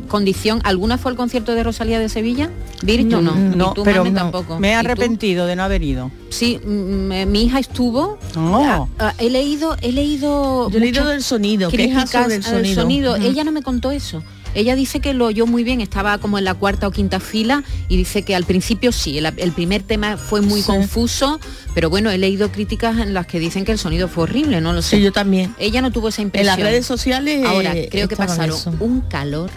condición. 0.08 0.60
¿Alguna 0.64 0.98
fue 0.98 1.10
el 1.10 1.16
concierto 1.16 1.54
de 1.54 1.62
Rosalía 1.62 1.98
de 1.98 2.08
Sevilla? 2.10 2.50
Virtu 2.82 3.22
no. 3.22 3.34
Y 3.34 3.56
no, 3.56 3.72
tú, 3.72 3.82
pero 3.82 4.04
no. 4.04 4.12
tampoco. 4.12 4.58
me 4.58 4.68
he 4.68 4.72
¿Y 4.72 4.74
arrepentido 4.74 5.46
de 5.46 5.56
no 5.56 5.62
haber 5.62 5.82
ido. 5.82 6.10
Sí, 6.28 6.60
mm, 6.64 7.30
mi 7.30 7.44
hija 7.44 7.58
estuvo. 7.58 8.18
Ah, 8.36 8.86
ah, 8.98 9.14
he 9.18 9.30
leído, 9.30 9.76
he 9.80 9.92
leído. 9.92 10.70
Yo 10.70 10.76
he 10.76 10.80
leído 10.80 11.08
del 11.08 11.22
sonido, 11.22 11.70
quejas 11.70 12.10
críticas 12.10 12.44
sobre 12.44 12.62
el 12.62 12.68
al 12.70 12.74
sonido. 12.74 13.14
Ujú. 13.16 13.22
Ella 13.24 13.42
no 13.44 13.52
me 13.52 13.62
contó 13.62 13.90
eso. 13.90 14.22
Ella 14.54 14.74
dice 14.74 15.00
que 15.00 15.14
lo 15.14 15.26
oyó 15.26 15.46
muy 15.46 15.64
bien, 15.64 15.80
estaba 15.80 16.18
como 16.18 16.38
en 16.38 16.44
la 16.44 16.54
cuarta 16.54 16.88
o 16.88 16.90
quinta 16.90 17.20
fila 17.20 17.62
y 17.88 17.96
dice 17.96 18.22
que 18.22 18.34
al 18.34 18.44
principio 18.44 18.92
sí, 18.92 19.18
el, 19.18 19.26
el 19.36 19.52
primer 19.52 19.82
tema 19.82 20.16
fue 20.16 20.40
muy 20.40 20.60
Sí. 20.60 20.66
confuso, 20.66 21.38
pero 21.74 21.88
bueno, 21.90 22.10
he 22.10 22.18
leído 22.18 22.50
críticas 22.50 22.98
en 22.98 23.14
las 23.14 23.26
que 23.26 23.38
dicen 23.38 23.64
que 23.64 23.72
el 23.72 23.78
sonido 23.78 24.08
fue 24.08 24.24
horrible, 24.24 24.60
no 24.60 24.72
lo 24.72 24.82
sé. 24.82 24.96
Sí, 24.96 25.02
yo 25.02 25.12
también. 25.12 25.54
Ella 25.58 25.80
no 25.82 25.90
tuvo 25.92 26.08
esa 26.08 26.22
En 26.22 26.28
impresión. 26.28 26.56
las 26.58 26.66
redes 26.68 26.86
sociales 26.86 27.44
Ahora, 27.46 27.74
eh, 27.76 27.88
creo 27.90 28.08
que 28.08 28.16
pasaron 28.16 28.56
eso. 28.56 28.74
un 28.80 29.00
calor. 29.02 29.50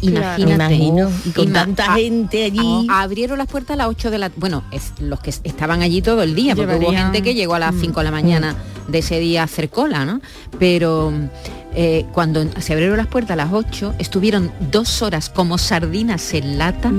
Claro. 0.00 0.40
Imagínate. 0.40 0.74
Imagino, 0.76 1.10
y 1.24 1.30
con 1.30 1.48
Ima- 1.48 1.52
tanta 1.64 1.92
a- 1.92 1.96
gente 1.96 2.44
allí. 2.44 2.86
a- 2.88 3.02
abrieron 3.02 3.36
las 3.36 3.48
puertas 3.48 3.74
a 3.74 3.76
las 3.78 3.88
8 3.88 4.12
de 4.12 4.18
la 4.18 4.30
bueno, 4.36 4.62
es, 4.70 4.92
los 5.00 5.18
que 5.18 5.30
estaban 5.30 5.82
allí 5.82 6.02
todo 6.02 6.22
el 6.22 6.36
día, 6.36 6.54
porque 6.54 6.76
hubo 6.76 6.92
gente 6.92 7.20
que 7.20 7.34
llegó 7.34 7.54
a 7.54 7.58
las 7.58 7.74
Mm, 7.74 7.80
5 7.80 8.00
de 8.00 8.04
la 8.04 8.10
mañana 8.12 8.54
de 8.86 8.98
ese 8.98 9.18
día 9.18 9.40
a 9.40 9.44
hacer 9.46 9.70
cola, 9.70 10.04
¿no? 10.04 10.20
Pero 10.60 11.12
eh, 11.74 12.06
cuando 12.12 12.44
se 12.60 12.72
abrieron 12.72 12.96
las 12.96 13.06
puertas 13.06 13.32
a 13.32 13.36
las 13.36 13.52
8, 13.52 13.94
estuvieron 13.98 14.50
dos 14.70 15.02
horas 15.02 15.28
como 15.28 15.58
sardinas 15.58 16.34
en 16.34 16.58
lata 16.58 16.92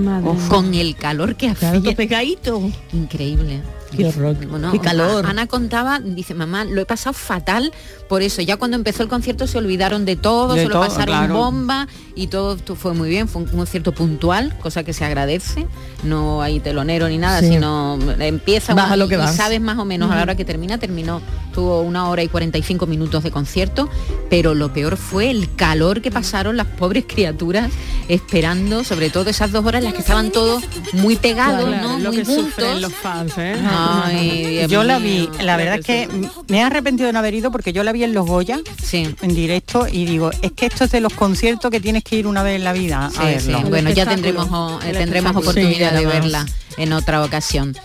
con 0.47 0.74
el 0.74 0.95
calor 0.95 1.36
que 1.36 1.49
hacía. 1.49 1.95
pegadito. 1.95 2.61
Increíble. 2.93 3.61
Qué 3.96 4.06
horror. 4.06 4.36
Bueno, 4.48 4.72
Qué 4.72 4.80
calor. 4.80 5.26
Ana 5.26 5.48
contaba, 5.48 6.00
dice, 6.00 6.34
mamá, 6.34 6.64
lo 6.64 6.82
he 6.82 6.86
pasado 6.86 7.14
fatal 7.14 7.72
por 8.08 8.22
eso. 8.22 8.42
Ya 8.42 8.58
cuando 8.58 8.78
empezó 8.78 9.02
el 9.04 9.10
concierto 9.10 9.48
se 9.48 9.58
olvidaron 9.58 10.06
de 10.06 10.16
todo, 10.16 10.54
De 10.54 10.64
se 10.64 10.68
lo 10.70 10.80
pasaron 10.80 11.06
claro. 11.18 11.34
bomba 11.36 11.88
y 12.16 12.28
todo 12.28 12.58
fue 12.76 12.94
muy 12.94 13.10
bien. 13.10 13.28
Fue 13.28 13.42
un 13.42 13.48
concierto 13.48 13.92
puntual, 13.92 14.56
cosa 14.60 14.84
que 14.84 14.94
se 14.94 15.06
agradece. 15.06 15.66
No 16.04 16.42
hay 16.42 16.60
telonero 16.60 17.08
ni 17.10 17.18
nada, 17.18 17.40
Sí. 17.40 17.50
sino 17.50 17.98
empieza 18.20 18.74
Vas 18.74 18.86
una- 18.86 18.94
a 18.94 18.98
lo 18.98 19.08
que 19.08 19.16
y 19.16 19.18
vas. 19.18 19.36
sabes 19.36 19.60
más 19.62 19.78
o 19.80 19.86
menos 19.86 20.12
a 20.12 20.16
la 20.16 20.22
hora 20.22 20.36
que 20.36 20.46
termina. 20.46 20.78
Terminó, 20.78 21.22
tuvo 21.54 21.82
una 21.82 22.10
hora 22.10 22.22
y 22.24 22.28
45 22.28 22.86
minutos 22.86 23.24
de 23.24 23.32
concierto, 23.32 23.90
pero 24.30 24.54
lo 24.54 24.72
peor 24.72 24.98
fue 24.98 25.30
el 25.32 25.54
calor 25.56 26.02
que 26.02 26.12
pasaron 26.12 26.58
las 26.58 26.68
pobres 26.68 27.06
criaturas 27.08 27.72
esperando, 28.08 28.84
sobre 28.84 29.10
todo 29.10 29.30
esas 29.30 29.52
dos 29.52 29.66
horas 29.66 29.80
en 29.80 29.86
las 29.86 29.94
que 29.94 30.00
estaban 30.02 30.32
todos 30.32 30.64
muy 30.94 31.16
pegados, 31.16 31.66
Claro, 31.70 31.88
¿no? 31.90 32.00
lo 32.00 32.10
muy 32.10 32.18
que 32.20 32.26
sufren 32.26 32.44
juntos. 32.74 32.82
los 32.82 32.94
fans, 32.94 33.34
¿eh? 33.38 33.56
Ay, 34.05 34.65
yo 34.67 34.84
la 34.84 34.99
vi, 34.99 35.30
la 35.41 35.57
verdad 35.57 35.80
es 35.80 35.86
que 35.86 36.07
me 36.47 36.59
he 36.59 36.61
arrepentido 36.61 37.07
de 37.07 37.13
no 37.13 37.19
haber 37.19 37.34
ido 37.34 37.51
porque 37.51 37.73
yo 37.73 37.84
la 37.84 37.91
vi 37.91 38.03
en 38.03 38.13
Los 38.13 38.25
Goya, 38.27 38.59
en 38.91 39.36
directo, 39.36 39.88
y 39.91 40.05
digo, 40.05 40.32
es 40.41 40.51
que 40.51 40.65
esto 40.67 40.84
es 40.86 40.91
de 40.91 40.99
los 41.01 41.13
conciertos 41.13 41.71
que 41.71 41.80
tienes 41.80 42.03
que 42.03 42.15
ir 42.17 42.27
una 42.27 42.43
vez 42.43 42.55
en 42.57 42.63
la 42.63 42.73
vida 42.73 43.05
a 43.05 43.09
Sí, 43.11 43.17
verlo. 43.19 43.57
sí. 43.59 43.63
Bueno, 43.69 43.89
ya 43.91 44.05
tendremos, 44.05 44.84
eh, 44.84 44.91
tendremos 44.93 45.36
oportunidad 45.36 45.93
de 45.93 46.05
verla 46.05 46.45
en 46.77 46.93
otra 46.93 47.23
ocasión. 47.23 47.75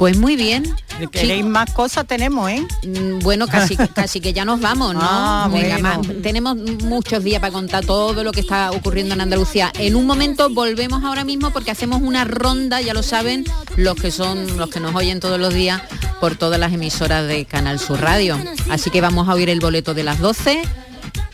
Pues 0.00 0.16
muy 0.16 0.34
bien. 0.34 0.64
¿Queréis 1.12 1.44
más 1.44 1.70
cosas? 1.74 2.06
Tenemos, 2.06 2.50
¿eh? 2.50 2.66
Mm, 2.86 3.18
Bueno, 3.18 3.46
casi, 3.46 3.76
casi 3.94 4.22
que 4.22 4.32
ya 4.32 4.46
nos 4.46 4.58
vamos, 4.58 4.94
¿no? 4.94 5.00
Ah, 5.02 5.46
Venga, 5.52 5.76
bueno. 5.78 5.88
más- 6.02 6.22
tenemos 6.22 6.56
muchos 6.56 7.22
días 7.22 7.38
para 7.38 7.52
contar 7.52 7.84
todo 7.84 8.24
lo 8.24 8.32
que 8.32 8.40
está 8.40 8.70
ocurriendo 8.70 9.14
en 9.14 9.20
Andalucía. 9.20 9.70
En 9.78 9.96
un 9.96 10.06
momento 10.06 10.48
volvemos 10.48 11.04
ahora 11.04 11.22
mismo 11.24 11.50
porque 11.50 11.70
hacemos 11.70 12.00
una 12.00 12.24
ronda, 12.24 12.80
ya 12.80 12.94
lo 12.94 13.02
saben, 13.02 13.44
los 13.76 13.94
que 13.96 14.10
son 14.10 14.56
los 14.56 14.70
que 14.70 14.80
nos 14.80 14.94
oyen 14.94 15.20
todos 15.20 15.38
los 15.38 15.52
días 15.52 15.82
por 16.18 16.34
todas 16.34 16.58
las 16.58 16.72
emisoras 16.72 17.28
de 17.28 17.44
Canal 17.44 17.78
Sur 17.78 18.00
Radio. 18.00 18.38
Así 18.70 18.88
que 18.88 19.02
vamos 19.02 19.28
a 19.28 19.34
oír 19.34 19.50
el 19.50 19.60
boleto 19.60 19.92
de 19.92 20.02
las 20.04 20.18
12 20.18 20.62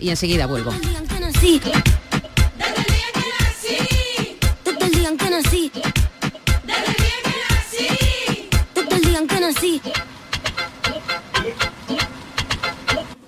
y 0.01 0.11
enseguida 0.11 0.47
vuelvo. 0.47 0.73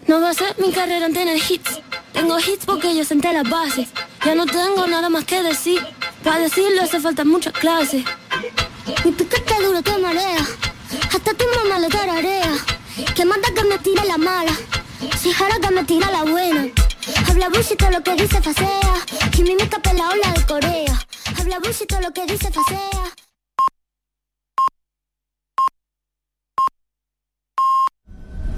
No 0.09 0.33
ser 0.33 0.57
mi 0.59 0.73
carrera 0.73 1.05
en 1.05 1.13
tener 1.13 1.37
hits. 1.37 1.83
Tengo 2.15 2.39
hits 2.39 2.65
porque 2.65 2.97
yo 2.97 3.05
senté 3.05 3.31
las 3.31 3.47
bases. 3.49 3.91
Ya 4.25 4.35
no 4.35 4.47
tengo 4.47 4.87
nada 4.87 5.11
más 5.11 5.25
que 5.27 5.43
decir. 5.43 5.87
Para 6.25 6.39
decirlo 6.39 6.81
hace 6.83 6.99
falta 6.99 7.27
muchas 7.27 7.53
clases. 7.53 8.05
Mi 9.05 9.13
piquete 9.13 9.63
duro 9.63 9.83
te 9.83 9.99
marea. 9.99 10.41
Hasta 11.15 11.35
tu 11.35 11.45
mamá 11.57 11.79
le 11.79 11.89
tararea. 11.89 12.53
Que 13.15 13.27
manda 13.27 13.49
que 13.55 13.65
me 13.65 13.79
tire 13.81 14.03
la 14.07 14.17
mala. 14.17 14.53
Si 15.21 15.31
jara 15.31 15.61
que 15.61 15.71
me 15.75 15.85
tira 15.85 16.11
la 16.11 16.25
buena. 16.25 16.69
Habla 17.29 17.51
bullshit 17.51 17.83
lo 17.83 18.03
que 18.03 18.15
dice 18.15 18.41
facea. 18.41 18.95
Y 19.37 19.43
mi 19.43 19.57
mica 19.57 19.79
la 19.93 20.09
ola 20.09 20.33
de 20.35 20.47
Corea. 20.47 21.07
Habla 21.39 21.59
bullshit 21.59 21.93
lo 22.01 22.11
que 22.13 22.25
dice 22.25 22.51
facea. 22.51 23.18